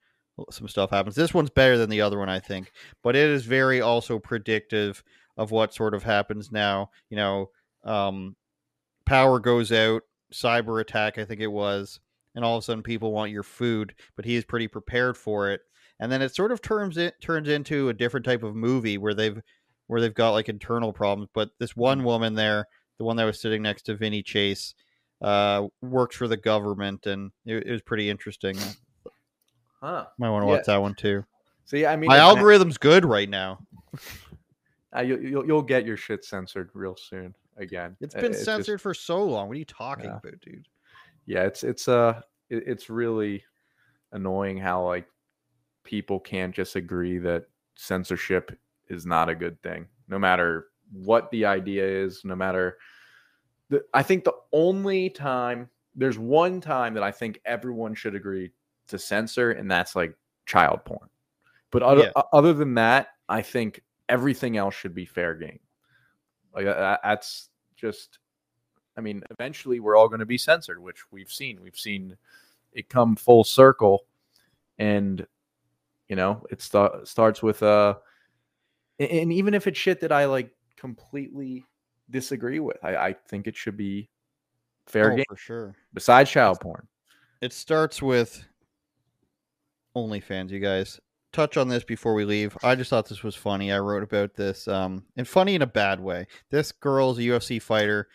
some 0.50 0.66
stuff 0.66 0.90
happens. 0.90 1.14
This 1.14 1.32
one's 1.32 1.50
better 1.50 1.76
than 1.76 1.90
the 1.90 2.00
other 2.00 2.18
one 2.18 2.30
i 2.30 2.40
think 2.40 2.72
but 3.02 3.14
it 3.14 3.28
is 3.28 3.44
very 3.44 3.82
also 3.82 4.18
predictive 4.18 5.04
of 5.36 5.50
what 5.50 5.74
sort 5.74 5.92
of 5.92 6.02
happens 6.02 6.50
now 6.50 6.90
you 7.10 7.16
know 7.16 7.50
um 7.84 8.36
power 9.04 9.38
goes 9.38 9.70
out 9.70 10.02
cyber 10.32 10.80
attack 10.80 11.18
i 11.18 11.26
think 11.26 11.42
it 11.42 11.46
was 11.46 12.00
and 12.34 12.42
all 12.42 12.56
of 12.56 12.62
a 12.62 12.64
sudden 12.64 12.82
people 12.82 13.12
want 13.12 13.30
your 13.30 13.42
food 13.42 13.94
but 14.16 14.24
he 14.24 14.34
is 14.34 14.46
pretty 14.46 14.66
prepared 14.66 15.16
for 15.16 15.50
it 15.50 15.60
and 16.00 16.10
then 16.10 16.20
it 16.22 16.34
sort 16.34 16.52
of 16.52 16.60
turns 16.62 16.96
it 16.96 17.14
turns 17.20 17.48
into 17.48 17.88
a 17.88 17.92
different 17.94 18.24
type 18.26 18.42
of 18.42 18.54
movie 18.54 18.98
where 18.98 19.14
they've 19.14 19.40
where 19.86 20.00
they've 20.00 20.14
got 20.14 20.30
like 20.30 20.48
internal 20.48 20.92
problems 20.92 21.28
but 21.34 21.50
this 21.58 21.76
one 21.76 22.04
woman 22.04 22.34
there 22.34 22.66
the 22.98 23.04
one 23.04 23.16
that 23.16 23.24
was 23.24 23.40
sitting 23.40 23.62
next 23.62 23.82
to 23.82 23.94
Vinny 23.96 24.22
Chase 24.22 24.74
uh 25.22 25.66
works 25.82 26.16
for 26.16 26.26
the 26.28 26.36
government 26.36 27.06
and 27.06 27.30
it, 27.46 27.66
it 27.66 27.70
was 27.72 27.82
pretty 27.82 28.10
interesting 28.10 28.56
huh? 29.80 30.06
might 30.18 30.30
want 30.30 30.42
to 30.42 30.46
Yeah. 30.48 30.56
watch 30.56 30.66
that 30.66 30.80
one 30.82 30.94
too 30.94 31.24
See, 31.66 31.86
I 31.86 31.96
mean, 31.96 32.08
My 32.08 32.18
algorithm's 32.18 32.76
good 32.76 33.06
right 33.06 33.26
now. 33.28 33.58
uh, 34.94 35.00
you, 35.00 35.18
you'll 35.18 35.46
you'll 35.46 35.62
get 35.62 35.86
your 35.86 35.96
shit 35.96 36.22
censored 36.22 36.68
real 36.74 36.94
soon 36.94 37.34
again. 37.56 37.96
It's 38.02 38.14
been 38.14 38.32
just- 38.32 38.44
censored 38.44 38.82
for 38.82 38.92
so 38.92 39.24
long. 39.24 39.48
What 39.48 39.54
are 39.54 39.58
you 39.60 39.64
talking 39.64 40.04
Yeah. 40.04 40.18
about, 40.18 40.40
dude? 40.42 40.68
yeah, 41.24 41.44
it's 41.44 41.64
it's 41.64 41.88
uh 41.88 42.20
it, 42.50 42.64
it's 42.66 42.90
really 42.90 43.42
annoying 44.12 44.58
how 44.58 44.84
like 44.84 45.06
people 45.84 46.18
can't 46.18 46.54
just 46.54 46.76
agree 46.76 47.18
that 47.18 47.46
censorship 47.76 48.58
is 48.88 49.06
not 49.06 49.28
a 49.28 49.34
good 49.34 49.60
thing, 49.62 49.86
no 50.08 50.18
matter 50.18 50.66
what 50.92 51.30
the 51.30 51.44
idea 51.44 51.86
is, 51.86 52.22
no 52.24 52.34
matter. 52.36 52.78
The, 53.70 53.84
I 53.94 54.02
think 54.02 54.24
the 54.24 54.34
only 54.52 55.10
time 55.10 55.68
there's 55.94 56.18
one 56.18 56.60
time 56.60 56.94
that 56.94 57.02
I 57.02 57.12
think 57.12 57.40
everyone 57.44 57.94
should 57.94 58.14
agree 58.14 58.50
to 58.88 58.98
censor, 58.98 59.52
and 59.52 59.70
that's 59.70 59.94
like 59.96 60.16
child 60.46 60.84
porn. 60.84 61.08
But 61.70 61.82
other, 61.82 62.12
Yeah. 62.14 62.22
other 62.32 62.52
than 62.52 62.74
that, 62.74 63.08
I 63.28 63.42
think 63.42 63.82
everything 64.08 64.56
else 64.56 64.74
should 64.74 64.94
be 64.94 65.04
fair 65.06 65.34
game. 65.34 65.60
Like 66.54 66.66
that's 66.66 67.50
just. 67.76 68.18
I 68.96 69.00
mean, 69.00 69.24
eventually 69.30 69.80
we're 69.80 69.96
all 69.96 70.06
going 70.06 70.20
to 70.20 70.26
be 70.26 70.38
censored, 70.38 70.80
which 70.80 71.10
we've 71.10 71.30
seen. 71.30 71.60
We've 71.60 71.76
seen 71.76 72.16
it 72.72 72.88
come 72.88 73.16
full 73.16 73.42
circle, 73.42 74.04
and 74.78 75.26
you 76.08 76.16
know 76.16 76.44
it 76.50 76.60
sta- 76.60 77.04
starts 77.04 77.42
with 77.42 77.62
uh, 77.62 77.94
and 78.98 79.32
even 79.32 79.54
if 79.54 79.66
it's 79.66 79.78
shit 79.78 80.00
that 80.00 80.12
I 80.12 80.26
like 80.26 80.50
completely 80.76 81.64
disagree 82.10 82.60
with, 82.60 82.82
I, 82.84 82.96
I 82.96 83.12
think 83.28 83.46
it 83.46 83.56
should 83.56 83.76
be 83.76 84.08
fair 84.86 85.12
oh, 85.12 85.16
game. 85.16 85.24
for 85.28 85.36
sure. 85.36 85.74
Besides 85.92 86.30
child 86.30 86.60
porn, 86.60 86.86
It 87.40 87.52
starts 87.52 88.00
with 88.02 88.44
OnlyFans, 89.96 90.50
you 90.50 90.60
guys. 90.60 91.00
Touch 91.32 91.56
on 91.56 91.68
this 91.68 91.82
before 91.82 92.14
we 92.14 92.24
leave. 92.24 92.56
I 92.62 92.76
just 92.76 92.90
thought 92.90 93.08
this 93.08 93.24
was 93.24 93.34
funny. 93.34 93.72
I 93.72 93.80
wrote 93.80 94.04
about 94.04 94.34
this, 94.34 94.68
um, 94.68 95.02
and 95.16 95.26
funny 95.26 95.56
in 95.56 95.62
a 95.62 95.66
bad 95.66 95.98
way. 95.98 96.26
This 96.50 96.70
girl's 96.70 97.18
a 97.18 97.22
UFC 97.22 97.60
fighter, 97.60 98.06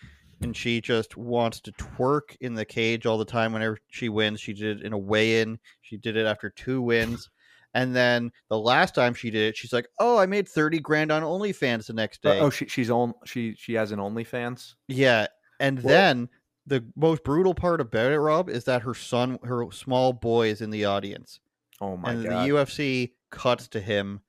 and 0.41 0.55
she 0.55 0.79
just 0.79 1.17
wants 1.17 1.59
to 1.61 1.73
twerk 1.73 2.37
in 2.39 2.53
the 2.53 2.63
cage 2.63 3.05
all 3.05 3.17
the 3.17 3.25
time 3.25 3.51
whenever 3.51 3.77
she 3.89 4.07
wins. 4.07 4.39
She 4.39 4.53
did 4.53 4.79
it 4.79 4.85
in 4.85 4.93
a 4.93 4.97
weigh-in. 4.97 5.59
She 5.81 5.97
did 5.97 6.15
it 6.15 6.25
after 6.25 6.49
two 6.49 6.81
wins. 6.81 7.29
And 7.73 7.95
then 7.95 8.31
the 8.49 8.57
last 8.57 8.95
time 8.95 9.13
she 9.13 9.29
did 9.29 9.49
it, 9.49 9.57
she's 9.57 9.71
like, 9.73 9.87
"Oh, 9.99 10.17
I 10.17 10.25
made 10.25 10.47
thirty 10.49 10.79
grand 10.79 11.11
on 11.11 11.21
OnlyFans 11.21 11.85
the 11.87 11.93
next 11.93 12.25
Uh, 12.25 12.33
day." 12.33 12.39
oh, 12.39 12.49
she, 12.49 12.67
she's 12.67 12.89
on. 12.89 13.13
She 13.25 13.53
she 13.55 13.73
has 13.73 13.91
an 13.91 13.99
OnlyFans. 13.99 14.73
Yeah, 14.87 15.27
and 15.59 15.81
Well- 15.83 15.93
then 15.93 16.29
the 16.65 16.83
most 16.95 17.23
brutal 17.23 17.53
part 17.53 17.79
about 17.81 18.11
it, 18.11 18.19
Rob, 18.19 18.49
is 18.49 18.63
that 18.65 18.81
her 18.83 18.93
son, 18.93 19.37
her 19.43 19.65
small 19.71 20.13
boy, 20.13 20.47
is 20.49 20.61
in 20.61 20.69
the 20.71 20.85
audience, 20.85 21.39
Oh 21.81 21.95
my 21.97 22.11
and 22.11 22.23
god! 22.23 22.31
And 22.31 22.51
the 22.51 22.55
UFC 22.55 23.13
cuts 23.31 23.67
to 23.69 23.79
him 23.79 24.21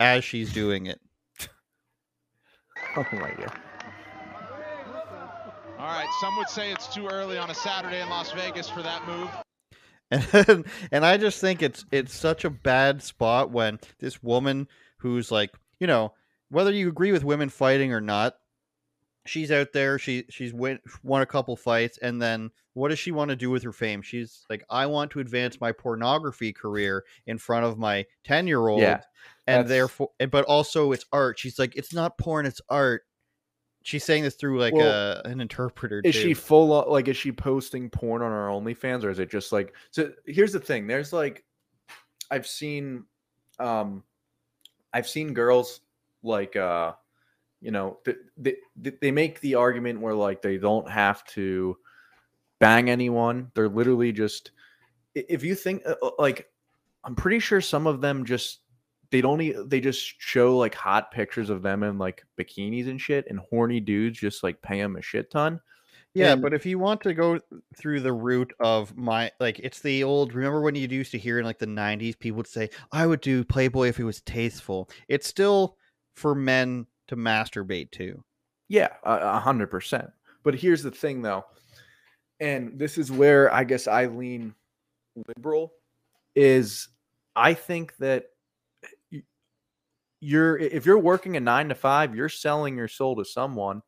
as 0.00 0.24
she's 0.24 0.52
doing 0.52 0.86
it. 0.86 1.00
oh 2.96 3.04
my 3.12 3.30
god! 3.32 3.52
All 5.78 5.86
right, 5.92 6.08
some 6.20 6.36
would 6.38 6.48
say 6.48 6.72
it's 6.72 6.92
too 6.92 7.06
early 7.08 7.36
on 7.38 7.50
a 7.50 7.54
Saturday 7.54 8.00
in 8.00 8.08
Las 8.08 8.32
Vegas 8.32 8.68
for 8.68 8.82
that 8.82 9.06
move. 9.06 9.28
And 10.32 10.66
and 10.92 11.04
I 11.04 11.16
just 11.16 11.40
think 11.40 11.62
it's 11.62 11.84
it's 11.90 12.14
such 12.14 12.44
a 12.44 12.50
bad 12.50 13.02
spot 13.02 13.50
when 13.50 13.80
this 13.98 14.22
woman 14.22 14.68
who's 14.98 15.30
like, 15.30 15.50
you 15.80 15.86
know, 15.86 16.12
whether 16.48 16.70
you 16.72 16.88
agree 16.88 17.12
with 17.12 17.24
women 17.24 17.48
fighting 17.48 17.92
or 17.92 18.00
not, 18.00 18.34
she's 19.26 19.50
out 19.50 19.72
there, 19.72 19.98
she 19.98 20.24
she's 20.30 20.52
win, 20.54 20.78
won 21.02 21.22
a 21.22 21.26
couple 21.26 21.56
fights 21.56 21.98
and 21.98 22.22
then 22.22 22.50
what 22.74 22.88
does 22.90 22.98
she 22.98 23.10
want 23.10 23.30
to 23.30 23.36
do 23.36 23.50
with 23.50 23.62
her 23.62 23.72
fame? 23.72 24.02
She's 24.02 24.44
like, 24.50 24.62
I 24.68 24.86
want 24.86 25.10
to 25.12 25.20
advance 25.20 25.60
my 25.60 25.72
pornography 25.72 26.52
career 26.52 27.04
in 27.26 27.38
front 27.38 27.64
of 27.64 27.78
my 27.78 28.04
10-year-old 28.28 28.80
and 29.46 29.64
that's- 29.64 29.68
therefore 29.68 30.10
but 30.30 30.44
also 30.44 30.92
it's 30.92 31.06
art. 31.12 31.38
She's 31.38 31.58
like, 31.58 31.74
it's 31.74 31.92
not 31.94 32.18
porn, 32.18 32.46
it's 32.46 32.60
art. 32.68 33.02
She's 33.86 34.02
saying 34.02 34.24
this 34.24 34.34
through 34.34 34.58
like 34.58 34.74
Well, 34.74 35.20
a, 35.24 35.28
an 35.28 35.40
interpreter. 35.40 36.00
Is 36.02 36.16
too. 36.16 36.20
she 36.20 36.34
full 36.34 36.72
of, 36.72 36.88
like 36.88 37.06
is 37.06 37.16
she 37.16 37.30
posting 37.30 37.88
porn 37.88 38.20
on 38.20 38.32
her 38.32 38.48
OnlyFans 38.48 39.04
or 39.04 39.10
is 39.10 39.20
it 39.20 39.30
just 39.30 39.52
like 39.52 39.74
so 39.92 40.10
here's 40.26 40.52
the 40.52 40.58
thing 40.58 40.88
there's 40.88 41.12
like 41.12 41.44
I've 42.28 42.48
seen 42.48 43.04
um 43.60 44.02
I've 44.92 45.08
seen 45.08 45.34
girls 45.34 45.82
like 46.24 46.56
uh 46.56 46.94
you 47.60 47.70
know 47.70 47.98
th- 48.04 48.16
they 48.36 48.56
they 49.00 49.12
make 49.12 49.38
the 49.38 49.54
argument 49.54 50.00
where 50.00 50.14
like 50.14 50.42
they 50.42 50.56
don't 50.56 50.90
have 50.90 51.24
to 51.26 51.78
bang 52.58 52.90
anyone 52.90 53.52
they're 53.54 53.68
literally 53.68 54.10
just 54.10 54.50
if 55.14 55.44
you 55.44 55.54
think 55.54 55.84
uh, 55.86 55.94
uh, 56.02 56.10
like 56.18 56.50
I'm 57.04 57.14
pretty 57.14 57.38
sure 57.38 57.60
some 57.60 57.86
of 57.86 58.00
them 58.00 58.24
just 58.24 58.62
they 59.16 59.22
don't 59.22 59.40
e- 59.40 59.54
they 59.66 59.80
just 59.80 60.14
show 60.18 60.58
like 60.58 60.74
hot 60.74 61.10
pictures 61.10 61.48
of 61.48 61.62
them 61.62 61.82
in 61.82 61.96
like 61.96 62.22
bikinis 62.38 62.86
and 62.88 63.00
shit 63.00 63.24
and 63.30 63.38
horny 63.50 63.80
dudes 63.80 64.18
just 64.18 64.42
like 64.42 64.60
pay 64.60 64.78
them 64.78 64.96
a 64.96 65.00
shit 65.02 65.30
ton 65.30 65.58
Yeah, 66.12 66.32
And- 66.32 66.42
but 66.42 66.52
if 66.52 66.66
you 66.66 66.78
want 66.78 67.00
to 67.02 67.14
go 67.14 67.40
through 67.74 68.00
the 68.00 68.12
route 68.12 68.52
of 68.60 68.94
my 68.94 69.30
like 69.40 69.58
it's 69.60 69.80
the 69.80 70.04
old 70.04 70.34
remember 70.34 70.60
when 70.60 70.74
you 70.74 70.86
used 70.86 71.12
to 71.12 71.18
hear 71.18 71.38
in 71.38 71.46
like 71.46 71.58
the 71.58 71.66
90s 71.66 72.18
people 72.18 72.36
would 72.36 72.46
say 72.46 72.68
I 72.92 73.06
would 73.06 73.22
do 73.22 73.42
Playboy 73.42 73.88
if 73.88 73.98
it 73.98 74.04
was 74.04 74.20
tasteful. 74.20 74.90
It's 75.08 75.26
still 75.26 75.78
for 76.14 76.34
men 76.34 76.86
to 77.08 77.16
masturbate 77.16 77.90
to. 77.92 78.22
Yeah, 78.68 78.88
a 79.04 79.38
hundred 79.38 79.68
percent. 79.70 80.10
But 80.42 80.54
here's 80.56 80.82
the 80.82 80.90
thing, 80.90 81.22
though, 81.22 81.44
and 82.40 82.78
this 82.78 82.98
is 82.98 83.10
where 83.12 83.52
I 83.52 83.64
guess 83.64 83.86
I 83.88 84.06
lean 84.06 84.54
liberal. 85.36 85.72
Is 86.34 86.88
I 87.34 87.54
think 87.54 87.96
that 87.98 88.26
you're 90.26 90.56
if 90.58 90.86
you're 90.86 90.98
working 90.98 91.36
a 91.36 91.40
nine 91.40 91.68
to 91.70 91.74
five, 91.74 92.14
you're 92.14 92.28
selling 92.28 92.76
your 92.76 92.88
soul 92.88 93.16
to 93.16 93.24
someone, 93.24 93.82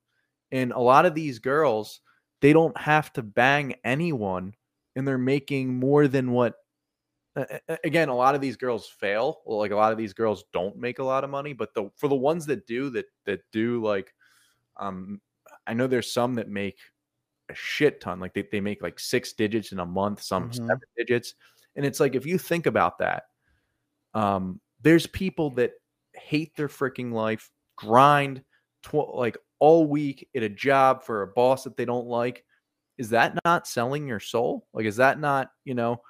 and 0.52 0.72
a 0.72 0.80
lot 0.80 1.06
of 1.06 1.14
these 1.14 1.38
girls 1.40 2.00
they 2.40 2.52
don't 2.52 2.76
have 2.78 3.12
to 3.14 3.22
bang 3.22 3.74
anyone, 3.84 4.54
and 4.96 5.06
they're 5.06 5.18
making 5.18 5.74
more 5.74 6.08
than 6.08 6.32
what. 6.32 6.54
Again, 7.84 8.08
a 8.08 8.16
lot 8.16 8.34
of 8.34 8.40
these 8.40 8.56
girls 8.56 8.88
fail. 8.88 9.42
Like 9.46 9.70
a 9.70 9.76
lot 9.76 9.92
of 9.92 9.98
these 9.98 10.12
girls 10.12 10.44
don't 10.52 10.76
make 10.76 10.98
a 10.98 11.04
lot 11.04 11.22
of 11.22 11.30
money, 11.30 11.52
but 11.52 11.72
the 11.74 11.88
for 11.96 12.08
the 12.08 12.16
ones 12.16 12.46
that 12.46 12.66
do, 12.66 12.90
that 12.90 13.06
that 13.26 13.40
do 13.52 13.82
like 13.82 14.12
um 14.78 15.20
i 15.66 15.74
know 15.74 15.86
there's 15.86 16.12
some 16.12 16.34
that 16.34 16.48
make 16.48 16.78
a 17.50 17.54
shit 17.54 18.00
ton 18.00 18.20
like 18.20 18.34
they, 18.34 18.46
they 18.52 18.60
make 18.60 18.82
like 18.82 18.98
six 18.98 19.32
digits 19.32 19.72
in 19.72 19.80
a 19.80 19.86
month 19.86 20.22
some 20.22 20.50
Mhm. 20.50 20.54
seven 20.54 20.80
digits 20.96 21.34
and 21.76 21.84
it's 21.86 22.00
like 22.00 22.14
if 22.14 22.26
you 22.26 22.38
think 22.38 22.66
about 22.66 22.98
that 22.98 23.24
um 24.14 24.60
there's 24.82 25.06
people 25.06 25.50
that 25.50 25.72
hate 26.18 26.54
their 26.56 26.68
freaking 26.68 27.12
life 27.12 27.50
grind 27.76 28.42
tw- 28.82 29.14
like 29.14 29.36
all 29.60 29.86
week 29.86 30.28
at 30.36 30.42
a 30.42 30.48
job 30.48 31.02
for 31.04 31.22
a 31.22 31.26
boss 31.28 31.64
that 31.64 31.76
they 31.76 31.84
don't 31.84 32.06
like 32.06 32.44
is 32.98 33.10
that 33.10 33.38
not 33.44 33.66
selling 33.66 34.06
your 34.06 34.20
soul 34.20 34.66
like 34.72 34.84
is 34.86 34.96
that 34.96 35.18
not 35.20 35.50
you 35.64 35.74
know 35.74 36.00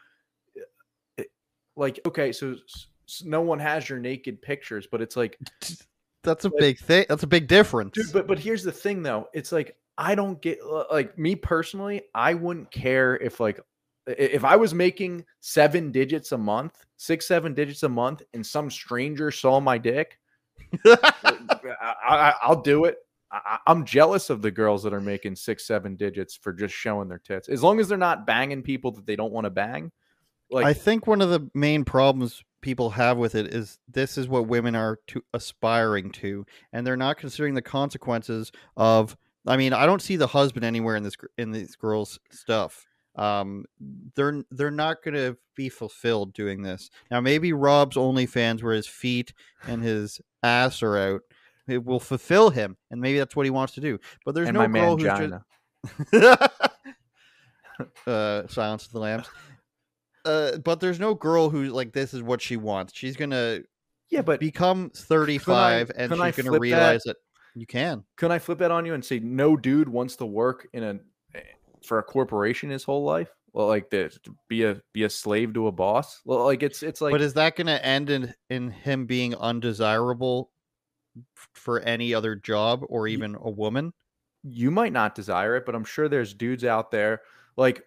it- 1.17 1.31
like 1.77 2.01
okay 2.07 2.33
so 2.33 2.53
s- 2.53 2.87
s- 3.09 3.23
no 3.25 3.41
one 3.43 3.59
has 3.59 3.89
your 3.89 3.99
naked 3.99 4.41
pictures 4.43 4.87
but 4.91 5.01
it's 5.03 5.17
like 5.17 5.39
That's 6.25 6.45
a 6.45 6.49
Like- 6.49 6.59
big 6.59 6.79
thing. 6.81 7.07
That's 7.09 7.23
a 7.23 7.29
big 7.29 7.47
difference. 7.47 7.93
Dude, 7.95 8.13
but 8.13 8.27
but 8.27 8.41
here's 8.41 8.65
the 8.65 8.73
thing 8.73 9.03
though. 9.05 9.29
It's 9.33 9.53
like 9.53 9.77
I 9.97 10.17
don't 10.17 10.43
get 10.43 10.59
like 10.91 11.17
me 11.17 11.37
personally, 11.37 12.03
I 12.13 12.35
wouldn't 12.35 12.71
care 12.73 13.17
if 13.17 13.39
like 13.39 13.61
if 14.17 14.45
I 14.45 14.57
was 14.57 14.75
making 14.75 15.25
seven 15.41 15.91
digits 15.91 16.33
a 16.33 16.39
month, 16.39 16.85
six, 16.97 17.27
seven 17.27 17.55
digits 17.55 17.83
a 17.83 17.89
month, 17.89 18.23
and 18.33 18.45
some 18.47 18.71
stranger 18.71 19.31
saw 19.31 19.61
my 19.61 19.79
dick, 19.79 20.19
I, 20.87 21.13
I, 21.83 22.35
I'll 22.43 22.63
do 22.63 22.85
it. 22.85 22.97
I, 23.31 23.59
I'm 23.67 23.85
jealous 23.85 24.31
of 24.31 24.43
the 24.43 24.51
girls 24.51 24.83
that 24.83 24.95
are 24.95 25.01
making 25.01 25.37
six, 25.37 25.67
seven 25.67 25.97
digits 25.97 26.37
for 26.37 26.53
just 26.53 26.75
showing 26.75 27.09
their 27.09 27.19
tits. 27.19 27.49
As 27.49 27.63
long 27.63 27.81
as 27.81 27.89
they're 27.89 27.99
not 27.99 28.27
banging 28.27 28.63
people 28.63 28.91
that 28.93 29.07
they 29.07 29.17
don't 29.17 29.33
want 29.33 29.45
to 29.45 29.51
bang. 29.51 29.93
Like 30.51 30.65
I 30.65 30.73
think 30.73 31.07
one 31.07 31.21
of 31.21 31.29
the 31.29 31.51
main 31.55 31.85
problems 31.85 32.43
people 32.63 32.91
have 32.91 33.19
with 33.19 33.35
it 33.35 33.55
is 33.55 33.79
this 33.87 34.17
is 34.17 34.29
what 34.29 34.49
women 34.49 34.75
are 34.75 34.99
to 35.09 35.23
aspiring 35.35 36.11
to, 36.13 36.47
and 36.73 36.87
they're 36.87 36.97
not 36.97 37.19
considering 37.19 37.55
the 37.55 37.63
consequences 37.63 38.51
of. 38.77 39.17
I 39.47 39.57
mean, 39.57 39.73
I 39.73 39.87
don't 39.87 40.03
see 40.03 40.17
the 40.17 40.27
husband 40.27 40.65
anywhere 40.65 40.97
in 40.97 41.03
this 41.03 41.17
in 41.37 41.53
these 41.53 41.77
girls' 41.77 42.19
stuff. 42.31 42.88
Um, 43.19 43.65
they're 44.15 44.43
they're 44.51 44.71
not 44.71 45.03
going 45.03 45.15
to 45.15 45.37
be 45.57 45.69
fulfilled 45.69 46.33
doing 46.35 46.63
this. 46.63 46.91
Now, 47.11 47.21
maybe 47.21 47.53
Rob's 47.53 47.97
OnlyFans, 47.97 48.63
where 48.63 48.75
his 48.75 48.87
feet 48.87 49.33
and 49.67 49.83
his 49.83 50.21
ass 50.43 50.83
are 50.83 50.97
out, 50.97 51.23
it 51.67 51.85
will 51.85 52.01
fulfill 52.01 52.51
him, 52.51 52.77
and 52.91 53.01
maybe 53.01 53.19
that's 53.19 53.35
what 53.37 53.45
he 53.47 53.51
wants 53.51 53.75
to 53.75 53.81
do. 53.81 53.99
But 54.25 54.35
there's 54.35 54.49
and 54.49 54.57
no 54.57 54.69
girl 54.69 54.97
who's 54.97 55.05
just 56.13 56.13
uh, 58.07 58.47
Silence 58.49 58.87
of 58.87 58.93
the 58.93 58.99
Lambs. 59.01 59.27
Uh, 60.25 60.59
but 60.59 60.81
there's 60.81 61.01
no 61.01 61.15
girl 61.15 61.49
who 61.49 61.65
like 61.67 61.93
this 61.93 62.13
is 62.15 62.23
what 62.23 62.41
she 62.43 62.57
wants. 62.57 62.93
She's 62.95 63.17
gonna 63.17 63.61
Yeah, 64.11 64.23
but 64.23 64.41
become 64.41 64.91
35 64.95 65.91
and 65.97 66.13
can 66.13 66.21
I 66.21 66.31
she's 66.31 66.45
gonna 66.45 66.51
flip 66.51 66.61
that? 66.71 66.77
realize 66.77 67.03
that 67.05 67.17
you 67.55 67.67
can. 67.67 68.05
can 68.17 68.31
I 68.31 68.39
flip 68.39 68.59
that 68.59 68.71
on 68.71 68.85
you 68.85 68.95
and 68.95 69.05
say 69.05 69.19
no 69.21 69.57
dude 69.57 69.89
wants 69.89 70.17
to 70.17 70.27
work 70.27 70.69
in 70.73 70.83
a 70.85 70.99
for 71.85 71.99
a 71.99 72.03
corporation 72.03 72.71
his 72.71 72.85
whole 72.85 73.05
life? 73.05 73.29
Well, 73.53 73.67
like 73.67 73.91
this, 73.91 74.19
to 74.25 74.35
be 74.49 74.65
a 74.65 74.81
be 74.93 75.05
a 75.05 75.11
slave 75.11 75.55
to 75.55 75.67
a 75.67 75.73
boss. 75.73 76.21
Well, 76.25 76.45
like 76.45 76.63
it's 76.63 76.83
it's 76.83 77.01
like 77.01 77.13
but 77.13 77.21
is 77.21 77.35
that 77.35 77.57
going 77.57 77.67
to 77.67 77.85
end 77.85 78.11
in 78.11 78.35
in 78.51 78.71
him 78.71 79.07
being 79.07 79.35
undesirable 79.35 80.51
for 81.55 81.81
any 81.81 82.15
other 82.15 82.37
job 82.37 82.85
or 82.89 83.09
even 83.09 83.37
a 83.41 83.51
woman? 83.51 83.93
you 84.45 84.71
might 84.71 84.93
not 84.93 85.17
desire 85.17 85.57
it, 85.57 85.67
but 85.67 85.75
I'm 85.75 85.85
sure 85.85 86.09
there's 86.09 86.33
dudes 86.33 86.65
out 86.65 86.93
there 86.93 87.23
like 87.59 87.85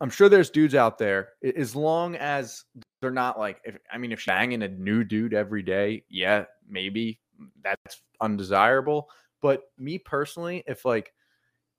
I'm 0.00 0.10
sure 0.10 0.28
there's 0.28 0.50
dudes 0.50 0.76
out 0.76 0.98
there 0.98 1.30
as 1.56 1.74
long 1.74 2.14
as 2.14 2.64
they're 3.00 3.10
not 3.10 3.38
like 3.38 3.60
if 3.64 3.76
I 3.90 3.98
mean 3.98 4.12
if 4.12 4.20
she's 4.20 4.26
banging 4.26 4.62
a 4.62 4.68
new 4.68 5.02
dude 5.02 5.34
every 5.34 5.62
day, 5.62 6.04
yeah, 6.08 6.44
maybe 6.68 7.18
mm, 7.40 7.48
that's 7.64 8.02
undesirable. 8.20 9.08
But 9.40 9.62
me 9.76 9.98
personally, 9.98 10.62
if 10.68 10.84
like 10.84 11.12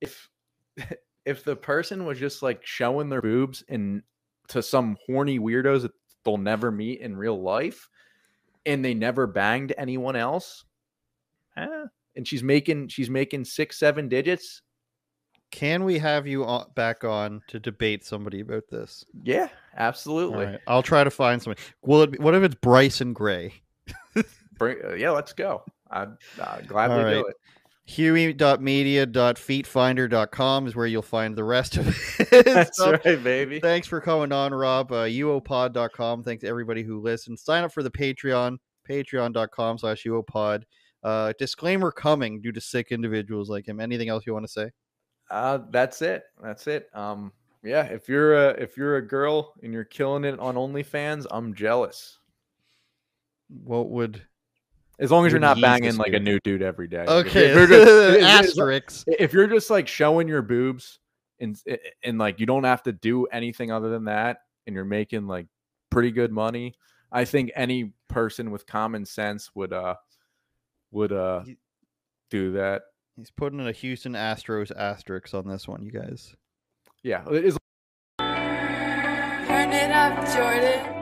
if 0.02 0.30
if 1.30 1.44
the 1.44 1.56
person 1.56 2.06
was 2.06 2.18
just 2.18 2.42
like 2.42 2.66
showing 2.66 3.08
their 3.08 3.22
boobs 3.22 3.64
and 3.70 4.02
to 4.48 4.64
some 4.64 4.98
horny 5.06 5.38
weirdos 5.38 5.84
that 5.84 5.92
they'll 6.26 6.38
never 6.38 6.72
meet 6.72 7.02
in 7.02 7.16
real 7.16 7.40
life 7.40 7.88
and 8.66 8.84
they 8.84 8.96
never 8.96 9.28
banged 9.28 9.72
anyone 9.78 10.16
else, 10.16 10.66
eh, 11.56 11.86
and 12.16 12.28
she's 12.28 12.42
making 12.42 12.88
she's 12.88 13.12
making 13.12 13.46
six 13.46 13.78
seven 13.78 14.10
digits 14.10 14.64
Can 15.52 15.84
we 15.84 16.00
have 16.00 16.26
you 16.26 16.46
on, 16.46 16.66
back 16.76 17.04
on 17.04 17.44
to 17.48 17.60
debate 17.60 18.04
somebody 18.04 18.40
about 18.40 18.64
this? 18.72 19.06
yeah 19.24 19.50
absolutely 19.78 20.46
right, 20.46 20.60
I'll 20.66 20.84
try 20.84 21.04
to 21.04 21.12
find 21.12 21.40
somebody. 21.40 21.62
Will 21.84 22.02
it? 22.02 22.12
Be, 22.14 22.18
what 22.18 22.34
if 22.34 22.42
it's 22.42 22.56
Bryson 22.56 23.14
Gray? 23.14 23.54
Bring, 24.58 24.78
uh, 24.84 24.94
yeah 24.94 25.12
let's 25.12 25.34
go 25.34 25.64
i'd 25.92 26.10
uh, 26.42 26.62
gladly 26.62 26.98
All 26.98 27.04
right. 27.04 27.14
do 27.14 27.28
it 27.28 27.36
Hewey.media.feetfinder.com 27.90 30.68
is 30.68 30.76
where 30.76 30.86
you'll 30.86 31.02
find 31.02 31.36
the 31.36 31.44
rest 31.44 31.78
of 31.78 31.88
it. 32.20 32.46
that's 32.46 32.78
stuff. 32.78 33.04
right 33.06 33.24
baby 33.24 33.60
Thanks 33.60 33.88
for 33.88 34.00
coming 34.00 34.32
on, 34.32 34.54
Rob. 34.54 34.92
Uh, 34.92 35.06
uopod.com. 35.06 36.24
Thanks 36.24 36.44
everybody 36.44 36.84
who 36.84 37.02
listened. 37.02 37.40
Sign 37.40 37.64
up 37.64 37.74
for 37.74 37.82
the 37.84 37.90
Patreon, 37.92 38.58
patreon.com 38.88 39.78
slash 39.80 40.04
uopod. 40.04 40.64
Uh, 41.04 41.34
disclaimer 41.40 41.92
coming 41.92 42.42
due 42.42 42.52
to 42.52 42.62
sick 42.62 42.92
individuals 42.92 43.50
like 43.50 43.68
him. 43.68 43.80
Anything 43.80 44.10
else 44.10 44.24
you 44.26 44.34
want 44.34 44.46
to 44.46 44.52
say? 44.52 44.70
uh 45.32 45.60
that's 45.70 46.02
it 46.02 46.24
that's 46.42 46.66
it 46.66 46.88
um 46.96 47.32
yeah 47.64 47.84
if 47.84 48.10
you're 48.10 48.50
a 48.50 48.54
if 48.54 48.76
you're 48.78 48.98
a 48.98 49.08
girl 49.08 49.54
and 49.62 49.72
you're 49.72 49.84
killing 49.84 50.24
it 50.24 50.40
on 50.40 50.56
onlyfans 50.56 51.28
i'm 51.30 51.54
jealous 51.54 52.18
What 53.64 53.92
would. 53.92 54.24
As 55.00 55.10
long 55.12 55.26
as 55.26 55.32
you're 55.32 55.40
not 55.40 55.58
yeast 55.58 55.66
banging 55.66 55.96
like 55.98 56.14
a 56.14 56.20
new 56.20 56.40
dude 56.44 56.62
every 56.62 56.88
day 56.88 57.06
Okay, 57.08 57.48
if 57.52 57.56
you're 57.56 57.68
just- 57.68 57.88
if- 57.90 58.16
if- 58.16 58.24
asterisks. 58.24 59.06
if 59.08 59.34
you're 59.34 59.48
just 59.48 59.70
like 59.70 59.88
showing 59.88 60.28
your 60.28 60.42
boobs 60.42 61.00
and 61.40 61.58
and 62.04 62.18
like 62.18 62.40
you 62.40 62.46
don't 62.46 62.66
have 62.66 62.84
to 62.84 62.92
do 62.92 63.26
anything 63.28 63.72
other 63.72 63.90
than 63.90 64.06
that 64.06 64.40
and 64.68 64.76
you're 64.76 64.84
making 64.86 65.26
like 65.28 65.48
pretty 65.90 66.12
good 66.12 66.32
money 66.32 66.74
i 67.12 67.24
think 67.26 67.50
any 67.56 67.94
person 68.10 68.52
with 68.52 68.68
common 68.68 69.06
sense 69.06 69.50
would 69.56 69.72
uh 69.74 69.96
would 70.92 71.12
uh 71.14 71.44
Ye- 71.46 71.58
do 72.30 72.52
that 72.54 72.82
He's 73.16 73.32
putting 73.32 73.60
a 73.60 73.72
Houston 73.74 74.14
Astros 74.14 74.72
asterisk 74.74 75.34
on 75.34 75.46
this 75.46 75.68
one, 75.68 75.84
you 75.84 75.92
guys. 75.92 76.36
yeah 77.04 77.24
it 77.30 77.44
is 77.44 77.58
Turn 78.20 79.74
it 79.74 79.92
up, 79.92 80.16
Jordan. 80.34 80.99